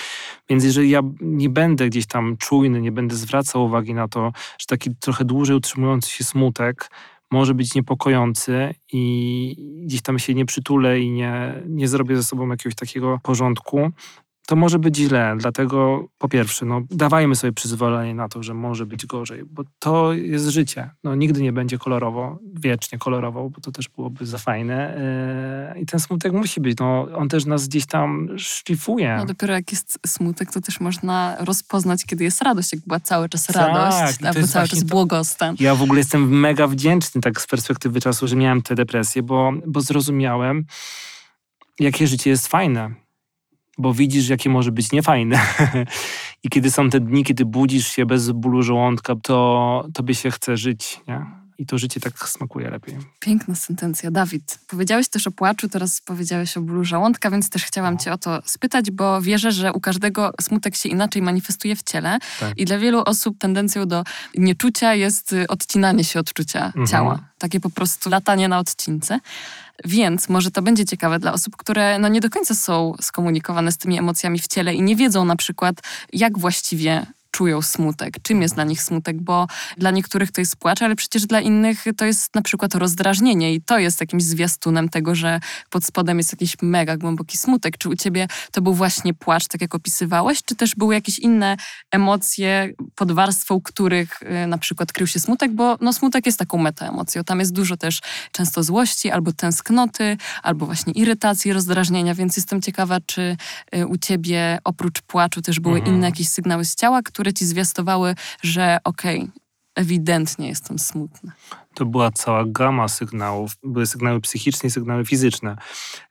Więc 0.50 0.64
jeżeli 0.64 0.90
ja 0.90 1.02
nie 1.22 1.50
będę 1.50 1.90
gdzieś 1.90 2.06
tam 2.06 2.38
czujny, 2.38 2.82
nie 2.82 2.92
będę 2.92 3.16
zwracał 3.16 3.66
uwagi 3.66 3.94
na 3.94 4.08
to, 4.08 4.32
że 4.58 4.66
taki 4.68 4.96
trochę 4.96 5.26
dłużej 5.26 5.56
utrzymujący 5.56 6.12
się 6.12 6.24
smutek 6.24 6.90
może 7.32 7.54
być 7.54 7.76
niepokojący 7.76 8.76
i 8.92 9.82
gdzieś 9.86 10.02
tam 10.02 10.20
się 10.20 10.34
nie 10.34 10.46
przytulę 10.46 11.00
i 11.00 11.12
nie, 11.12 11.64
nie 11.68 11.88
zrobię 11.88 12.16
ze 12.16 12.24
sobą 12.24 12.50
jakiegoś 12.50 12.76
takiego 12.76 13.20
porządku, 13.24 13.92
to 14.46 14.56
może 14.56 14.80
być 14.80 14.98
źle. 14.98 15.36
Dlatego 15.38 16.08
po 16.18 16.30
pierwsze, 16.30 16.66
no, 16.66 16.82
dawajmy 16.92 17.36
sobie 17.36 17.54
przyzwolenie 17.54 18.16
na 18.16 18.30
to, 18.30 18.44
że 18.44 18.54
może 18.54 18.86
być 18.86 19.06
gorzej, 19.06 19.44
bo 19.46 19.64
to 19.80 20.14
jest 20.14 20.48
życie. 20.48 20.90
No, 21.04 21.16
nigdy 21.16 21.42
nie 21.42 21.54
będzie 21.54 21.78
kolorowo, 21.78 22.40
wiecznie 22.54 22.98
kolorowo, 22.98 23.50
bo 23.50 23.62
to 23.62 23.72
też 23.72 23.90
byłoby 23.90 24.26
za 24.26 24.38
fajne. 24.38 24.98
Yy, 25.76 25.82
I 25.82 25.86
ten 25.86 26.00
smutek 26.00 26.34
musi 26.34 26.62
być. 26.62 26.78
No, 26.78 27.08
on 27.16 27.30
też 27.30 27.46
nas 27.46 27.68
gdzieś 27.68 27.86
tam 27.86 28.30
szlifuje. 28.38 29.16
No 29.18 29.26
dopiero 29.26 29.54
jak 29.54 29.72
jest 29.72 30.00
smutek, 30.08 30.52
to 30.52 30.62
też 30.62 30.80
można 30.80 31.38
rozpoznać, 31.40 32.06
kiedy 32.06 32.24
jest 32.24 32.42
radość. 32.42 32.74
Jak 32.74 32.82
była 32.88 33.00
cały 33.00 33.30
czas 33.30 33.46
tak, 33.46 33.56
radość, 33.56 34.24
albo 34.24 34.48
cały 34.48 34.68
czas 34.68 34.84
błogostan. 34.84 35.56
Ja 35.60 35.76
w 35.76 35.82
ogóle 35.82 36.00
jestem 36.00 36.40
mega 36.40 36.68
wdzięczny 36.68 37.22
tak 37.22 37.42
z 37.42 37.48
perspektywy 37.48 38.02
czasu, 38.02 38.28
że 38.28 38.36
miałem 38.36 38.62
tę 38.62 38.76
depresję, 38.76 39.24
bo, 39.24 39.54
bo 39.68 39.82
zrozumiałem, 39.82 40.66
jakie 41.80 42.08
życie 42.08 42.30
jest 42.30 42.48
fajne 42.48 43.05
bo 43.78 43.94
widzisz, 43.94 44.30
jakie 44.30 44.50
może 44.50 44.72
być 44.72 44.92
niefajne. 44.92 45.40
I 46.44 46.50
kiedy 46.50 46.72
są 46.72 46.90
te 46.90 47.00
dni, 47.00 47.24
kiedy 47.24 47.46
budzisz 47.46 47.88
się 47.88 48.06
bez 48.06 48.32
bólu 48.32 48.64
żołądka, 48.64 49.16
to 49.24 49.88
tobie 49.94 50.16
się 50.16 50.32
chce 50.32 50.58
żyć, 50.58 51.00
nie? 51.08 51.45
I 51.58 51.66
to 51.66 51.78
życie 51.78 52.00
tak 52.00 52.30
smakuje 52.30 52.70
lepiej. 52.70 52.98
Piękna 53.20 53.56
sentencja. 53.56 54.12
Dawid, 54.12 54.60
powiedziałeś 54.68 55.08
też 55.10 55.28
o 55.28 55.32
płaczu, 55.32 55.70
teraz 55.70 56.02
powiedziałeś 56.02 56.58
o 56.58 56.62
bólu 56.62 56.86
żołądka, 56.86 57.32
więc 57.32 57.50
też 57.50 57.66
chciałam 57.66 57.94
no. 57.94 58.00
cię 58.00 58.14
o 58.14 58.18
to 58.18 58.42
spytać, 58.46 58.92
bo 58.92 59.22
wierzę, 59.22 59.52
że 59.52 59.74
u 59.74 59.80
każdego 59.80 60.32
smutek 60.42 60.76
się 60.76 60.90
inaczej 60.90 61.22
manifestuje 61.22 61.76
w 61.76 61.84
ciele 61.84 62.20
tak. 62.40 62.58
i 62.58 62.66
dla 62.66 62.78
wielu 62.78 63.02
osób 63.06 63.38
tendencją 63.38 63.86
do 63.86 64.04
nieczucia 64.38 64.94
jest 64.94 65.34
y, 65.34 65.48
odcinanie 65.48 66.04
się 66.04 66.20
odczucia 66.20 66.66
mhm. 66.66 66.88
ciała. 66.88 67.20
Takie 67.38 67.60
po 67.60 67.70
prostu 67.70 68.10
latanie 68.10 68.48
na 68.48 68.60
odcince. 68.60 69.20
Więc 69.86 70.30
może 70.30 70.52
to 70.52 70.62
będzie 70.62 70.86
ciekawe 70.86 71.20
dla 71.20 71.34
osób, 71.34 71.56
które 71.56 72.00
no 72.00 72.08
nie 72.08 72.22
do 72.22 72.30
końca 72.30 72.56
są 72.56 72.94
skomunikowane 73.02 73.72
z 73.72 73.78
tymi 73.78 74.00
emocjami 74.00 74.40
w 74.40 74.48
ciele 74.48 74.76
i 74.76 74.82
nie 74.82 74.96
wiedzą 74.96 75.26
na 75.26 75.36
przykład, 75.36 75.76
jak 76.14 76.40
właściwie 76.40 77.06
czują 77.36 77.62
smutek, 77.62 78.16
czym 78.22 78.42
jest 78.42 78.56
dla 78.56 78.64
nich 78.64 78.84
smutek, 78.84 79.22
bo 79.22 79.48
dla 79.78 79.92
niektórych 79.92 80.32
to 80.32 80.42
jest 80.42 80.56
płacz, 80.56 80.82
ale 80.82 80.96
przecież 80.96 81.26
dla 81.26 81.42
innych 81.42 81.84
to 81.98 82.06
jest 82.06 82.36
na 82.36 82.42
przykład 82.42 82.76
rozdrażnienie 82.76 83.54
i 83.54 83.62
to 83.62 83.80
jest 83.80 84.02
jakimś 84.02 84.24
zwiastunem 84.24 84.90
tego, 84.90 85.16
że 85.16 85.40
pod 85.70 85.86
spodem 85.86 86.18
jest 86.18 86.34
jakiś 86.34 86.56
mega 86.62 86.98
głęboki 86.98 87.38
smutek. 87.38 87.78
Czy 87.78 87.90
u 87.90 87.96
ciebie 87.96 88.28
to 88.52 88.62
był 88.62 88.74
właśnie 88.74 89.14
płacz, 89.14 89.48
tak 89.48 89.62
jak 89.62 89.76
opisywałeś, 89.76 90.44
czy 90.44 90.56
też 90.56 90.76
były 90.76 90.94
jakieś 90.94 91.20
inne 91.20 91.58
emocje 91.92 92.74
pod 92.96 93.12
warstwą 93.12 93.62
których 93.62 94.22
y, 94.22 94.48
na 94.48 94.58
przykład 94.58 94.94
krył 94.94 95.08
się 95.08 95.20
smutek, 95.20 95.52
bo 95.52 95.78
no, 95.82 95.94
smutek 95.94 96.26
jest 96.26 96.40
taką 96.40 96.58
metaemocją. 96.58 97.24
Tam 97.24 97.40
jest 97.40 97.54
dużo 97.54 97.78
też 97.78 98.02
często 98.32 98.64
złości, 98.64 99.12
albo 99.12 99.34
tęsknoty, 99.34 100.18
albo 100.44 100.66
właśnie 100.66 100.94
irytacji, 100.94 101.54
rozdrażnienia, 101.54 102.16
więc 102.16 102.36
jestem 102.36 102.62
ciekawa, 102.62 102.98
czy 103.06 103.38
y, 103.76 103.88
u 103.88 103.98
ciebie 103.98 104.60
oprócz 104.64 105.02
płaczu 105.02 105.42
też 105.42 105.60
były 105.60 105.78
mhm. 105.78 105.96
inne 105.96 106.08
jakieś 106.08 106.30
sygnały 106.30 106.66
z 106.66 106.76
ciała, 106.76 107.02
które 107.02 107.25
które 107.26 107.34
ci 107.34 107.46
zwiastowały, 107.46 108.16
że 108.44 108.78
okej, 108.84 109.20
okay, 109.20 109.32
ewidentnie 109.76 110.48
jestem 110.48 110.80
smutna. 110.80 111.32
To 111.76 111.86
była 111.86 112.12
cała 112.12 112.44
gama 112.48 112.88
sygnałów. 112.88 113.52
Były 113.64 113.86
sygnały 113.86 114.22
psychiczne 114.22 114.68
i 114.68 114.72
sygnały 114.72 115.06
fizyczne. 115.06 115.58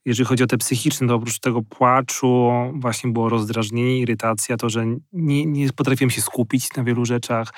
Jeżeli 0.05 0.27
chodzi 0.27 0.44
o 0.44 0.46
te 0.46 0.59
psychiczne, 0.59 1.09
to 1.09 1.14
oprócz 1.14 1.38
tego 1.38 1.62
płaczu 1.62 2.50
właśnie 2.74 3.12
było 3.12 3.29
rozdrażnienie, 3.29 3.98
irytacja, 3.98 4.57
to, 4.57 4.68
że 4.68 4.85
nie, 5.12 5.46
nie 5.46 5.72
potrafiłem 5.72 6.11
się 6.11 6.22
skupić 6.22 6.77
na 6.77 6.85
wielu 6.85 7.05
rzeczach, 7.05 7.53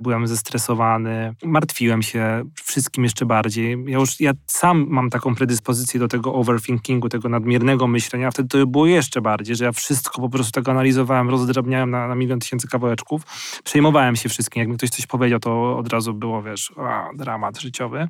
byłem 0.00 0.26
zestresowany, 0.26 1.34
martwiłem 1.44 2.02
się 2.02 2.44
wszystkim 2.54 3.04
jeszcze 3.04 3.26
bardziej. 3.26 3.84
Ja 3.86 3.98
już 3.98 4.20
ja 4.20 4.32
sam 4.46 4.86
mam 4.88 5.10
taką 5.10 5.34
predyspozycję 5.34 6.00
do 6.00 6.08
tego 6.08 6.34
overthinkingu, 6.34 7.08
tego 7.08 7.28
nadmiernego 7.28 7.86
myślenia, 7.86 8.30
wtedy 8.30 8.48
to 8.48 8.66
było 8.66 8.86
jeszcze 8.86 9.20
bardziej, 9.20 9.56
że 9.56 9.64
ja 9.64 9.72
wszystko 9.72 10.20
po 10.20 10.28
prostu 10.28 10.52
tak 10.52 10.68
analizowałem, 10.68 11.30
rozdrabniałem 11.30 11.90
na, 11.90 12.08
na 12.08 12.14
milion 12.14 12.40
tysięcy 12.40 12.68
kawałeczków. 12.68 13.22
Przejmowałem 13.64 14.16
się 14.16 14.28
wszystkim. 14.28 14.60
Jak 14.60 14.68
mi 14.68 14.76
ktoś 14.76 14.90
coś 14.90 15.06
powiedział, 15.06 15.40
to 15.40 15.78
od 15.78 15.88
razu 15.88 16.14
było, 16.14 16.42
wiesz, 16.42 16.72
a, 16.76 17.08
dramat 17.14 17.49
życiowy. 17.58 18.08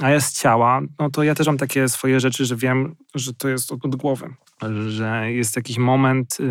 A 0.00 0.10
ja 0.10 0.20
z 0.20 0.32
ciała, 0.32 0.80
no 0.98 1.10
to 1.10 1.22
ja 1.22 1.34
też 1.34 1.46
mam 1.46 1.58
takie 1.58 1.88
swoje 1.88 2.20
rzeczy, 2.20 2.44
że 2.44 2.56
wiem, 2.56 2.96
że 3.14 3.34
to 3.34 3.48
jest 3.48 3.72
od, 3.72 3.84
od 3.84 3.96
głowy. 3.96 4.34
Że 4.88 5.32
jest 5.32 5.56
jakiś 5.56 5.78
moment 5.78 6.36
y, 6.40 6.44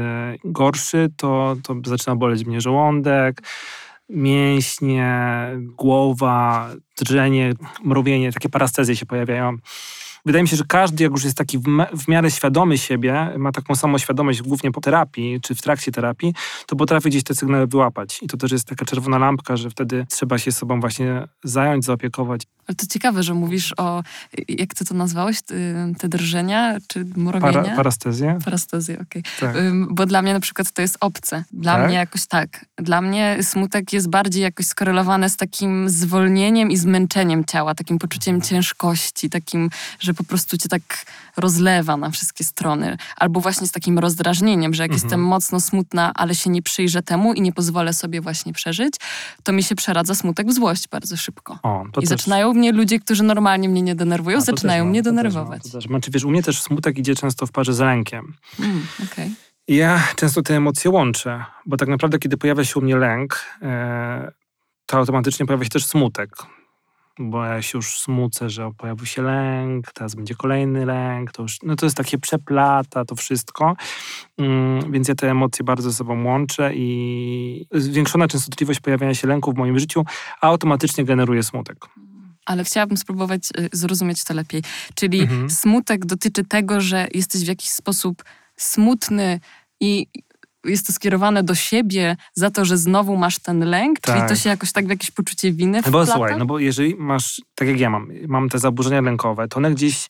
gorszy, 0.44 1.10
to, 1.18 1.56
to 1.64 1.76
zaczyna 1.86 2.16
boleć 2.16 2.46
mnie 2.46 2.62
żołądek, 2.62 3.42
mięśnie, 4.10 5.12
głowa, 5.60 6.70
drżenie, 6.98 7.54
mrowienie, 7.84 8.32
takie 8.32 8.50
parastezje 8.50 8.96
się 8.96 9.06
pojawiają. 9.06 9.58
Wydaje 10.26 10.44
mi 10.44 10.48
się, 10.48 10.56
że 10.56 10.64
każdy, 10.68 11.04
jak 11.04 11.12
już 11.12 11.24
jest 11.24 11.38
taki 11.38 11.60
w, 11.94 12.08
miarę 12.08 12.32
świadomy 12.32 12.78
siebie, 12.78 13.34
ma 13.38 13.52
taką 13.52 13.76
samą 13.76 13.98
świadomość 13.98 14.42
głównie 14.42 14.72
po 14.72 14.82
terapii, 14.82 15.42
czy 15.42 15.56
w 15.56 15.62
trakcie 15.62 15.92
terapii, 15.92 16.34
to 16.66 16.76
potrafi 16.76 17.10
gdzieś 17.10 17.24
te 17.24 17.36
sygnały 17.36 17.68
wyłapać. 17.68 18.20
I 18.22 18.28
to 18.28 18.38
też 18.38 18.52
jest 18.52 18.68
taka 18.68 18.86
czerwona 18.86 19.18
lampka, 19.18 19.58
że 19.58 19.70
wtedy 19.70 20.06
trzeba 20.10 20.38
się 20.38 20.52
sobą 20.52 20.80
właśnie 20.80 21.28
zająć, 21.44 21.86
zaopiekować. 21.86 22.42
Ale 22.68 22.76
to 22.76 22.86
ciekawe, 22.86 23.24
że 23.24 23.34
mówisz 23.34 23.74
o, 23.78 24.04
jak 24.48 24.74
ty 24.74 24.86
to 24.86 24.94
nazwałeś, 24.94 25.38
te 25.98 26.10
drżenia 26.10 26.78
czy 26.88 27.06
mrowienia? 27.16 27.54
Para, 27.54 27.76
parastezję. 27.76 28.40
Parastezję, 28.46 28.96
okej. 28.96 29.24
Okay. 29.38 29.54
Tak. 29.54 29.64
Bo 29.90 30.06
dla 30.06 30.22
mnie 30.22 30.34
na 30.34 30.40
przykład 30.40 30.72
to 30.72 30.82
jest 30.82 30.98
obce. 31.00 31.44
Dla 31.52 31.76
tak? 31.76 31.88
mnie 31.88 31.96
jakoś 31.96 32.26
tak. 32.26 32.66
Dla 32.76 33.02
mnie 33.02 33.38
smutek 33.42 33.94
jest 33.94 34.10
bardziej 34.10 34.44
jakoś 34.44 34.66
skorelowany 34.66 35.30
z 35.30 35.38
takim 35.38 35.90
zwolnieniem 35.90 36.72
i 36.72 36.78
zmęczeniem 36.78 37.46
ciała, 37.46 37.76
takim 37.76 38.00
poczuciem 38.00 38.42
ciężkości, 38.42 39.30
takim, 39.30 39.70
że 40.00 40.14
po 40.14 40.24
prostu 40.24 40.58
cię 40.58 40.70
tak 40.70 41.06
rozlewa 41.38 41.98
na 41.98 42.10
wszystkie 42.10 42.44
strony. 42.44 42.98
Albo 43.18 43.40
właśnie 43.40 43.68
z 43.68 43.72
takim 43.72 44.00
rozdrażnieniem, 44.00 44.74
że 44.74 44.84
jak 44.84 44.92
mhm. 44.92 45.06
jestem 45.06 45.24
mocno 45.24 45.60
smutna, 45.60 46.12
ale 46.16 46.36
się 46.36 46.50
nie 46.50 46.62
przyjrzę 46.62 47.02
temu 47.02 47.34
i 47.34 47.42
nie 47.42 47.54
pozwolę 47.54 47.94
sobie 47.94 48.22
właśnie 48.22 48.54
przeżyć, 48.54 48.96
to 49.44 49.52
mi 49.52 49.64
się 49.64 49.76
przeradza 49.76 50.16
smutek 50.16 50.48
w 50.48 50.54
złość 50.54 50.88
bardzo 50.88 51.18
szybko. 51.18 51.60
O, 51.64 51.84
I 51.88 51.92
też... 51.92 52.10
zaczynają 52.10 52.55
mnie 52.56 52.72
ludzie, 52.72 53.00
którzy 53.00 53.24
normalnie 53.24 53.70
mnie 53.70 53.82
nie 53.82 53.96
denerwują, 53.96 54.42
zaczynają 54.42 54.86
mnie 54.86 55.02
denerwować. 55.02 55.64
To 55.64 55.70
też, 55.70 55.86
Znaczy, 55.86 56.12
wiesz, 56.12 56.24
u 56.24 56.32
mnie 56.32 56.44
też 56.44 56.62
smutek 56.62 56.98
idzie 56.98 57.16
często 57.16 57.46
w 57.46 57.52
parze 57.52 57.74
z 57.74 57.80
lękiem. 57.80 58.34
Mm, 58.60 58.82
okay. 59.12 59.30
Ja 59.68 60.04
często 60.16 60.42
te 60.42 60.56
emocje 60.56 60.92
łączę, 60.92 61.46
bo 61.66 61.78
tak 61.78 61.90
naprawdę, 61.90 62.20
kiedy 62.20 62.38
pojawia 62.38 62.66
się 62.66 62.80
u 62.80 62.84
mnie 62.84 62.96
lęk, 62.96 63.46
e, 63.62 64.32
to 64.86 64.98
automatycznie 64.98 65.46
pojawia 65.46 65.64
się 65.64 65.70
też 65.70 65.86
smutek 65.86 66.30
bo 67.20 67.46
ja 67.46 67.62
się 67.62 67.78
już 67.78 68.00
smucę, 68.00 68.50
że 68.50 68.72
pojawił 68.78 69.06
się 69.06 69.22
lęk, 69.22 69.92
teraz 69.94 70.16
będzie 70.16 70.36
kolejny 70.36 70.86
lęk, 70.86 71.32
to 71.32 71.42
już, 71.42 71.58
no 71.64 71.76
to 71.76 71.86
jest 71.86 71.98
takie 71.98 72.18
przeplata, 72.18 73.06
to 73.06 73.16
wszystko, 73.16 73.76
mm, 74.38 74.92
więc 74.92 75.08
ja 75.08 75.16
te 75.16 75.32
emocje 75.32 75.66
bardzo 75.66 75.90
ze 75.90 75.98
sobą 75.98 76.24
łączę 76.24 76.72
i 76.76 77.68
zwiększona 77.72 78.28
częstotliwość 78.28 78.80
pojawiania 78.80 79.14
się 79.14 79.28
lęku 79.28 79.54
w 79.54 79.56
moim 79.56 79.80
życiu 79.80 80.06
automatycznie 80.42 81.06
generuje 81.06 81.44
smutek 81.44 81.78
ale 82.46 82.64
chciałabym 82.64 82.98
spróbować 82.98 83.42
y, 83.60 83.70
zrozumieć 83.74 84.24
to 84.24 84.34
lepiej. 84.34 84.64
Czyli 84.96 85.22
mhm. 85.22 85.50
smutek 85.50 86.06
dotyczy 86.06 86.44
tego, 86.44 86.82
że 86.82 87.08
jesteś 87.14 87.44
w 87.44 87.48
jakiś 87.48 87.70
sposób 87.70 88.24
smutny 88.58 89.40
i 89.80 90.08
jest 90.66 90.88
to 90.88 90.94
skierowane 90.94 91.44
do 91.44 91.56
siebie 91.56 92.18
za 92.34 92.52
to, 92.52 92.66
że 92.66 92.78
znowu 92.78 93.18
masz 93.18 93.40
ten 93.40 93.60
lęk? 93.60 94.00
Tak. 94.00 94.16
Czyli 94.16 94.30
to 94.30 94.36
się 94.36 94.50
jakoś 94.50 94.72
tak 94.72 94.86
w 94.86 94.90
jakieś 94.90 95.12
poczucie 95.12 95.52
winy 95.52 95.82
wplata? 95.82 95.98
Bo 95.98 96.06
słuchaj, 96.06 96.38
no 96.38 96.46
bo 96.46 96.60
jeżeli 96.60 96.96
masz, 96.96 97.42
tak 97.56 97.68
jak 97.68 97.80
ja 97.80 97.90
mam, 97.90 98.10
mam 98.28 98.50
te 98.50 98.60
zaburzenia 98.60 99.02
lękowe, 99.02 99.48
to 99.48 99.58
one 99.58 99.72
gdzieś 99.72 100.08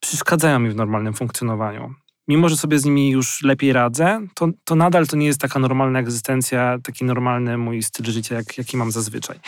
przeszkadzają 0.00 0.58
mi 0.58 0.70
w 0.70 0.76
normalnym 0.76 1.14
funkcjonowaniu. 1.14 1.94
Mimo, 2.28 2.48
że 2.48 2.56
sobie 2.56 2.78
z 2.78 2.84
nimi 2.84 3.10
już 3.10 3.42
lepiej 3.42 3.72
radzę, 3.72 4.20
to, 4.34 4.48
to 4.64 4.74
nadal 4.74 5.06
to 5.06 5.16
nie 5.16 5.26
jest 5.26 5.40
taka 5.40 5.58
normalna 5.58 5.98
egzystencja, 5.98 6.78
taki 6.82 7.04
normalny 7.04 7.58
mój 7.58 7.82
styl 7.82 8.06
życia, 8.06 8.34
jak, 8.34 8.58
jaki 8.58 8.76
mam 8.76 8.92
zazwyczaj. 8.92 9.38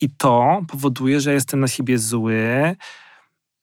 I 0.00 0.10
to 0.10 0.62
powoduje, 0.68 1.20
że 1.20 1.32
jestem 1.32 1.60
na 1.60 1.68
siebie 1.68 1.98
zły, 1.98 2.76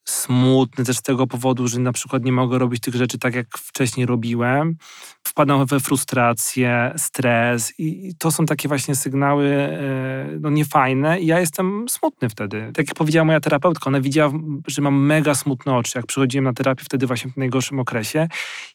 smutny 0.06 0.84
też 0.84 0.98
z 0.98 1.02
tego 1.02 1.28
powodu, 1.28 1.68
że 1.68 1.80
na 1.80 1.92
przykład 1.92 2.24
nie 2.24 2.32
mogę 2.32 2.60
robić 2.60 2.82
tych 2.82 2.96
rzeczy 2.96 3.20
tak, 3.20 3.36
jak 3.36 3.58
wcześniej 3.58 4.06
robiłem. 4.06 4.76
Wpadam 5.24 5.66
we 5.66 5.80
frustrację, 5.80 6.94
stres 6.98 7.74
i 7.78 8.16
to 8.18 8.32
są 8.32 8.46
takie 8.46 8.68
właśnie 8.68 8.96
sygnały 8.96 9.46
e, 9.48 10.28
no, 10.39 10.50
niefajne 10.50 11.20
i 11.20 11.26
ja 11.26 11.39
jestem 11.39 11.86
smutny 11.89 12.30
wtedy. 12.30 12.72
Tak 12.74 12.88
jak 12.88 12.98
powiedziała 12.98 13.26
moja 13.26 13.39
terapeutka, 13.39 13.88
ona 13.88 14.02
widziała, 14.02 14.34
że 14.68 14.82
mam 14.82 14.96
mega 15.06 15.36
smutne 15.36 15.76
oczy, 15.76 15.92
jak 15.96 16.06
przychodziłem 16.06 16.46
na 16.46 16.54
terapię 16.54 16.84
wtedy 16.84 17.08
właśnie 17.08 17.32
w 17.32 17.38
najgorszym 17.38 17.80
okresie. 17.80 18.28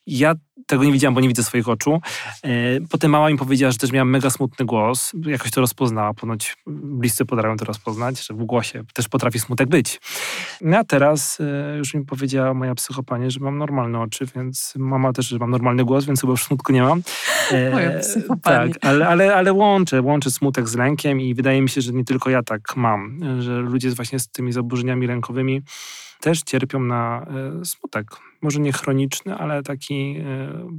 Ja 0.07 0.35
tego 0.67 0.85
nie 0.85 0.93
widziałam, 0.93 1.15
bo 1.15 1.21
nie 1.21 1.29
widzę 1.29 1.45
swoich 1.45 1.69
oczu. 1.69 2.01
E, 2.45 2.51
potem 2.91 3.11
mama 3.11 3.31
mi 3.31 3.39
powiedziała, 3.39 3.73
że 3.73 3.79
też 3.79 3.93
miałam 3.93 4.11
mega 4.11 4.31
smutny 4.31 4.65
głos. 4.67 5.13
Jakoś 5.27 5.51
to 5.51 5.61
rozpoznała. 5.61 6.15
Ponoć 6.15 6.57
bliscy 6.67 7.25
potrafią 7.25 7.57
to 7.57 7.65
rozpoznać, 7.65 8.27
że 8.27 8.35
w 8.35 8.45
głosie 8.45 8.85
też 8.95 9.09
potrafi 9.09 9.39
smutek 9.39 9.69
być. 9.69 10.01
No 10.61 10.79
a 10.79 10.85
teraz 10.85 11.18
e, 11.41 11.77
już 11.77 11.95
mi 11.95 12.05
powiedziała 12.05 12.55
moja 12.55 12.75
psychopanie, 12.75 13.31
że 13.31 13.41
mam 13.41 13.59
normalne 13.59 14.01
oczy, 14.01 14.27
więc 14.37 14.75
mama 14.77 15.13
też, 15.13 15.29
że 15.29 15.39
mam 15.39 15.51
normalny 15.51 15.85
głos, 15.85 16.05
więc 16.05 16.21
chyba 16.21 16.31
już 16.31 16.45
smutku 16.45 16.73
nie 16.73 16.83
mam. 16.83 17.03
E, 17.51 17.71
moja 17.75 17.99
psychopanie. 17.99 18.75
Tak, 18.75 18.85
ale, 18.85 19.09
ale, 19.09 19.35
ale 19.35 19.53
łączę, 19.53 20.03
łączę 20.03 20.31
smutek 20.31 20.69
z 20.69 20.77
lękiem 20.77 21.21
i 21.21 21.35
wydaje 21.35 21.63
mi 21.63 21.69
się, 21.69 21.81
że 21.81 21.93
nie 21.93 22.05
tylko 22.05 22.31
ja 22.31 22.43
tak 22.43 22.77
mam, 22.77 23.21
że 23.43 23.61
ludzie 23.61 23.91
właśnie 23.91 24.19
z 24.19 24.29
tymi 24.29 24.53
zaburzeniami 24.53 25.07
lękowymi 25.07 25.63
też 26.21 26.43
cierpią 26.43 26.81
na 26.81 27.27
e, 27.61 27.65
smutek. 27.65 28.07
Może 28.43 28.61
nie 28.61 28.73
chroniczny, 28.73 29.35
ale 29.35 29.63
taki 29.63 30.17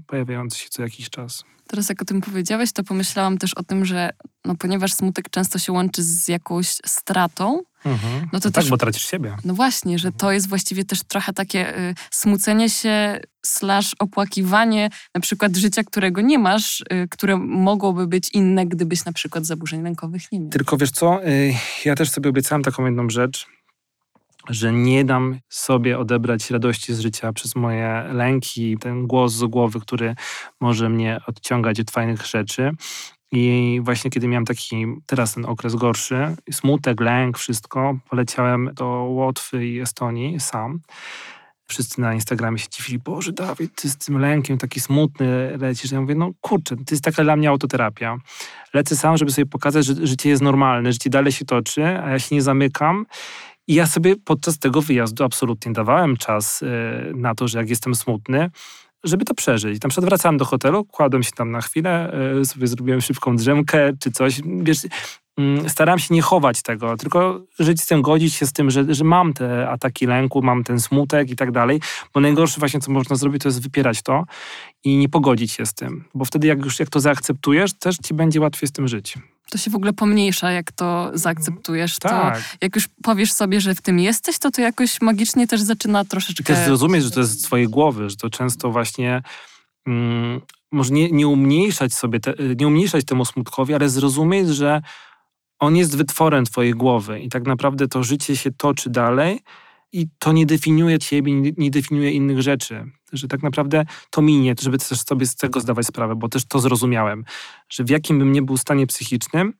pojawiający 0.08 0.60
się 0.60 0.69
co 0.69 0.82
jakiś 0.82 1.10
czas. 1.10 1.43
Teraz 1.67 1.89
jak 1.89 2.02
o 2.02 2.06
tym 2.06 2.21
powiedziałeś, 2.21 2.71
to 2.71 2.84
pomyślałam 2.84 3.38
też 3.38 3.54
o 3.54 3.63
tym, 3.63 3.86
że 3.86 4.10
no, 4.45 4.56
ponieważ 4.56 4.93
smutek 4.93 5.30
często 5.30 5.60
się 5.60 5.71
łączy 5.71 6.04
z 6.04 6.28
jakąś 6.28 6.67
stratą, 6.67 7.62
mhm. 7.86 8.30
no 8.34 8.39
to 8.39 8.48
no 8.50 8.52
tak, 8.52 8.63
też, 8.63 8.70
bo 8.70 8.78
tracisz 8.78 9.08
siebie. 9.08 9.36
No 9.46 9.54
właśnie, 9.54 10.00
że 10.00 10.12
to 10.12 10.32
jest 10.32 10.50
właściwie 10.50 10.86
też 10.86 11.04
trochę 11.04 11.34
takie 11.34 11.78
y, 11.80 11.96
smucenie 12.12 12.70
się 12.70 13.20
slash 13.46 13.96
opłakiwanie 14.00 14.89
na 15.15 15.22
przykład 15.22 15.56
życia, 15.56 15.84
którego 15.84 16.22
nie 16.22 16.39
masz, 16.39 16.82
y, 16.82 17.08
które 17.12 17.38
mogłoby 17.38 18.08
być 18.08 18.30
inne, 18.34 18.65
gdybyś 18.65 19.06
na 19.06 19.13
przykład 19.13 19.46
zaburzeń 19.46 19.84
lękowych 19.84 20.32
nie 20.32 20.39
miał. 20.39 20.50
Tylko 20.50 20.78
wiesz 20.78 20.92
co, 20.92 21.28
y, 21.28 21.54
ja 21.86 21.96
też 21.96 22.10
sobie 22.10 22.30
obiecałem 22.30 22.63
taką 22.63 22.86
jedną 22.86 23.10
rzecz, 23.10 23.48
że 24.50 24.74
nie 24.74 25.06
dam 25.06 25.39
sobie 25.50 26.00
odebrać 26.00 26.52
radości 26.52 26.94
z 26.94 27.00
życia 27.00 27.34
przez 27.34 27.56
moje 27.56 28.04
lęki, 28.12 28.78
ten 28.78 29.08
głos 29.08 29.34
z 29.34 29.44
głowy, 29.44 29.80
który 29.80 30.15
może 30.60 30.89
mnie 30.89 31.20
odciągać 31.28 31.80
od 31.80 31.92
fajnych 31.92 32.26
rzeczy. 32.26 32.72
I 33.32 33.80
właśnie 33.84 34.12
kiedy 34.12 34.28
miałem 34.28 34.46
taki, 34.46 34.86
teraz 35.06 35.34
ten 35.34 35.46
okres 35.46 35.76
gorszy, 35.76 36.36
smutek, 36.52 37.02
lęk, 37.02 37.38
wszystko, 37.38 37.98
poleciałem 38.10 38.70
do 38.74 38.86
Łotwy 38.86 39.68
i 39.68 39.80
Estonii 39.80 40.39
sam. 40.39 40.80
Wszyscy 41.68 42.02
na 42.02 42.13
Instagramie 42.13 42.60
się 42.60 42.68
dziwili, 42.70 43.00
Boże 43.00 43.32
Dawid, 43.32 43.76
ty 43.76 43.89
z 43.89 43.98
tym 43.98 44.20
lękiem 44.20 44.58
taki 44.58 44.80
smutny 44.80 45.58
lecisz. 45.58 45.92
Ja 45.92 46.02
mówię, 46.02 46.15
no 46.15 46.32
kurczę, 46.42 46.76
to 46.76 46.84
jest 46.92 47.04
taka 47.04 47.24
dla 47.24 47.36
mnie 47.36 47.50
autoterapia. 47.50 48.18
Lecę 48.74 48.96
sam, 48.96 49.18
żeby 49.18 49.32
sobie 49.32 49.46
pokazać, 49.46 49.86
że 49.86 50.08
życie 50.08 50.30
jest 50.30 50.42
normalne, 50.42 50.94
życie 50.94 51.10
dalej 51.10 51.32
się 51.32 51.46
toczy, 51.46 51.86
a 51.86 52.10
ja 52.10 52.20
się 52.20 52.36
nie 52.36 52.42
zamykam 52.42 53.06
i 53.68 53.74
ja 53.74 53.88
sobie 53.88 54.15
podczas 54.15 54.60
tego 54.60 54.82
wyjazdu 54.82 55.24
absolutnie 55.24 55.74
dawałem 55.74 56.18
czas 56.18 56.63
e, 56.63 56.65
na 57.13 57.36
to, 57.36 57.48
że 57.48 57.60
jak 57.60 57.70
jestem 57.70 57.96
smutny, 57.96 58.50
żeby 59.04 59.26
to 59.26 59.34
przeżyć. 59.34 59.80
Tam 59.80 59.92
przed 59.92 60.06
wracałem 60.06 60.38
do 60.38 60.46
hotelu, 60.46 60.86
kładłem 60.86 61.24
się 61.24 61.32
tam 61.32 61.52
na 61.52 61.62
chwilę, 61.62 62.14
e, 62.42 62.46
sobie 62.46 62.68
zrobiłem 62.68 63.02
szybką 63.02 63.36
drzemkę 63.36 63.92
czy 64.00 64.12
coś. 64.12 64.42
Wiesz, 64.46 64.78
mm, 65.38 65.70
staram 65.70 66.00
się 66.00 66.14
nie 66.14 66.22
chować 66.22 66.62
tego, 66.62 66.98
tylko 66.98 67.42
żyć 67.60 67.82
z 67.82 67.88
tym, 67.88 68.02
godzić 68.02 68.34
się 68.34 68.46
z 68.46 68.54
tym, 68.54 68.72
że, 68.72 68.94
że 68.94 69.04
mam 69.04 69.34
te 69.34 69.70
ataki 69.70 70.06
lęku, 70.06 70.42
mam 70.42 70.64
ten 70.64 70.80
smutek 70.80 71.30
i 71.30 71.36
tak 71.36 71.52
dalej, 71.52 71.82
bo 72.14 72.20
najgorsze 72.20 72.60
właśnie, 72.60 72.80
co 72.80 72.92
można 72.92 73.16
zrobić, 73.16 73.42
to 73.42 73.50
jest 73.50 73.64
wypierać 73.64 74.02
to 74.02 74.24
i 74.84 74.98
nie 74.98 75.10
pogodzić 75.10 75.52
się 75.52 75.66
z 75.66 75.74
tym, 75.74 76.06
bo 76.14 76.26
wtedy 76.26 76.48
jak 76.48 76.66
już 76.66 76.80
jak 76.80 76.90
to 76.90 77.00
zaakceptujesz, 77.00 77.74
też 77.74 77.98
ci 77.98 78.14
będzie 78.14 78.42
łatwiej 78.42 78.68
z 78.68 78.72
tym 78.72 78.88
żyć 78.88 79.18
to 79.50 79.58
się 79.58 79.72
w 79.72 79.76
ogóle 79.76 79.94
pomniejsza, 79.94 80.52
jak 80.52 80.72
to 80.72 81.12
zaakceptujesz. 81.14 82.00
Tak. 82.00 82.38
To 82.38 82.42
jak 82.62 82.76
już 82.76 82.88
powiesz 83.04 83.34
sobie, 83.34 83.62
że 83.62 83.76
w 83.76 83.82
tym 83.82 84.00
jesteś, 84.00 84.40
to 84.40 84.52
to 84.52 84.62
jakoś 84.62 85.02
magicznie 85.02 85.48
też 85.48 85.62
zaczyna 85.62 86.06
troszeczkę... 86.06 86.54
I 86.54 86.56
też 86.56 86.66
zrozumieć, 86.66 87.04
że 87.04 87.12
to 87.12 87.20
jest 87.20 87.40
z 87.40 87.42
twojej 87.42 87.68
głowy, 87.68 88.10
że 88.10 88.16
to 88.16 88.30
często 88.30 88.72
właśnie... 88.72 89.22
Mm, 89.88 90.42
może 90.72 90.94
nie, 90.94 91.12
nie 91.12 91.28
umniejszać 91.28 91.94
sobie, 91.94 92.20
te, 92.20 92.34
nie 92.56 92.68
umniejszać 92.68 93.06
temu 93.06 93.26
smutkowi, 93.26 93.74
ale 93.74 93.90
zrozumieć, 93.90 94.50
że 94.50 94.82
on 95.60 95.76
jest 95.76 95.98
wytworem 95.98 96.46
twojej 96.46 96.73
głowy 96.73 97.19
i 97.19 97.30
tak 97.30 97.46
naprawdę 97.46 97.88
to 97.88 98.04
życie 98.04 98.38
się 98.38 98.52
toczy 98.52 98.90
dalej 98.90 99.40
i 99.92 100.08
to 100.19 100.31
nie 100.31 100.46
definiuje 100.46 101.00
ciebie, 101.00 101.33
nie, 101.58 101.71
definiuje 101.71 102.12
innych 102.12 102.42
rzeczy. 102.42 102.85
Że 103.13 103.27
tak 103.27 103.44
naprawdę 103.44 103.85
to 104.10 104.21
minie, 104.21 104.56
żeby 104.62 104.77
też 104.77 105.02
sobie 105.02 105.25
z 105.25 105.35
tego 105.35 105.60
zdawać 105.60 105.87
sprawę, 105.87 106.15
bo 106.15 106.29
też 106.29 106.46
to 106.46 106.60
zrozumiałem, 106.60 107.25
że 107.69 107.83
w 107.83 107.90
jakim 107.90 108.19
bym 108.19 108.31
nie 108.31 108.42
był 108.42 108.58
stanie 108.58 108.87
psychicznym, 108.87 109.54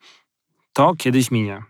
to 0.74 0.96
kiedyś 0.96 1.32
minie. 1.32 1.64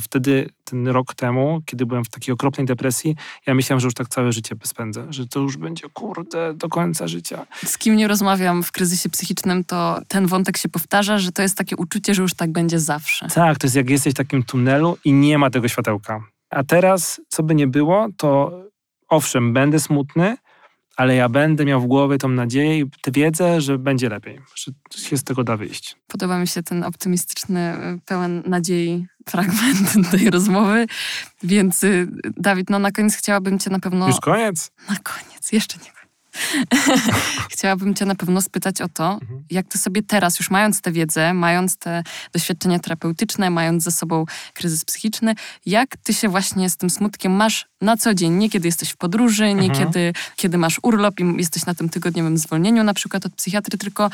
Wtedy, 0.00 0.48
ten 0.64 0.88
rok 0.88 1.14
temu, 1.14 1.60
kiedy 1.66 1.86
byłem 1.86 2.04
w 2.04 2.08
takiej 2.08 2.34
okropnej 2.34 2.66
depresji, 2.66 3.16
ja 3.46 3.54
myślałem, 3.54 3.80
że 3.80 3.86
już 3.86 3.94
tak 3.94 4.08
całe 4.08 4.32
życie 4.32 4.54
spędzę, 4.64 5.06
że 5.10 5.26
to 5.26 5.40
już 5.40 5.56
będzie, 5.56 5.88
kurde, 5.92 6.54
do 6.54 6.68
końca 6.68 7.08
życia. 7.08 7.46
Z 7.64 7.78
kim 7.78 7.96
nie 7.96 8.08
rozmawiam 8.08 8.62
w 8.62 8.72
kryzysie 8.72 9.08
psychicznym, 9.08 9.64
to 9.64 10.00
ten 10.08 10.26
wątek 10.26 10.56
się 10.56 10.68
powtarza, 10.68 11.18
że 11.18 11.32
to 11.32 11.42
jest 11.42 11.56
takie 11.56 11.76
uczucie, 11.76 12.14
że 12.14 12.22
już 12.22 12.34
tak 12.34 12.52
będzie 12.52 12.80
zawsze. 12.80 13.28
Tak, 13.34 13.58
to 13.58 13.66
jest 13.66 13.76
jak 13.76 13.90
jesteś 13.90 14.14
w 14.14 14.16
takim 14.16 14.42
tunelu 14.42 14.98
i 15.04 15.12
nie 15.12 15.38
ma 15.38 15.50
tego 15.50 15.68
światełka. 15.68 16.35
A 16.50 16.64
teraz, 16.64 17.20
co 17.28 17.42
by 17.42 17.54
nie 17.54 17.66
było, 17.66 18.08
to 18.16 18.60
owszem, 19.08 19.52
będę 19.52 19.80
smutny, 19.80 20.36
ale 20.96 21.14
ja 21.14 21.28
będę 21.28 21.64
miał 21.64 21.80
w 21.80 21.86
głowie 21.86 22.18
tą 22.18 22.28
nadzieję 22.28 22.78
i 22.78 22.90
tę 23.02 23.10
wiedzę, 23.10 23.60
że 23.60 23.78
będzie 23.78 24.08
lepiej, 24.08 24.40
że 24.94 25.02
się 25.08 25.16
z 25.16 25.24
tego 25.24 25.44
da 25.44 25.56
wyjść. 25.56 25.96
Podoba 26.06 26.38
mi 26.38 26.48
się 26.48 26.62
ten 26.62 26.84
optymistyczny, 26.84 27.74
pełen 28.04 28.42
nadziei 28.46 29.06
fragment 29.28 29.92
tej 30.10 30.30
rozmowy, 30.30 30.86
więc 31.42 31.84
y, 31.84 32.08
Dawid, 32.36 32.70
no 32.70 32.78
na 32.78 32.92
koniec 32.92 33.16
chciałabym 33.16 33.58
cię 33.58 33.70
na 33.70 33.78
pewno... 33.78 34.08
Już 34.08 34.20
koniec? 34.20 34.70
Na 34.88 34.96
koniec, 34.96 35.52
jeszcze 35.52 35.78
nie 35.84 35.95
Chciałabym 37.52 37.94
Cię 37.94 38.04
na 38.04 38.14
pewno 38.14 38.42
spytać 38.42 38.80
o 38.80 38.88
to, 38.88 39.12
mhm. 39.12 39.44
jak 39.50 39.68
Ty 39.68 39.78
sobie 39.78 40.02
teraz, 40.02 40.38
już 40.38 40.50
mając 40.50 40.80
tę 40.80 40.92
wiedzę, 40.92 41.34
mając 41.34 41.76
te 41.76 42.02
doświadczenia 42.32 42.78
terapeutyczne, 42.78 43.50
mając 43.50 43.82
ze 43.82 43.90
sobą 43.90 44.24
kryzys 44.54 44.84
psychiczny, 44.84 45.34
jak 45.66 45.96
Ty 45.96 46.14
się 46.14 46.28
właśnie 46.28 46.70
z 46.70 46.76
tym 46.76 46.90
smutkiem 46.90 47.32
masz 47.32 47.66
na 47.80 47.96
co 47.96 48.14
dzień? 48.14 48.32
Nie 48.32 48.50
kiedy 48.50 48.68
jesteś 48.68 48.90
w 48.90 48.96
podróży, 48.96 49.54
nie 49.54 49.68
mhm. 49.68 49.86
kiedy, 49.86 50.12
kiedy 50.36 50.58
masz 50.58 50.80
urlop 50.82 51.20
i 51.20 51.36
jesteś 51.36 51.66
na 51.66 51.74
tym 51.74 51.88
tygodniowym 51.88 52.38
zwolnieniu, 52.38 52.84
na 52.84 52.94
przykład 52.94 53.26
od 53.26 53.34
psychiatry, 53.34 53.78
tylko 53.78 54.10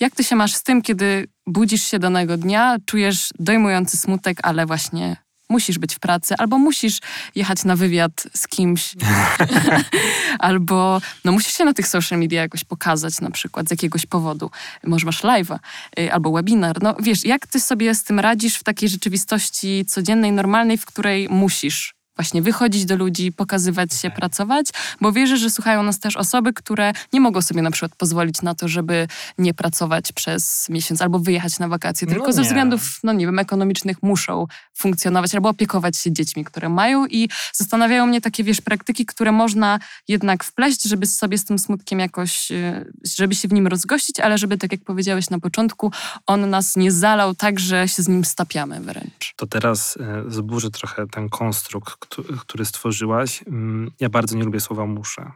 jak 0.00 0.14
Ty 0.14 0.24
się 0.24 0.36
masz 0.36 0.54
z 0.54 0.62
tym, 0.62 0.82
kiedy 0.82 1.28
budzisz 1.46 1.82
się 1.82 1.98
danego 1.98 2.36
dnia, 2.36 2.76
czujesz 2.86 3.28
dojmujący 3.38 3.96
smutek, 3.96 4.38
ale 4.42 4.66
właśnie 4.66 5.16
musisz 5.50 5.78
być 5.78 5.94
w 5.94 5.98
pracy, 5.98 6.34
albo 6.38 6.58
musisz 6.58 6.98
jechać 7.34 7.64
na 7.64 7.76
wywiad 7.76 8.26
z 8.34 8.48
kimś, 8.48 8.94
albo 10.38 11.00
no, 11.24 11.32
musisz 11.32 11.56
się 11.56 11.64
na 11.64 11.74
tych 11.74 11.88
social 11.88 12.18
media 12.18 12.42
jakoś 12.42 12.64
pokazać 12.64 13.20
na 13.20 13.30
przykład 13.30 13.68
z 13.68 13.70
jakiegoś 13.70 14.06
powodu. 14.06 14.50
Może 14.84 15.06
masz 15.06 15.22
live'a, 15.22 15.58
y, 15.98 16.12
albo 16.12 16.32
webinar. 16.32 16.82
No 16.82 16.96
wiesz, 17.00 17.24
jak 17.24 17.46
ty 17.46 17.60
sobie 17.60 17.94
z 17.94 18.04
tym 18.04 18.20
radzisz 18.20 18.56
w 18.56 18.64
takiej 18.64 18.88
rzeczywistości 18.88 19.84
codziennej, 19.84 20.32
normalnej, 20.32 20.78
w 20.78 20.86
której 20.86 21.28
musisz 21.28 21.99
właśnie 22.20 22.42
wychodzić 22.42 22.84
do 22.84 22.96
ludzi, 22.96 23.32
pokazywać 23.32 23.94
się, 23.94 24.10
pracować, 24.10 24.66
bo 25.00 25.12
wierzę, 25.12 25.36
że 25.36 25.50
słuchają 25.50 25.82
nas 25.82 25.98
też 25.98 26.16
osoby, 26.16 26.52
które 26.52 26.92
nie 27.12 27.20
mogą 27.20 27.42
sobie 27.42 27.62
na 27.62 27.70
przykład 27.70 27.96
pozwolić 27.96 28.42
na 28.42 28.54
to, 28.54 28.68
żeby 28.68 29.08
nie 29.38 29.54
pracować 29.54 30.12
przez 30.12 30.68
miesiąc 30.68 31.02
albo 31.02 31.18
wyjechać 31.18 31.58
na 31.58 31.68
wakacje, 31.68 32.06
tylko 32.06 32.26
no 32.26 32.32
ze 32.32 32.42
względów, 32.42 33.00
no 33.04 33.12
nie 33.12 33.26
wiem, 33.26 33.38
ekonomicznych 33.38 34.02
muszą 34.02 34.46
funkcjonować 34.74 35.34
albo 35.34 35.48
opiekować 35.48 35.96
się 35.96 36.12
dziećmi, 36.12 36.44
które 36.44 36.68
mają. 36.68 37.06
I 37.06 37.28
zastanawiają 37.54 38.06
mnie 38.06 38.20
takie, 38.20 38.44
wiesz, 38.44 38.60
praktyki, 38.60 39.06
które 39.06 39.32
można 39.32 39.78
jednak 40.08 40.44
wpleść, 40.44 40.82
żeby 40.82 41.06
sobie 41.06 41.38
z 41.38 41.44
tym 41.44 41.58
smutkiem 41.58 41.98
jakoś, 41.98 42.52
e, 42.52 42.84
żeby 43.16 43.34
się 43.34 43.48
w 43.48 43.52
nim 43.52 43.66
rozgościć, 43.66 44.20
ale 44.20 44.38
żeby, 44.38 44.58
tak 44.58 44.72
jak 44.72 44.84
powiedziałeś 44.84 45.30
na 45.30 45.38
początku, 45.38 45.92
on 46.26 46.50
nas 46.50 46.76
nie 46.76 46.92
zalał 46.92 47.34
tak, 47.34 47.60
że 47.60 47.88
się 47.88 48.02
z 48.02 48.08
nim 48.08 48.24
stapiamy 48.24 48.80
wręcz. 48.80 49.34
To 49.36 49.46
teraz 49.46 49.98
e, 50.00 50.30
zburzę 50.30 50.70
trochę 50.70 51.06
ten 51.06 51.28
konstrukt, 51.28 52.09
który 52.40 52.64
stworzyłaś. 52.64 53.42
Mm, 53.46 53.90
ja 54.00 54.08
bardzo 54.08 54.36
nie 54.36 54.44
lubię 54.44 54.60
słowa 54.60 54.86
muszę, 54.86 55.32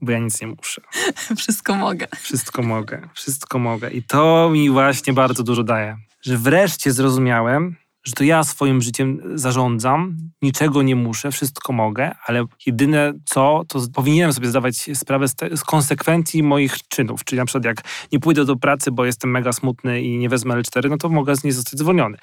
bo 0.00 0.12
ja 0.12 0.18
nic 0.18 0.40
nie 0.40 0.46
muszę. 0.46 0.82
Wszystko 1.38 1.74
mogę. 1.74 2.06
Wszystko 2.20 2.62
mogę, 2.62 3.08
wszystko 3.14 3.58
mogę. 3.58 3.90
I 3.90 4.02
to 4.02 4.50
mi 4.52 4.70
właśnie 4.70 5.12
bardzo 5.12 5.42
dużo 5.42 5.64
daje. 5.64 5.96
Że 6.22 6.38
wreszcie 6.38 6.92
zrozumiałem, 6.92 7.76
że 8.04 8.12
to 8.12 8.24
ja 8.24 8.44
swoim 8.44 8.82
życiem 8.82 9.20
zarządzam, 9.34 10.16
niczego 10.42 10.82
nie 10.82 10.96
muszę, 10.96 11.30
wszystko 11.30 11.72
mogę, 11.72 12.10
ale 12.26 12.44
jedyne 12.66 13.12
co, 13.24 13.62
to 13.68 13.80
powinienem 13.94 14.32
sobie 14.32 14.48
zdawać 14.48 14.90
sprawę 14.94 15.28
z, 15.28 15.34
te, 15.34 15.56
z, 15.56 15.64
konsekwencji 15.64 16.42
moich 16.42 16.88
czynów. 16.88 17.24
Czyli 17.24 17.38
na 17.38 17.44
przykład 17.44 17.64
jak 17.64 17.82
nie 18.12 18.20
pójdę 18.20 18.44
do 18.44 18.56
pracy, 18.56 18.90
bo 18.92 19.04
jestem 19.04 19.30
mega 19.30 19.52
smutny 19.52 20.02
i 20.02 20.18
nie 20.18 20.28
wezmę 20.28 20.54
L4, 20.54 20.90
no 20.90 20.96
to 20.96 21.08
mogę 21.08 21.36
z 21.36 21.44
niej 21.44 21.52
zostać 21.52 21.78
zwolniony. 21.78 22.18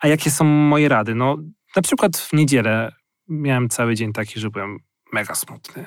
A 0.00 0.08
jakie 0.08 0.30
są 0.30 0.44
moje 0.44 0.88
rady? 0.88 1.14
No 1.14 1.36
na 1.76 1.82
przykład 1.82 2.16
w 2.16 2.32
niedzielę 2.32 2.92
miałem 3.28 3.68
cały 3.68 3.94
dzień 3.94 4.12
taki, 4.12 4.40
że 4.40 4.50
byłem 4.50 4.78
mega 5.12 5.34
smutny. 5.34 5.86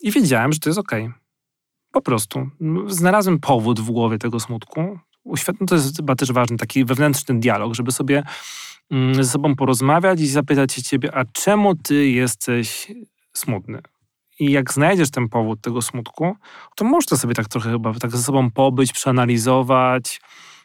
I 0.00 0.10
wiedziałem, 0.10 0.52
że 0.52 0.58
to 0.58 0.68
jest 0.68 0.78
okej. 0.78 1.02
Okay. 1.02 1.14
Po 1.92 2.02
prostu. 2.02 2.50
Znalazłem 2.86 3.40
powód 3.40 3.80
w 3.80 3.90
głowie 3.90 4.18
tego 4.18 4.40
smutku. 4.40 4.98
Uświadom, 5.24 5.66
to 5.66 5.74
jest 5.74 5.96
chyba 5.96 6.16
też 6.16 6.32
ważny 6.32 6.56
taki 6.56 6.84
wewnętrzny 6.84 7.40
dialog, 7.40 7.74
żeby 7.74 7.92
sobie 7.92 8.22
mm, 8.90 9.14
ze 9.14 9.24
sobą 9.24 9.56
porozmawiać 9.56 10.20
i 10.20 10.26
zapytać 10.26 10.72
się 10.72 10.82
ciebie, 10.82 11.14
a 11.14 11.24
czemu 11.32 11.74
ty 11.74 12.08
jesteś 12.08 12.92
smutny? 13.32 13.82
I 14.38 14.50
jak 14.50 14.72
znajdziesz 14.72 15.10
ten 15.10 15.28
powód 15.28 15.60
tego 15.60 15.82
smutku, 15.82 16.36
to 16.76 16.84
możesz 16.84 17.06
sobie 17.06 17.34
tak 17.34 17.48
trochę 17.48 17.70
chyba 17.70 17.94
tak 17.94 18.10
ze 18.10 18.22
sobą 18.22 18.50
pobyć, 18.50 18.92
przeanalizować, 18.92 20.20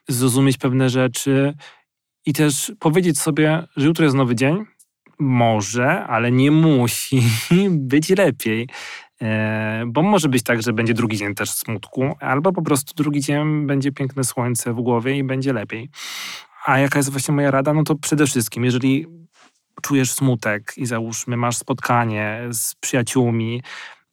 zrozumieć 0.07 0.57
pewne 0.57 0.89
rzeczy 0.89 1.53
i 2.27 2.33
też 2.33 2.71
powiedzieć 2.79 3.19
sobie, 3.19 3.63
że 3.77 3.87
jutro 3.87 4.03
jest 4.05 4.15
nowy 4.15 4.35
dzień, 4.35 4.65
może, 5.19 6.03
ale 6.03 6.31
nie 6.31 6.51
musi 6.51 7.21
być 7.91 8.09
lepiej. 8.09 8.69
E, 9.21 9.83
bo 9.87 10.03
może 10.03 10.29
być 10.29 10.43
tak, 10.43 10.61
że 10.61 10.73
będzie 10.73 10.93
drugi 10.93 11.17
dzień 11.17 11.35
też 11.35 11.49
smutku, 11.51 12.15
albo 12.19 12.53
po 12.53 12.61
prostu 12.61 12.93
drugi 12.95 13.21
dzień 13.21 13.67
będzie 13.67 13.91
piękne 13.91 14.23
słońce 14.23 14.73
w 14.73 14.75
głowie 14.75 15.17
i 15.17 15.23
będzie 15.23 15.53
lepiej. 15.53 15.89
A 16.65 16.79
jaka 16.79 16.99
jest 16.99 17.09
właśnie 17.09 17.33
moja 17.33 17.51
rada? 17.51 17.73
No 17.73 17.83
to 17.83 17.95
przede 17.95 18.25
wszystkim, 18.25 18.65
jeżeli 18.65 19.07
czujesz 19.81 20.11
smutek 20.11 20.73
i 20.77 20.85
załóżmy, 20.85 21.37
masz 21.37 21.57
spotkanie 21.57 22.41
z 22.51 22.75
przyjaciółmi, 22.75 23.63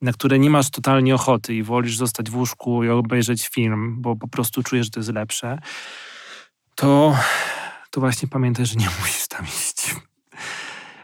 na 0.03 0.13
które 0.13 0.39
nie 0.39 0.51
masz 0.51 0.71
totalnie 0.71 1.15
ochoty 1.15 1.55
i 1.55 1.63
wolisz 1.63 1.97
zostać 1.97 2.31
w 2.31 2.37
łóżku 2.37 2.85
i 2.85 2.89
obejrzeć 2.89 3.49
film, 3.49 3.97
bo 3.99 4.17
po 4.17 4.29
prostu 4.29 4.63
czujesz, 4.63 4.87
że 4.87 4.91
to 4.91 5.01
jest 5.01 5.13
lepsze, 5.13 5.59
to 6.75 7.17
to 7.95 8.01
właśnie 8.01 8.29
pamiętaj, 8.29 8.67
że 8.67 8.75
nie 8.75 8.89
musisz 9.01 9.29
tam 9.29 9.47
iść. 9.47 9.95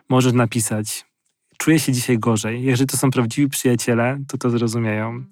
Możesz 0.08 0.32
napisać, 0.32 1.06
czuję 1.58 1.78
się 1.78 1.92
dzisiaj 1.92 2.18
gorzej. 2.18 2.62
Jeżeli 2.62 2.88
to 2.88 2.96
są 2.96 3.10
prawdziwi 3.10 3.48
przyjaciele, 3.48 4.18
to 4.28 4.38
to 4.38 4.50
zrozumieją. 4.50 5.24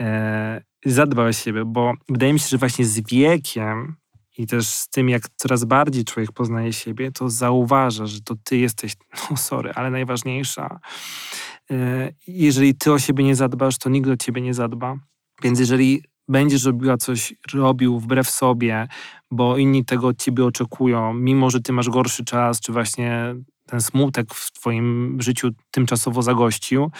E, 0.00 0.62
zadbaj 0.84 1.28
o 1.28 1.32
siebie, 1.32 1.64
bo 1.64 1.92
wydaje 2.08 2.32
mi 2.32 2.40
się, 2.40 2.48
że 2.48 2.58
właśnie 2.58 2.84
z 2.84 3.00
wiekiem 3.00 3.96
i 4.38 4.46
też 4.46 4.66
z 4.66 4.88
tym, 4.88 5.08
jak 5.08 5.22
coraz 5.36 5.64
bardziej 5.64 6.04
człowiek 6.04 6.32
poznaje 6.32 6.72
siebie, 6.72 7.12
to 7.12 7.30
zauważa, 7.30 8.06
że 8.06 8.20
to 8.20 8.34
ty 8.44 8.56
jesteś, 8.56 8.96
no 9.30 9.36
sorry, 9.36 9.72
ale 9.74 9.90
najważniejsza. 9.90 10.80
E, 11.70 12.12
jeżeli 12.26 12.74
ty 12.74 12.92
o 12.92 12.98
siebie 12.98 13.24
nie 13.24 13.36
zadbasz, 13.36 13.78
to 13.78 13.90
nikt 13.90 14.08
o 14.08 14.16
ciebie 14.16 14.42
nie 14.42 14.54
zadba. 14.54 14.96
Więc 15.42 15.60
jeżeli 15.60 16.04
będziesz 16.32 16.64
robiła 16.64 16.96
coś, 16.96 17.34
robił 17.54 17.98
wbrew 17.98 18.30
sobie, 18.30 18.88
bo 19.30 19.58
inni 19.58 19.84
tego 19.84 20.06
od 20.08 20.18
ciebie 20.18 20.44
oczekują, 20.44 21.14
mimo 21.14 21.50
że 21.50 21.60
ty 21.60 21.72
masz 21.72 21.88
gorszy 21.88 22.24
czas, 22.24 22.60
czy 22.60 22.72
właśnie 22.72 23.34
ten 23.66 23.80
smutek 23.80 24.34
w 24.34 24.52
twoim 24.52 25.18
życiu 25.20 25.48
tymczasowo 25.70 26.22
zagościł, 26.22 26.90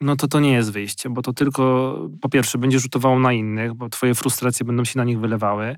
no 0.00 0.16
to 0.16 0.28
to 0.28 0.40
nie 0.40 0.52
jest 0.52 0.72
wyjście, 0.72 1.10
bo 1.10 1.22
to 1.22 1.32
tylko 1.32 1.94
po 2.20 2.28
pierwsze 2.28 2.58
będzie 2.58 2.78
rzutowało 2.78 3.18
na 3.18 3.32
innych, 3.32 3.74
bo 3.74 3.88
twoje 3.88 4.14
frustracje 4.14 4.66
będą 4.66 4.84
się 4.84 4.98
na 4.98 5.04
nich 5.04 5.20
wylewały, 5.20 5.76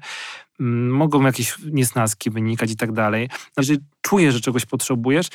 mm, 0.61 0.91
mogą 0.91 1.23
jakieś 1.23 1.55
niesnaski 1.73 2.31
wynikać 2.31 2.71
i 2.71 2.77
tak 2.77 2.93
dalej. 2.93 3.29
Jeżeli 3.57 3.79
czujesz, 4.01 4.35
że 4.35 4.41
czegoś 4.41 4.67
potrzebujesz, 4.67 5.29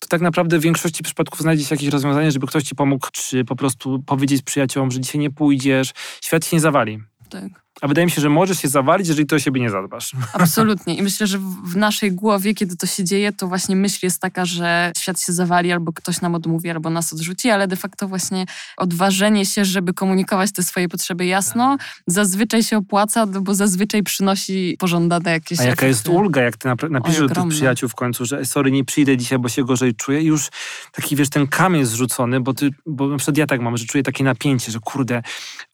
to 0.00 0.08
tak 0.08 0.20
naprawdę 0.20 0.58
w 0.58 0.62
większości 0.62 1.02
przypadków 1.02 1.40
znajdzie 1.40 1.64
się 1.64 1.74
jakieś 1.74 1.88
rozwiązanie, 1.88 2.30
żeby 2.30 2.46
ktoś 2.46 2.62
ci 2.62 2.74
pomógł, 2.74 3.08
czy 3.12 3.44
po 3.44 3.56
prostu 3.56 4.02
powiedzieć 4.06 4.42
przyjaciołom, 4.42 4.90
że 4.90 5.00
dzisiaj 5.00 5.18
nie 5.18 5.30
pójdziesz. 5.30 5.92
Świat 6.22 6.46
się 6.46 6.56
nie 6.56 6.60
zawali. 6.60 6.98
Tak. 7.30 7.62
A 7.80 7.88
wydaje 7.88 8.04
mi 8.04 8.10
się, 8.10 8.20
że 8.20 8.28
możesz 8.28 8.58
się 8.58 8.68
zawalić, 8.68 9.08
jeżeli 9.08 9.26
ty 9.26 9.34
o 9.34 9.38
siebie 9.38 9.60
nie 9.60 9.70
zadbasz. 9.70 10.12
Absolutnie. 10.32 10.94
I 10.94 11.02
myślę, 11.02 11.26
że 11.26 11.38
w 11.64 11.76
naszej 11.76 12.12
głowie, 12.12 12.54
kiedy 12.54 12.76
to 12.76 12.86
się 12.86 13.04
dzieje, 13.04 13.32
to 13.32 13.48
właśnie 13.48 13.76
myśl 13.76 13.98
jest 14.02 14.20
taka, 14.20 14.44
że 14.44 14.92
świat 14.98 15.20
się 15.20 15.32
zawali, 15.32 15.72
albo 15.72 15.92
ktoś 15.92 16.20
nam 16.20 16.34
odmówi, 16.34 16.70
albo 16.70 16.90
nas 16.90 17.12
odrzuci, 17.12 17.50
ale 17.50 17.68
de 17.68 17.76
facto 17.76 18.08
właśnie 18.08 18.46
odważenie 18.76 19.46
się, 19.46 19.64
żeby 19.64 19.94
komunikować 19.94 20.52
te 20.52 20.62
swoje 20.62 20.88
potrzeby 20.88 21.26
jasno, 21.26 21.76
tak. 21.78 21.86
zazwyczaj 22.06 22.62
się 22.62 22.76
opłaca, 22.76 23.26
bo 23.26 23.54
zazwyczaj 23.54 24.02
przynosi 24.02 24.76
pożądane 24.78 25.30
jakieś 25.30 25.60
A 25.60 25.62
jaka 25.62 25.72
efekty. 25.72 25.86
jest 25.86 26.08
ulga, 26.08 26.42
jak 26.42 26.56
ty 26.56 26.68
napiszesz 26.90 27.28
do 27.28 27.34
tych 27.34 27.48
przyjaciół 27.48 27.88
w 27.88 27.94
końcu, 27.94 28.24
że 28.24 28.44
sorry, 28.44 28.70
nie 28.70 28.84
przyjdę 28.84 29.16
dzisiaj, 29.16 29.38
bo 29.38 29.48
się 29.48 29.64
gorzej 29.64 29.94
czuję. 29.94 30.20
I 30.20 30.24
już 30.24 30.48
taki, 30.92 31.16
wiesz, 31.16 31.28
ten 31.28 31.46
kamień 31.46 31.84
zrzucony, 31.84 32.40
bo 32.40 32.54
ty, 32.54 32.70
bo 32.86 33.08
na 33.08 33.16
przykład 33.16 33.36
ja 33.36 33.46
tak 33.46 33.60
mam, 33.60 33.76
że 33.76 33.84
czuję 33.84 34.02
takie 34.02 34.24
napięcie, 34.24 34.72
że 34.72 34.78
kurde... 34.80 35.22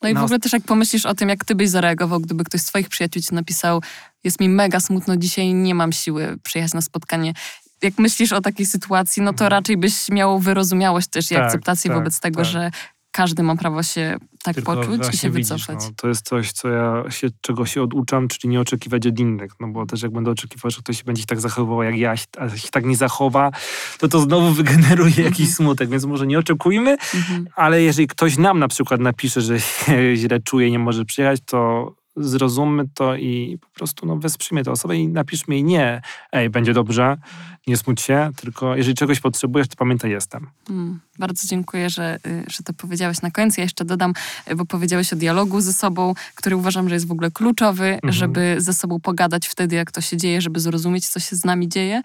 No 0.03 0.09
i 0.09 0.15
w 0.15 0.19
ogóle 0.23 0.39
też 0.39 0.53
jak 0.53 0.63
pomyślisz 0.63 1.07
o 1.07 1.15
tym, 1.15 1.29
jak 1.29 1.45
ty 1.45 1.55
byś 1.55 1.69
zareagował, 1.69 1.96
zareagował, 1.97 2.21
gdyby 2.21 2.45
ktoś 2.45 2.61
z 2.61 2.65
twoich 2.65 2.89
przyjaciół 2.89 3.23
ci 3.23 3.35
napisał 3.35 3.83
jest 4.25 4.41
mi 4.41 4.49
mega 4.49 4.81
smutno 4.81 5.17
dzisiaj, 5.17 5.55
nie 5.55 5.75
mam 5.75 5.93
siły 5.93 6.37
przyjechać 6.43 6.75
na 6.75 6.81
spotkanie. 6.81 7.33
Jak 7.83 7.99
myślisz 7.99 8.33
o 8.33 8.41
takiej 8.41 8.67
sytuacji, 8.67 9.23
no 9.23 9.33
to 9.33 9.45
Mhm. 9.45 9.51
raczej 9.51 9.77
byś 9.77 10.09
miał 10.09 10.39
wyrozumiałość 10.39 11.09
też 11.09 11.31
i 11.31 11.35
Tak, 11.35 11.45
akceptację 11.45 11.91
tak, 11.91 11.99
wobec 11.99 12.21
tego, 12.21 12.37
tak. 12.43 12.51
że 12.51 12.71
każdy 13.17 13.43
ma 13.43 13.57
prawo 13.57 13.83
się 13.83 14.17
tak 14.43 14.55
Tylko 14.55 14.75
poczuć 14.77 15.15
i 15.15 15.17
się 15.17 15.31
widzisz, 15.31 15.51
wycofać. 15.51 15.85
No, 15.85 15.91
to 15.97 16.09
jest 16.09 16.27
coś, 16.29 16.53
co 16.53 16.69
ja 16.69 17.05
się, 17.11 17.29
czego 17.41 17.67
się 17.67 17.83
oduczam, 17.83 18.29
czyli 18.29 18.49
nie 18.49 18.61
oczekiwać 18.61 19.07
od 19.07 19.19
innych. 19.19 19.53
No 19.61 19.69
bo 19.69 19.87
też 19.87 20.03
jak 20.03 20.13
będę 20.13 20.31
oczekiwał, 20.31 20.71
że 20.71 20.79
ktoś 20.79 21.03
będzie 21.03 21.23
się 21.23 21.27
tak 21.27 21.41
zachowywał 21.41 21.83
jak 21.83 21.97
ja, 21.99 22.15
a 22.39 22.49
się 22.49 22.69
tak 22.71 22.85
nie 22.85 22.97
zachowa, 22.97 23.51
to 23.99 24.09
to 24.09 24.21
znowu 24.21 24.51
wygeneruje 24.63 25.15
jakiś 25.17 25.41
Mhm. 25.41 25.49
smutek. 25.55 25.89
Więc 25.91 26.05
może 26.05 26.27
nie 26.27 26.39
oczekujmy, 26.39 26.91
Mhm. 27.15 27.47
ale 27.55 27.83
jeżeli 27.83 28.07
ktoś 28.09 28.39
nam 28.39 28.59
na 28.59 28.69
przykład 28.69 29.01
napisze, 29.01 29.41
że 29.41 29.61
się 29.61 30.17
źle 30.21 30.41
czuje 30.41 30.71
nie 30.71 30.79
może 30.79 31.05
przyjechać, 31.05 31.41
to 31.47 31.93
zrozummy 32.17 32.85
to 32.95 33.17
i 33.17 33.59
po 33.61 33.69
prostu 33.69 34.07
no, 34.07 34.17
wesprzyjmy 34.17 34.65
tę 34.65 34.71
osobę 34.71 34.97
i 34.97 35.09
napiszmy 35.09 35.55
jej 35.55 35.65
nie, 35.65 36.03
ej, 36.33 36.51
będzie 36.51 36.73
dobrze, 36.75 37.17
nie 37.67 37.77
smuć 37.77 38.01
się, 38.01 38.31
tylko 38.37 38.77
jeżeli 38.77 38.95
czegoś 38.95 39.21
potrzebujesz, 39.21 39.69
to 39.69 39.77
pamiętaj, 39.77 40.11
jestem. 40.11 40.47
Mm, 40.71 41.01
bardzo 41.19 41.49
dziękuję, 41.49 41.91
że, 41.91 42.19
y, 42.27 42.45
że 42.49 42.63
to 42.65 42.73
powiedziałeś 42.73 43.23
na 43.23 43.31
końcu. 43.31 43.61
Ja 43.61 43.65
jeszcze 43.65 43.85
dodam, 43.85 44.13
y, 44.51 44.57
bo 44.57 44.65
powiedziałeś 44.67 45.13
o 45.13 45.17
dialogu 45.17 45.61
ze 45.61 45.73
sobą, 45.73 46.15
który 46.35 46.57
uważam, 46.57 46.89
że 46.89 46.95
jest 46.95 47.07
w 47.07 47.13
ogóle 47.13 47.31
kluczowy, 47.31 47.87
Mhm. 47.95 48.13
żeby 48.13 48.55
ze 48.59 48.73
sobą 48.75 49.01
pogadać 49.01 49.49
wtedy, 49.49 49.77
jak 49.77 49.93
to 49.93 50.01
się 50.01 50.17
dzieje, 50.17 50.41
żeby 50.41 50.61
zrozumieć, 50.61 51.09
co 51.09 51.21
się 51.21 51.37
z 51.37 51.45
nami 51.45 51.69
dzieje. 51.69 52.03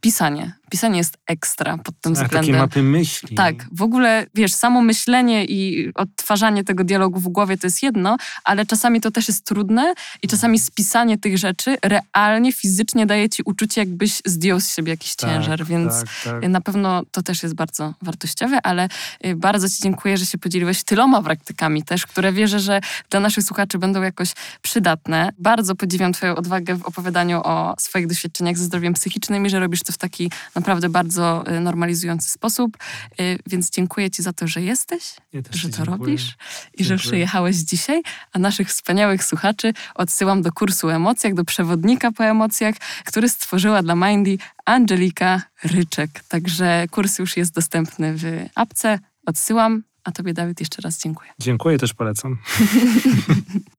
Pisanie. 0.00 0.52
Pisanie 0.74 0.98
jest 0.98 1.18
ekstra 1.26 1.78
pod 1.78 2.00
tym 2.00 2.12
A, 2.12 2.16
takie 2.16 2.26
względem. 2.26 2.56
mapy 2.56 2.82
myśli. 2.82 3.36
Tak, 3.36 3.54
w 3.72 3.82
ogóle, 3.82 4.26
wiesz, 4.34 4.52
samo 4.54 4.82
myślenie 4.82 5.44
i 5.44 5.92
odtwarzanie 5.94 6.64
tego 6.64 6.84
dialogu 6.84 7.20
w 7.20 7.28
głowie 7.28 7.58
to 7.58 7.66
jest 7.66 7.82
jedno, 7.82 8.16
ale 8.44 8.66
czasami 8.66 9.00
to 9.00 9.10
też 9.10 9.28
jest 9.28 9.44
trudne 9.44 9.94
i 10.22 10.28
czasami 10.28 10.58
spisanie 10.58 11.18
tych 11.18 11.38
rzeczy 11.38 11.76
realnie, 11.82 12.52
fizycznie 12.52 13.06
daje 13.06 13.28
ci 13.28 13.42
uczucie, 13.44 13.80
jakbyś 13.80 14.22
zdjął 14.24 14.60
z 14.60 14.74
siebie 14.76 14.90
jakiś 14.90 15.16
Tak, 15.16 15.30
ciężar, 15.30 15.66
więc 15.66 15.92
tak, 16.24 16.40
tak. 16.40 16.48
na 16.50 16.60
pewno 16.60 17.02
to 17.10 17.22
też 17.22 17.42
jest 17.42 17.54
bardzo 17.54 17.94
wartościowe, 18.02 18.58
ale 18.62 18.88
y, 19.26 19.36
bardzo 19.36 19.68
Ci 19.68 19.82
dziękuję, 19.82 20.16
że 20.16 20.26
się 20.26 20.38
podzieliłeś 20.38 20.82
tyloma 20.84 21.22
praktykami 21.22 21.82
też, 21.82 22.06
które 22.06 22.32
wierzę, 22.32 22.60
że 22.60 22.80
dla 23.10 23.20
naszych 23.20 23.44
słuchaczy 23.44 23.78
będą 23.78 24.02
jakoś 24.02 24.32
przydatne. 24.62 25.30
Bardzo 25.38 25.74
podziwiam 25.74 26.12
Twoją 26.12 26.34
odwagę 26.36 26.74
w 26.74 26.82
opowiadaniu 26.84 27.40
o 27.44 27.74
swoich 27.78 28.06
doświadczeniach 28.06 28.58
ze 28.58 28.64
zdrowiem 28.64 28.94
psychicznym 28.94 29.46
i 29.46 29.50
że 29.50 29.60
robisz 29.60 29.82
to 29.82 29.92
w 29.92 29.98
taki 29.98 30.30
naprawdę 30.54 30.63
bardzo 30.90 31.44
y, 31.56 31.60
normalizujący 31.60 32.30
sposób. 32.30 32.76
Y, 33.20 33.38
Więc 33.46 33.70
dziękuję 33.70 34.10
Ci 34.10 34.22
za 34.22 34.32
to, 34.32 34.48
że 34.48 34.62
jesteś, 34.62 35.14
Ja 35.32 35.40
że 35.50 35.68
to 35.68 35.76
dziękuję. 35.76 35.84
robisz 35.98 36.36
i 36.74 36.84
że 36.84 36.88
Dziękuję. 36.88 36.98
przyjechałeś 36.98 37.56
dzisiaj, 37.56 38.02
a 38.32 38.38
naszych 38.38 38.68
wspaniałych 38.68 39.24
słuchaczy 39.24 39.72
odsyłam 39.94 40.42
do 40.42 40.52
kursu 40.52 40.88
emocjach, 40.90 41.34
do 41.34 41.44
przewodnika 41.44 42.12
po 42.12 42.24
emocjach, 42.24 42.74
który 43.04 43.28
stworzyła 43.28 43.82
dla 43.82 43.94
Mindy 43.94 44.38
Angelika 44.64 45.42
Ryczek. 45.64 46.10
Także 46.28 46.86
kurs 46.90 47.18
już 47.18 47.36
jest 47.36 47.54
dostępny 47.54 48.14
w 48.16 48.24
apce. 48.54 48.98
Odsyłam, 49.26 49.82
a 50.04 50.12
Tobie 50.12 50.34
Dawid 50.34 50.60
jeszcze 50.60 50.82
raz 50.82 50.98
dziękuję. 51.02 51.30
Dziękuję, 51.40 51.78
też 51.78 51.94
polecam. 51.94 52.38